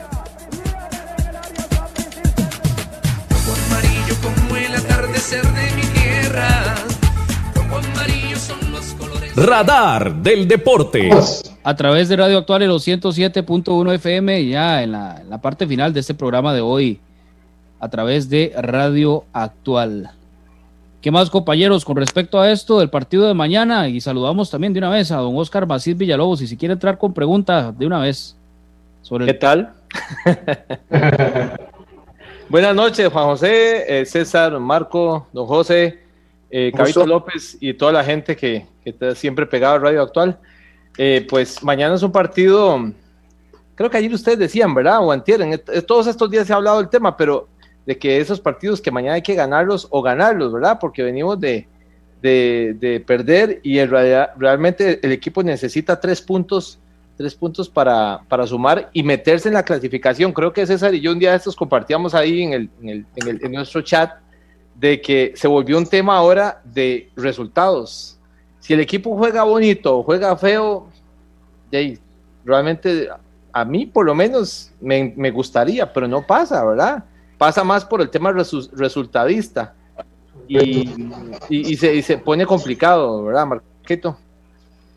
Radar 9.35 10.15
del 10.17 10.47
Deporte. 10.47 11.11
A 11.65 11.77
través 11.77 12.09
de 12.09 12.17
Radio 12.17 12.39
Actual 12.39 12.63
en 12.63 12.69
los 12.69 12.87
107.1 12.87 13.95
FM, 13.95 14.47
ya 14.47 14.83
en 14.83 14.93
la, 14.93 15.21
en 15.21 15.31
la 15.31 15.41
parte 15.41 15.67
final 15.67 15.93
de 15.93 16.01
este 16.01 16.15
programa 16.15 16.53
de 16.53 16.61
hoy, 16.61 17.01
a 17.79 17.89
través 17.89 18.29
de 18.29 18.53
Radio 18.57 19.25
Actual. 19.33 20.11
¿Qué 21.01 21.11
más, 21.11 21.31
compañeros, 21.31 21.85
con 21.85 21.97
respecto 21.97 22.41
a 22.41 22.51
esto 22.51 22.81
del 22.81 22.91
partido 22.91 23.29
de 23.29 23.35
mañana? 23.35 23.89
Y 23.89 24.01
saludamos 24.01 24.51
también 24.51 24.73
de 24.73 24.81
una 24.81 24.91
vez 24.91 25.11
a 25.13 25.17
don 25.17 25.37
Oscar 25.37 25.67
Macís 25.67 25.97
Villalobos, 25.97 26.43
y 26.43 26.47
si 26.47 26.57
quiere 26.57 26.75
entrar 26.75 26.99
con 26.99 27.15
pregunta 27.15 27.71
de 27.71 27.87
una 27.87 28.01
vez. 28.01 28.37
Sobre 29.03 29.27
¿Qué 29.27 29.35
tal? 29.35 29.73
Buenas 32.49 32.75
noches, 32.75 33.09
Juan 33.09 33.25
José, 33.27 34.01
eh, 34.01 34.05
César, 34.05 34.59
Marco, 34.59 35.27
don 35.33 35.47
José, 35.47 36.03
eh, 36.51 36.73
Cabito 36.75 37.07
López 37.07 37.57
y 37.61 37.75
toda 37.75 37.93
la 37.93 38.05
gente 38.05 38.37
que, 38.37 38.67
que 38.83 38.91
está 38.91 39.15
siempre 39.15 39.47
pegado 39.47 39.75
a 39.75 39.79
Radio 39.79 40.03
Actual. 40.03 40.39
Eh, 40.99 41.27
pues 41.29 41.63
mañana 41.63 41.95
es 41.95 42.03
un 42.03 42.13
partido, 42.13 42.93
creo 43.75 43.91
que 43.91 43.97
ayer 43.97 44.13
ustedes 44.13 44.39
decían, 44.39 44.75
¿verdad? 44.75 45.05
O 45.05 45.11
antier, 45.11 45.41
en 45.41 45.61
todos 45.87 46.07
estos 46.07 46.31
días 46.31 46.47
se 46.47 46.53
ha 46.53 46.57
hablado 46.57 46.79
del 46.79 46.91
tema, 46.91 47.17
pero 47.17 47.49
de 47.87 47.99
que 47.99 48.21
esos 48.21 48.39
partidos 48.39 48.81
que 48.81 48.91
mañana 48.91 49.15
hay 49.15 49.23
que 49.23 49.35
ganarlos 49.35 49.89
o 49.91 50.03
ganarlos, 50.03 50.53
¿verdad? 50.53 50.79
Porque 50.81 51.03
venimos 51.03 51.41
de, 51.41 51.67
de, 52.21 52.77
de 52.79 53.01
perder 53.01 53.61
y 53.63 53.85
realmente 53.85 55.01
el 55.03 55.13
equipo 55.13 55.43
necesita 55.43 55.99
tres 55.99 56.21
puntos, 56.21 56.79
tres 57.17 57.35
puntos 57.35 57.69
para, 57.69 58.21
para 58.29 58.47
sumar 58.47 58.91
y 58.93 59.03
meterse 59.03 59.49
en 59.49 59.55
la 59.55 59.65
clasificación. 59.65 60.33
Creo 60.33 60.53
que 60.53 60.67
César 60.67 60.95
y 60.95 61.01
yo 61.01 61.11
un 61.13 61.19
día 61.19 61.31
de 61.31 61.39
estos 61.39 61.57
compartíamos 61.57 62.15
ahí 62.15 62.43
en, 62.43 62.53
el, 62.53 62.71
en, 62.83 62.89
el, 62.89 63.07
en, 63.17 63.29
el, 63.29 63.45
en 63.45 63.53
nuestro 63.53 63.81
chat 63.81 64.13
de 64.75 65.01
que 65.01 65.33
se 65.35 65.49
volvió 65.49 65.77
un 65.79 65.87
tema 65.87 66.17
ahora 66.17 66.61
de 66.65 67.11
resultados. 67.17 68.19
Si 68.63 68.73
el 68.73 68.81
equipo 68.81 69.17
juega 69.17 69.43
bonito 69.43 69.99
o 69.99 70.03
juega 70.05 70.37
feo, 70.37 70.87
realmente 72.45 73.09
a 73.53 73.65
mí 73.65 73.87
por 73.87 74.07
lo 74.07 74.15
menos 74.15 74.71
me, 74.81 75.13
me, 75.17 75.33
gustaría, 75.33 75.93
pero 75.93 76.07
no 76.07 76.25
pasa, 76.25 76.65
¿verdad? 76.65 77.03
Pasa 77.39 77.65
más 77.65 77.85
por 77.85 78.01
el 78.01 78.09
tema 78.09 78.31
resu 78.31 78.71
resultadista 78.75 79.75
y, 80.47 80.59
y, 80.59 81.73
y, 81.73 81.77
se, 81.77 81.93
y, 81.93 82.03
se, 82.03 82.19
pone 82.19 82.47
complicado, 82.47 83.25
¿verdad, 83.25 83.47
Marquito? 83.47 84.17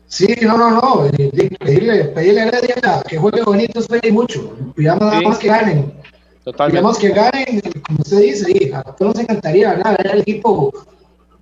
Sí, 0.06 0.28
no, 0.42 0.56
no, 0.56 0.70
no. 0.70 1.10
Pedirle, 1.58 2.04
pedirle 2.04 2.42
a 2.42 2.46
Heredia 2.46 3.02
que 3.08 3.18
juegue 3.18 3.42
bonito 3.42 3.80
es 3.80 3.88
pedir 3.88 4.12
mucho. 4.12 4.56
Cuidamos 4.76 5.12
nada 5.12 5.20
más 5.22 5.38
que 5.38 5.48
ganen. 5.48 5.92
Totalmente. 6.44 6.76
Digamos 6.76 6.98
que 6.98 7.08
ganen, 7.08 7.60
como 7.84 7.98
usted 7.98 8.20
dice, 8.20 8.72
a 8.72 8.84
todos 8.84 9.16
nos 9.16 9.24
encantaría 9.24 9.74
ganar, 9.74 10.06
al 10.08 10.20
equipo 10.20 10.72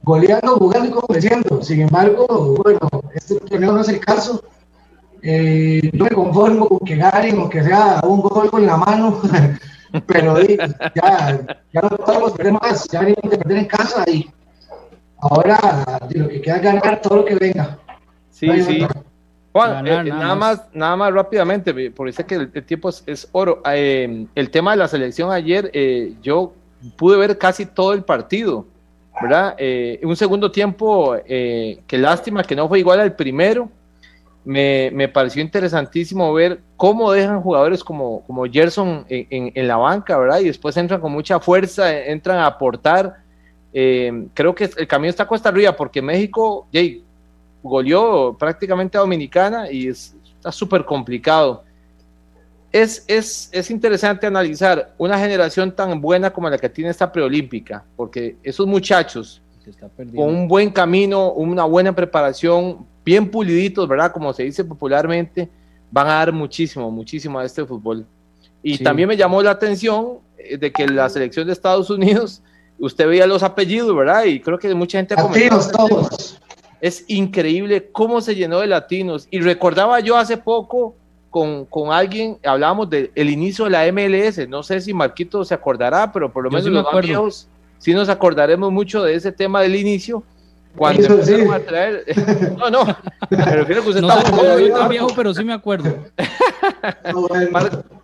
goleando, 0.04 0.56
jugando 0.56 0.88
y 0.88 0.92
convenciendo. 0.92 1.62
Sin 1.62 1.82
embargo, 1.82 2.26
bueno, 2.62 2.88
este 3.14 3.40
torneo 3.40 3.72
no 3.72 3.80
es 3.80 3.88
el 3.88 4.00
caso. 4.00 4.42
Eh, 5.22 5.90
yo 5.92 6.04
me 6.04 6.10
conformo 6.10 6.68
con 6.68 6.80
que 6.80 6.96
ganen, 6.96 7.38
aunque 7.38 7.62
sea 7.62 8.00
un 8.04 8.20
gol 8.20 8.50
con 8.50 8.66
la 8.66 8.76
mano, 8.76 9.22
pero 10.06 10.38
ya, 10.40 11.46
ya 11.72 11.80
no 11.80 11.88
podemos 11.96 12.32
perder 12.32 12.52
más, 12.52 12.86
ya 12.88 13.00
venimos 13.00 13.30
de 13.30 13.38
perder 13.38 13.56
en 13.56 13.64
casa 13.64 14.04
y 14.06 14.30
ahora 15.18 15.58
lo 16.10 16.28
que 16.28 16.42
queda 16.42 16.56
es 16.56 16.62
ganar 16.62 17.00
todo 17.00 17.16
lo 17.18 17.24
que 17.24 17.36
venga. 17.36 17.78
Sí, 18.30 18.48
no 18.48 18.64
sí. 18.64 18.86
Juan, 19.52 19.84
ganar, 19.84 20.06
eh, 20.06 20.10
nada, 20.10 20.22
nada 20.22 20.34
más. 20.34 20.62
nada 20.74 20.96
más 20.96 21.14
rápidamente, 21.14 21.90
por 21.92 22.06
eso 22.06 22.26
que 22.26 22.34
el, 22.34 22.50
el 22.52 22.64
tiempo 22.64 22.90
es, 22.90 23.02
es 23.06 23.26
oro. 23.32 23.62
Eh, 23.64 24.26
el 24.34 24.50
tema 24.50 24.72
de 24.72 24.76
la 24.76 24.88
selección 24.88 25.32
ayer, 25.32 25.70
eh, 25.72 26.12
yo 26.20 26.52
pude 26.96 27.16
ver 27.16 27.38
casi 27.38 27.64
todo 27.64 27.94
el 27.94 28.04
partido, 28.04 28.66
Eh, 29.58 30.00
un 30.02 30.16
segundo 30.16 30.50
tiempo, 30.50 31.16
qué 31.26 31.98
lástima 31.98 32.42
que 32.42 32.56
no 32.56 32.68
fue 32.68 32.80
igual 32.80 33.00
al 33.00 33.14
primero. 33.14 33.70
Me, 34.44 34.90
me, 34.92 35.08
pareció 35.08 35.40
interesantísimo 35.40 36.30
ver 36.34 36.60
cómo 36.76 37.10
dejan 37.10 37.40
jugadores 37.40 37.82
como, 37.82 38.22
como 38.26 38.44
Gerson 38.44 39.06
en, 39.08 39.52
en, 39.54 39.68
la 39.68 39.76
banca, 39.76 40.18
¿verdad? 40.18 40.40
Y 40.40 40.44
después 40.44 40.76
entran 40.76 41.00
con 41.00 41.12
mucha 41.12 41.40
fuerza, 41.40 41.98
entran 41.98 42.38
a 42.38 42.46
aportar. 42.46 43.16
creo 43.72 44.54
que 44.54 44.70
el 44.76 44.86
camino 44.86 45.08
está 45.08 45.26
cuesta 45.26 45.48
arriba 45.48 45.74
porque 45.74 46.02
México, 46.02 46.66
Jay, 46.70 47.02
goleó 47.62 48.36
prácticamente 48.38 48.98
a 48.98 49.00
Dominicana 49.00 49.70
y 49.70 49.88
es, 49.88 50.14
está 50.36 50.52
súper 50.52 50.84
complicado. 50.84 51.64
Es, 52.74 53.04
es, 53.06 53.48
es, 53.52 53.70
interesante 53.70 54.26
analizar 54.26 54.94
una 54.98 55.16
generación 55.16 55.70
tan 55.70 56.00
buena 56.00 56.32
como 56.32 56.50
la 56.50 56.58
que 56.58 56.68
tiene 56.68 56.90
esta 56.90 57.12
preolímpica, 57.12 57.84
porque 57.94 58.36
esos 58.42 58.66
muchachos 58.66 59.40
con 60.14 60.28
un 60.28 60.48
buen 60.48 60.70
camino, 60.70 61.30
una 61.32 61.64
buena 61.66 61.94
preparación, 61.94 62.84
bien 63.04 63.30
puliditos, 63.30 63.86
¿verdad? 63.86 64.10
Como 64.10 64.32
se 64.32 64.42
dice 64.42 64.64
popularmente, 64.64 65.48
van 65.92 66.08
a 66.08 66.14
dar 66.14 66.32
muchísimo, 66.32 66.90
muchísimo 66.90 67.38
a 67.38 67.44
este 67.44 67.64
fútbol. 67.64 68.04
Y 68.60 68.78
sí. 68.78 68.82
también 68.82 69.08
me 69.08 69.16
llamó 69.16 69.40
la 69.40 69.52
atención 69.52 70.18
eh, 70.36 70.58
de 70.58 70.72
que 70.72 70.88
la 70.88 71.08
selección 71.08 71.46
de 71.46 71.52
Estados 71.52 71.90
Unidos, 71.90 72.42
usted 72.80 73.06
veía 73.06 73.28
los 73.28 73.44
apellidos, 73.44 73.94
¿verdad? 73.94 74.24
Y 74.24 74.40
creo 74.40 74.58
que 74.58 74.74
mucha 74.74 74.98
gente 74.98 75.14
comentado. 75.14 75.70
todos 75.70 76.40
es 76.80 77.04
increíble 77.06 77.88
cómo 77.92 78.20
se 78.20 78.34
llenó 78.34 78.58
de 78.58 78.66
latinos. 78.66 79.28
Y 79.30 79.40
recordaba 79.40 80.00
yo 80.00 80.18
hace 80.18 80.36
poco 80.36 80.96
con, 81.34 81.64
con 81.64 81.90
alguien, 81.92 82.38
hablábamos 82.44 82.88
del 82.88 83.10
el 83.12 83.28
inicio 83.28 83.64
de 83.64 83.72
la 83.72 83.92
MLS, 83.92 84.48
no 84.48 84.62
sé 84.62 84.80
si 84.80 84.94
Marquito 84.94 85.44
se 85.44 85.52
acordará, 85.52 86.12
pero 86.12 86.32
por 86.32 86.44
lo 86.44 86.48
menos 86.48 86.64
sí 86.66 86.70
los 86.70 86.84
más 86.84 87.04
viejos 87.04 87.48
sí 87.78 87.92
nos 87.92 88.08
acordaremos 88.08 88.70
mucho 88.70 89.02
de 89.02 89.16
ese 89.16 89.32
tema 89.32 89.60
del 89.60 89.74
inicio. 89.74 90.22
Cuando 90.76 91.02
Eso 91.02 91.14
empezaron 91.14 91.46
sí. 91.48 91.52
a 91.52 91.66
traer. 91.66 92.04
No, 92.56 92.70
no, 92.70 92.84
me 93.30 93.44
refiero 93.46 93.82
que 93.82 93.88
usted 93.88 94.00
No 94.02 94.10
soy 94.12 94.30
Marco. 94.70 94.78
tan 94.78 94.88
viejo, 94.88 95.08
pero 95.16 95.34
sí 95.34 95.42
me 95.42 95.54
acuerdo. 95.54 95.92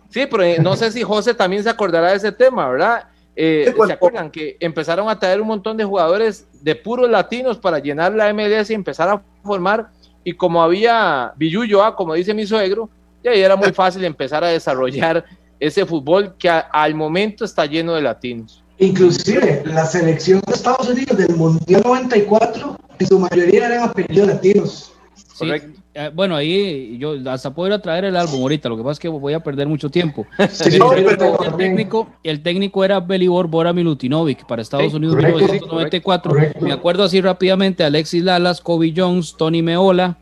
Sí, 0.09 0.27
pero 0.29 0.43
eh, 0.43 0.57
no 0.61 0.75
sé 0.75 0.91
si 0.91 1.01
José 1.01 1.33
también 1.33 1.63
se 1.63 1.69
acordará 1.69 2.09
de 2.09 2.17
ese 2.17 2.33
tema, 2.33 2.67
¿verdad? 2.67 3.05
Eh, 3.33 3.63
Sí, 3.67 3.73
pues, 3.77 3.87
¿Se 3.87 3.93
acuerdan 3.93 4.29
que 4.29 4.57
empezaron 4.59 5.07
a 5.07 5.17
traer 5.17 5.39
un 5.39 5.47
montón 5.47 5.77
de 5.77 5.85
jugadores 5.85 6.49
de 6.61 6.75
puros 6.75 7.09
latinos 7.09 7.57
para 7.57 7.79
llenar 7.79 8.11
la 8.11 8.33
MLS 8.33 8.69
y 8.71 8.73
empezar 8.73 9.07
a 9.07 9.21
formar? 9.41 9.89
Y 10.25 10.33
como 10.33 10.61
había 10.61 11.31
Billuyo, 11.37 11.81
ah, 11.81 11.95
como 11.95 12.13
dice 12.13 12.33
mi 12.33 12.45
suegro, 12.45 12.89
y 13.23 13.27
ahí 13.27 13.41
era 13.41 13.55
muy 13.55 13.71
fácil 13.71 14.03
empezar 14.05 14.43
a 14.43 14.47
desarrollar 14.47 15.23
ese 15.59 15.85
fútbol 15.85 16.35
que 16.37 16.49
a- 16.49 16.59
al 16.59 16.95
momento 16.95 17.45
está 17.45 17.65
lleno 17.65 17.93
de 17.93 18.01
latinos. 18.01 18.63
Inclusive 18.79 19.61
la 19.65 19.85
selección 19.85 20.41
de 20.47 20.53
Estados 20.53 20.89
Unidos 20.89 21.15
del 21.17 21.35
Mundial 21.35 21.81
94, 21.85 22.75
en 22.97 23.07
su 23.07 23.19
mayoría 23.19 23.67
eran 23.67 23.89
apellidos 23.89 24.27
latinos. 24.27 24.91
Sí, 25.35 25.47
eh, 25.93 26.09
bueno, 26.13 26.35
ahí 26.35 26.97
yo 26.99 27.13
hasta 27.29 27.53
puedo 27.53 27.67
ir 27.67 27.73
a 27.73 27.81
traer 27.81 28.05
el 28.05 28.15
álbum 28.15 28.41
ahorita, 28.41 28.69
lo 28.69 28.77
que 28.77 28.83
pasa 28.83 28.93
es 28.93 28.99
que 28.99 29.07
voy 29.07 29.33
a 29.33 29.39
perder 29.39 29.67
mucho 29.67 29.89
tiempo. 29.89 30.25
Sí, 30.49 30.65
Pero 30.71 30.89
pero- 30.95 31.43
el, 31.43 31.55
técnico, 31.57 32.07
el 32.23 32.41
técnico 32.41 32.83
era 32.85 32.99
Belibor 32.99 33.47
Bora 33.47 33.71
Milutinovic 33.73 34.45
para 34.47 34.61
Estados 34.61 34.91
Sí, 34.91 34.95
Unidos 34.97 35.15
correcto, 35.15 35.37
1994. 35.37 36.31
correcto. 36.31 36.59
Me 36.65 36.71
acuerdo 36.73 37.03
así 37.03 37.21
rápidamente, 37.21 37.83
Alexis 37.83 38.23
Lalas, 38.23 38.61
Kobe 38.61 38.93
Jones, 38.95 39.35
Tony 39.37 39.61
Meola, 39.61 40.17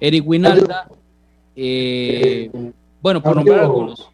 Eric 0.00 0.26
Winalda, 0.26 0.88
eh, 1.56 2.50
bueno, 3.00 3.22
por 3.22 3.36
nombrar 3.36 3.60
algunos. 3.60 4.08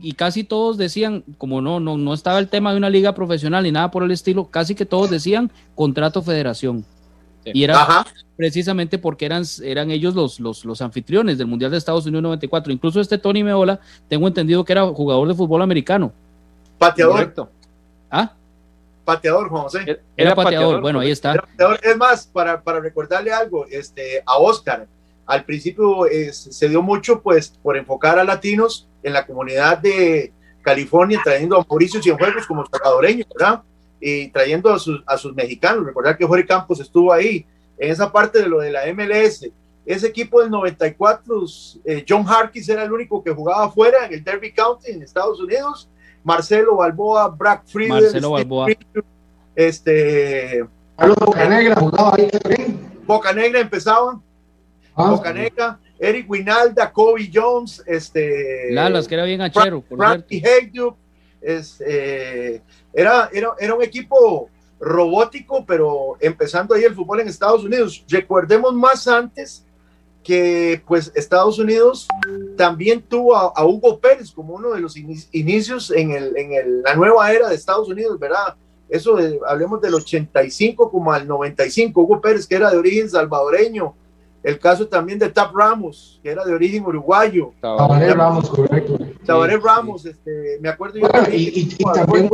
Y 0.00 0.12
casi 0.12 0.42
todos 0.42 0.76
decían, 0.76 1.22
como 1.38 1.60
no, 1.60 1.78
no, 1.78 1.96
no 1.96 2.14
estaba 2.14 2.38
el 2.38 2.48
tema 2.48 2.72
de 2.72 2.78
una 2.78 2.90
liga 2.90 3.14
profesional 3.14 3.62
ni 3.62 3.70
nada 3.70 3.90
por 3.90 4.02
el 4.02 4.10
estilo, 4.10 4.46
casi 4.46 4.74
que 4.74 4.86
todos 4.86 5.08
decían 5.10 5.52
contrato 5.74 6.20
federación. 6.22 6.84
Y 7.44 7.62
era 7.62 8.06
precisamente 8.36 8.98
porque 8.98 9.26
eran, 9.26 9.44
eran 9.62 9.90
ellos 9.90 10.14
los, 10.14 10.40
los, 10.40 10.64
los, 10.64 10.80
anfitriones 10.80 11.38
del 11.38 11.46
Mundial 11.46 11.70
de 11.70 11.76
Estados 11.76 12.06
Unidos 12.06 12.22
94. 12.22 12.72
Incluso 12.72 13.00
este 13.00 13.18
Tony 13.18 13.44
Meola, 13.44 13.78
tengo 14.08 14.26
entendido 14.26 14.64
que 14.64 14.72
era 14.72 14.86
jugador 14.86 15.28
de 15.28 15.34
fútbol 15.34 15.62
americano. 15.62 16.12
Pateador. 16.78 17.48
¿Ah? 18.10 18.32
Pateador, 19.04 19.48
Juan 19.50 19.62
José. 19.64 20.00
Era, 20.16 20.34
pateador, 20.34 20.80
bueno, 20.80 21.00
ahí 21.00 21.10
está. 21.10 21.34
Es 21.82 21.96
más, 21.96 22.26
para, 22.26 22.62
para, 22.62 22.80
recordarle 22.80 23.32
algo, 23.32 23.66
este, 23.70 24.22
a 24.24 24.38
Oscar, 24.38 24.86
al 25.26 25.44
principio 25.44 26.06
se 26.32 26.68
dio 26.68 26.82
mucho 26.82 27.20
pues 27.22 27.48
por 27.62 27.76
enfocar 27.76 28.18
a 28.18 28.24
latinos 28.24 28.88
en 29.02 29.12
la 29.12 29.26
comunidad 29.26 29.78
de 29.78 30.32
California, 30.62 31.20
trayendo 31.22 31.56
a 31.56 31.66
Mauricio 31.68 32.02
Cienfuegos 32.02 32.46
como 32.46 32.64
salvadoreño, 32.66 33.24
¿verdad? 33.38 33.62
Y 34.00 34.28
trayendo 34.28 34.72
a 34.72 34.78
sus, 34.78 35.02
a 35.06 35.16
sus 35.16 35.34
mexicanos. 35.34 35.84
Recordar 35.84 36.16
que 36.16 36.26
Jorge 36.26 36.46
Campos 36.46 36.80
estuvo 36.80 37.12
ahí 37.12 37.46
en 37.78 37.90
esa 37.90 38.10
parte 38.10 38.40
de 38.40 38.48
lo 38.48 38.60
de 38.60 38.72
la 38.72 38.80
MLS. 38.92 39.46
Ese 39.86 40.06
equipo 40.06 40.40
del 40.40 40.50
94, 40.50 41.44
eh, 41.84 42.04
John 42.08 42.24
Harkis 42.26 42.68
era 42.68 42.84
el 42.84 42.92
único 42.92 43.22
que 43.22 43.32
jugaba 43.32 43.66
afuera 43.66 44.06
en 44.06 44.14
el 44.14 44.24
Derby 44.24 44.52
County 44.52 44.90
en 44.90 45.02
Estados 45.02 45.38
Unidos. 45.40 45.88
Marcelo 46.22 46.76
Balboa, 46.76 47.28
Brad 47.28 47.60
Friedel, 47.66 48.02
Marcelo 48.02 48.30
Balboa. 48.30 48.66
este. 49.54 50.66
Boca 50.96 51.48
Negra 51.48 51.76
jugaba 51.76 52.14
ahí 52.16 52.30
también. 52.30 53.02
Boca 53.06 53.32
Negra 53.34 53.60
empezaban. 53.60 54.22
Ah, 54.96 55.78
Eric 55.98 56.30
Winalda, 56.30 56.92
Kobe 56.92 57.30
Jones, 57.32 57.82
este. 57.86 58.70
Lalas, 58.72 59.08
que 59.08 59.14
era 59.14 59.24
bien 59.24 59.40
achero, 59.40 59.80
por 59.80 60.04
Hayduke, 60.04 60.96
este, 61.40 62.62
era, 62.92 63.28
era, 63.32 63.54
era 63.58 63.74
un 63.74 63.82
equipo 63.82 64.50
robótico, 64.80 65.64
pero 65.64 66.16
empezando 66.20 66.74
ahí 66.74 66.84
el 66.84 66.94
fútbol 66.94 67.20
en 67.20 67.28
Estados 67.28 67.64
Unidos. 67.64 68.04
Recordemos 68.08 68.74
más 68.74 69.08
antes 69.08 69.64
que 70.24 70.82
pues 70.86 71.12
Estados 71.14 71.58
Unidos 71.58 72.08
también 72.56 73.02
tuvo 73.02 73.36
a, 73.36 73.64
Hugo 73.64 74.00
Pérez 74.00 74.32
como 74.32 74.54
uno 74.54 74.70
de 74.70 74.80
los 74.80 74.96
inicios 74.96 75.90
en, 75.90 76.12
el, 76.12 76.36
en 76.36 76.52
el, 76.54 76.82
la 76.82 76.96
nueva 76.96 77.30
era 77.30 77.48
de 77.48 77.54
Estados 77.54 77.88
Unidos, 77.88 78.18
¿verdad? 78.18 78.56
Eso 78.88 79.16
de, 79.16 79.38
hablemos 79.46 79.80
del 79.80 79.94
85 79.94 80.90
como 80.90 81.12
al 81.12 81.28
95, 81.28 82.00
Hugo 82.00 82.20
Pérez 82.20 82.46
que 82.46 82.56
era 82.56 82.70
de 82.70 82.78
origen 82.78 83.08
salvadoreño, 83.08 83.94
el 84.44 84.58
caso 84.58 84.86
también 84.86 85.18
de 85.18 85.30
Tap 85.30 85.56
Ramos, 85.56 86.20
que 86.22 86.30
era 86.30 86.44
de 86.44 86.52
origen 86.52 86.84
uruguayo. 86.84 87.52
Tabaré 87.62 88.12
Ramos, 88.12 88.50
correcto. 88.50 88.98
Tabaré 89.24 89.56
Ramos, 89.56 90.04
este, 90.04 90.58
me 90.60 90.68
acuerdo 90.68 90.98
yo 90.98 91.08
y, 91.32 91.74
también, 91.78 92.28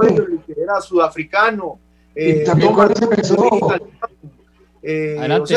que 0.44 0.60
era 0.60 0.80
sudafricano. 0.80 1.78
y 2.16 2.30
eh, 2.30 2.44
también 2.44 2.74
cuando 2.74 2.96
se 2.96 3.04
empezó, 3.04 3.36
eh, 4.82 5.16
adelante, 5.20 5.54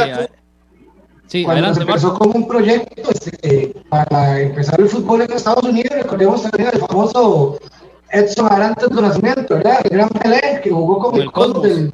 sí, 1.25 1.43
cuando 1.43 1.73
se 1.73 1.81
empezó 1.81 2.13
como 2.13 2.33
un 2.33 2.47
proyecto 2.47 3.09
este, 3.09 3.73
para 3.89 4.39
empezar 4.39 4.79
el 4.79 4.89
fútbol 4.89 5.23
en 5.23 5.31
Estados 5.31 5.63
Unidos, 5.63 6.03
recordemos 6.03 6.43
también 6.43 6.69
el 6.71 6.79
famoso 6.81 7.57
Edson 8.11 8.45
Arantes 8.51 8.89
de 8.89 9.01
Nacimiento, 9.01 9.55
¿verdad? 9.55 9.79
El 9.85 9.89
gran 9.89 10.09
Pelé, 10.09 10.61
que 10.63 10.69
jugó 10.69 10.99
con 10.99 11.19
el, 11.19 11.31
Cosmos 11.31 11.63
del, 11.63 11.91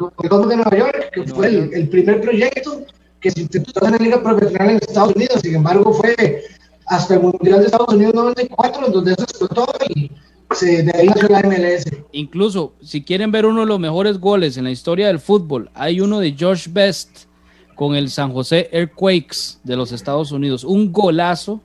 el 0.00 0.48
de 0.48 0.56
Nueva 0.56 0.76
York, 0.76 1.10
que 1.12 1.22
fue 1.28 1.46
el, 1.46 1.72
el 1.74 1.88
primer 1.88 2.20
proyecto 2.20 2.82
que 3.20 3.30
se 3.30 3.42
intentó 3.42 3.70
hacer 3.76 3.86
en 3.86 3.92
la 3.92 3.98
liga 3.98 4.22
profesional 4.22 4.70
en 4.70 4.76
Estados 4.76 5.14
Unidos, 5.14 5.40
sin 5.42 5.54
embargo 5.54 5.92
fue 5.92 6.44
hasta 6.86 7.14
el 7.14 7.20
Mundial 7.20 7.60
de 7.60 7.66
Estados 7.66 7.94
Unidos 7.94 8.14
94 8.14 8.86
en 8.86 8.92
donde 8.92 9.12
eso 9.12 9.22
explotó 9.22 9.66
y 9.94 10.10
se 10.54 10.82
de 10.82 10.92
ahí 10.98 11.06
nació 11.06 11.28
la 11.28 11.42
MLS. 11.42 11.84
Incluso, 12.12 12.74
si 12.82 13.02
quieren 13.02 13.30
ver 13.30 13.46
uno 13.46 13.60
de 13.60 13.66
los 13.66 13.78
mejores 13.78 14.18
goles 14.18 14.56
en 14.56 14.64
la 14.64 14.70
historia 14.70 15.06
del 15.06 15.20
fútbol, 15.20 15.70
hay 15.74 16.00
uno 16.00 16.18
de 16.18 16.32
George 16.32 16.68
Best 16.72 17.26
con 17.76 17.94
el 17.94 18.10
San 18.10 18.32
José 18.32 18.68
Earthquakes 18.72 19.58
de 19.64 19.76
los 19.76 19.92
Estados 19.92 20.32
Unidos, 20.32 20.64
un 20.64 20.92
golazo. 20.92 21.60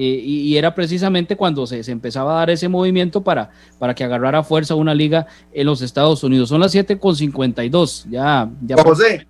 Eh, 0.00 0.22
y, 0.24 0.56
era 0.56 0.76
precisamente 0.76 1.34
cuando 1.34 1.66
se, 1.66 1.82
se, 1.82 1.90
empezaba 1.90 2.34
a 2.34 2.38
dar 2.38 2.50
ese 2.50 2.68
movimiento 2.68 3.24
para, 3.24 3.50
para 3.80 3.96
que 3.96 4.04
agarrara 4.04 4.44
fuerza 4.44 4.76
una 4.76 4.94
liga 4.94 5.26
en 5.52 5.66
los 5.66 5.82
Estados 5.82 6.22
Unidos. 6.22 6.50
Son 6.50 6.60
las 6.60 6.72
7.52. 6.72 8.04
Ya, 8.08 8.48
ya. 8.64 8.80
José. 8.80 9.26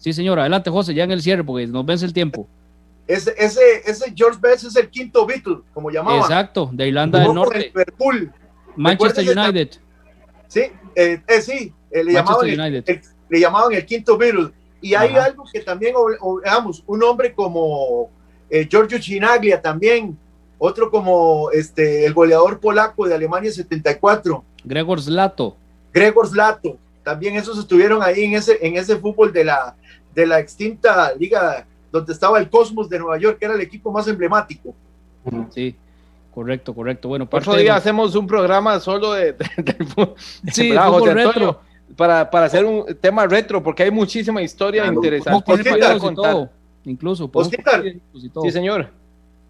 Sí, 0.00 0.14
señor, 0.14 0.40
adelante, 0.40 0.70
José, 0.70 0.94
ya 0.94 1.04
en 1.04 1.10
el 1.10 1.20
cierre, 1.20 1.44
porque 1.44 1.66
nos 1.66 1.84
vence 1.84 2.06
el 2.06 2.14
tiempo. 2.14 2.48
Ese, 3.06 3.34
ese, 3.36 3.60
ese 3.84 4.12
George 4.16 4.38
Best 4.40 4.64
es 4.64 4.74
el 4.76 4.88
quinto 4.88 5.26
Beatle, 5.26 5.58
como 5.74 5.90
llamaban. 5.90 6.20
Exacto, 6.20 6.70
de 6.72 6.88
Irlanda 6.88 7.20
del 7.20 7.34
Norte. 7.34 7.58
Liverpool. 7.58 8.32
Manchester 8.76 9.38
United. 9.38 9.72
Sí, 10.48 10.62
eh, 10.94 11.20
eh 11.26 11.42
sí, 11.42 11.74
eh, 11.90 12.02
le, 12.02 12.14
llamaban 12.14 12.48
el, 12.48 13.02
le 13.28 13.40
llamaban 13.40 13.72
el 13.74 13.84
quinto 13.84 14.16
Beatle. 14.16 14.52
Y 14.80 14.94
hay 14.94 15.14
algo 15.16 15.44
que 15.52 15.60
también, 15.60 15.94
veamos, 16.42 16.82
un 16.86 17.02
hombre 17.02 17.34
como 17.34 18.10
eh, 18.48 18.66
Giorgio 18.66 18.98
Chinaglia 18.98 19.60
también, 19.60 20.16
otro 20.56 20.90
como 20.90 21.50
este, 21.50 22.06
el 22.06 22.14
goleador 22.14 22.58
polaco 22.58 23.06
de 23.06 23.14
Alemania 23.14 23.52
74. 23.52 24.42
Gregor 24.64 25.02
Slato. 25.02 25.58
Gregor 25.92 26.26
Slato, 26.26 26.78
también 27.02 27.36
esos 27.36 27.58
estuvieron 27.58 28.02
ahí 28.02 28.24
en 28.24 28.34
ese, 28.34 28.58
en 28.62 28.76
ese 28.76 28.96
fútbol 28.96 29.30
de 29.30 29.44
la, 29.44 29.76
de 30.14 30.26
la 30.26 30.38
extinta 30.38 31.14
liga 31.14 31.66
donde 31.90 32.12
estaba 32.12 32.38
el 32.38 32.48
Cosmos 32.48 32.88
de 32.88 32.98
Nueva 32.98 33.18
York, 33.18 33.38
que 33.38 33.44
era 33.44 33.54
el 33.54 33.60
equipo 33.60 33.90
más 33.90 34.06
emblemático. 34.08 34.74
Sí, 35.50 35.74
correcto, 36.32 36.74
correcto. 36.74 37.08
Bueno, 37.08 37.28
otro 37.30 37.56
día 37.56 37.76
hacemos 37.76 38.14
un 38.14 38.26
programa 38.26 38.78
solo 38.80 39.12
de, 39.12 39.36
sí, 40.52 40.72
fútbol 40.72 41.14
retro. 41.14 41.60
Para, 41.96 42.30
para, 42.30 42.46
hacer 42.46 42.64
un 42.64 42.86
tema 43.00 43.26
retro, 43.26 43.60
porque 43.60 43.82
hay 43.82 43.90
muchísima 43.90 44.40
historia 44.40 44.86
interesante. 44.86 45.52
incluso. 46.84 47.30
Sí, 48.42 48.50
señor. 48.52 48.88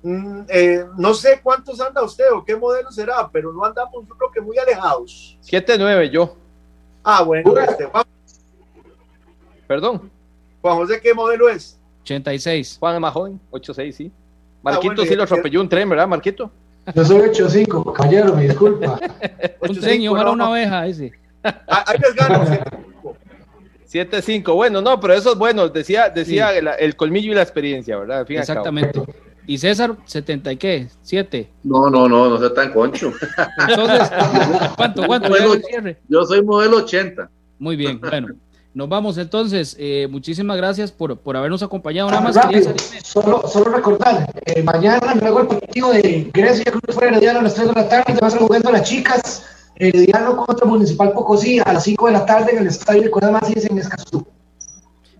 Mm, 0.03 0.41
eh, 0.49 0.87
no 0.97 1.13
sé 1.13 1.41
cuántos 1.43 1.79
anda 1.81 2.03
usted 2.03 2.25
o 2.33 2.43
qué 2.43 2.57
modelo 2.57 2.91
será, 2.91 3.29
pero 3.31 3.53
no 3.53 3.63
andamos, 3.65 4.09
yo 4.09 4.15
creo 4.17 4.31
que 4.31 4.41
muy 4.41 4.57
alejados. 4.57 5.37
7-9 5.45 6.11
yo. 6.11 6.35
Ah, 7.05 7.23
bueno, 7.23 7.57
este, 7.59 7.89
Perdón. 9.67 10.11
Juan 10.61 10.77
José, 10.77 11.01
¿qué 11.03 11.15
modelo 11.15 11.49
es? 11.49 11.79
86. 12.03 12.77
Juan 12.81 12.95
es 12.95 13.01
más 13.01 13.13
joven, 13.13 13.41
86, 13.51 13.97
sí. 13.97 14.13
Marquito 14.63 15.03
ah, 15.03 15.07
sí 15.07 15.15
lo 15.15 15.23
atropelló 15.23 15.61
un 15.61 15.69
tren, 15.69 15.89
¿verdad, 15.89 16.07
Marquito? 16.07 16.51
Yo 16.95 17.05
soy 17.05 17.21
85, 17.21 17.93
caballero, 17.93 18.35
me 18.35 18.45
disculpa. 18.45 19.01
un 19.61 19.81
tren 19.81 20.03
y 20.03 20.09
ojalá 20.09 20.31
una 20.33 20.51
oveja 20.51 20.87
ese. 20.87 21.13
Hay 21.43 21.99
que 21.99 22.13
ganar. 22.17 22.81
7-5, 23.91 24.55
bueno, 24.55 24.81
no, 24.81 25.01
pero 25.01 25.15
eso 25.15 25.33
es 25.33 25.39
bueno, 25.39 25.69
decía, 25.69 26.11
decía 26.11 26.57
el, 26.57 26.95
colmillo 26.95 27.33
y 27.33 27.35
la 27.35 27.43
experiencia, 27.43 27.97
¿verdad? 27.97 28.25
Exactamente. 28.31 29.03
¿Y 29.47 29.59
César, 29.59 29.97
70 30.05 30.53
y 30.53 30.57
qué? 30.59 30.89
¿7? 31.05 31.49
No, 31.65 31.91
no, 31.91 32.09
no, 32.09 32.29
no 32.29 32.39
sea 32.39 32.55
tan 32.55 32.73
concho. 32.73 33.13
Entonces, 33.69 34.09
¿cuánto, 34.77 35.05
cuánto? 35.07 35.35
yo 36.09 36.25
soy 36.25 36.43
modelo 36.45 36.77
80. 36.77 37.29
Muy 37.59 37.75
bien, 37.75 38.01
bueno. 38.01 38.29
Nos 38.73 38.89
vamos 38.89 39.19
entonces. 39.19 39.77
Eh, 39.79 40.07
muchísimas 40.11 40.57
gracias 40.57 40.93
por, 40.93 41.19
por 41.19 41.37
habernos 41.37 41.63
acompañado. 41.63 42.11
Nada 42.11 42.23
más 42.23 42.37
solo, 43.03 43.43
solo 43.49 43.73
recordar, 43.73 44.31
eh, 44.47 44.63
mañana 44.63 45.15
luego 45.21 45.41
el 45.41 45.47
partido 45.49 45.93
de 45.93 46.31
Grecia 46.33 46.71
Cruz 46.71 46.95
fuera 46.95 47.11
Herediano 47.11 47.41
a 47.41 47.43
las 47.43 47.55
3 47.55 47.69
de 47.69 47.75
la 47.75 47.89
tarde, 47.89 48.15
va 48.21 48.27
a 48.27 48.29
estar 48.29 48.41
jugando 48.41 48.71
las 48.71 48.89
chicas 48.89 49.45
Herediano 49.75 50.37
contra 50.37 50.67
Municipal 50.67 51.13
Pocosí 51.13 51.59
a 51.65 51.73
las 51.73 51.85
5 51.85 52.07
de 52.07 52.13
la 52.13 52.27
tarde 52.27 52.53
en 52.53 52.59
el 52.59 52.67
estadio 52.69 53.03
de 53.03 53.31
Macías 53.31 53.65
en 53.65 53.79
Escazú. 53.79 54.27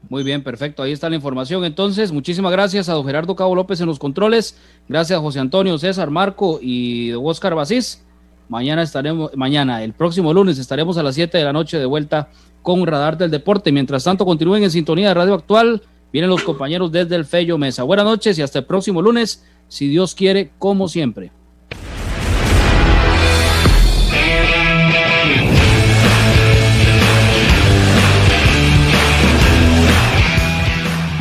Muy 0.09 0.23
bien, 0.23 0.43
perfecto. 0.43 0.83
Ahí 0.83 0.93
está 0.93 1.09
la 1.09 1.17
información. 1.17 1.65
Entonces, 1.65 2.11
muchísimas 2.11 2.51
gracias 2.51 2.89
a 2.89 2.95
don 2.95 3.07
Gerardo 3.07 3.37
Cabo 3.37 3.55
López 3.55 3.81
en 3.81 3.87
los 3.87 3.99
controles. 3.99 4.57
Gracias 4.89 5.17
a 5.17 5.23
José 5.23 5.39
Antonio, 5.39 5.79
César, 5.79 6.11
Marco 6.11 6.59
y 6.61 7.13
Oscar 7.13 7.55
Basís. 7.55 8.03
Mañana 8.49 8.83
estaremos, 8.83 9.31
mañana, 9.37 9.85
el 9.85 9.93
próximo 9.93 10.35
lunes, 10.35 10.59
estaremos 10.59 10.99
a 10.99 11.05
las 11.05 11.15
7 11.15 11.39
de 11.39 11.45
la 11.45 11.53
noche 11.53 11.79
de 11.79 11.87
vuelta 11.87 12.29
con 12.63 12.87
Radar 12.87 13.17
del 13.17 13.31
Deporte. 13.31 13.73
Mientras 13.73 14.05
tanto, 14.05 14.25
continúen 14.25 14.63
en 14.63 14.71
sintonía 14.71 15.09
de 15.09 15.15
Radio 15.15 15.35
Actual. 15.35 15.83
Vienen 16.13 16.31
los 16.31 16.43
compañeros 16.43 16.91
desde 16.91 17.17
el 17.17 17.25
Fello 17.25 17.59
Mesa. 17.59 17.83
Buenas 17.85 18.05
noches 18.05 18.39
y 18.39 18.43
hasta 18.43 18.61
el 18.61 18.65
próximo 18.65 19.01
lunes, 19.03 19.45
si 19.69 19.89
Dios 19.89 20.15
quiere, 20.15 20.51
como 20.59 20.89
siempre. 20.89 21.33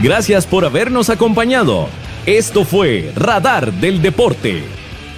Gracias 0.02 0.46
por 0.46 0.64
habernos 0.64 1.10
acompañado. 1.10 1.88
Esto 2.26 2.64
fue 2.64 3.12
Radar 3.16 3.74
del 3.74 4.02
Deporte. 4.02 4.79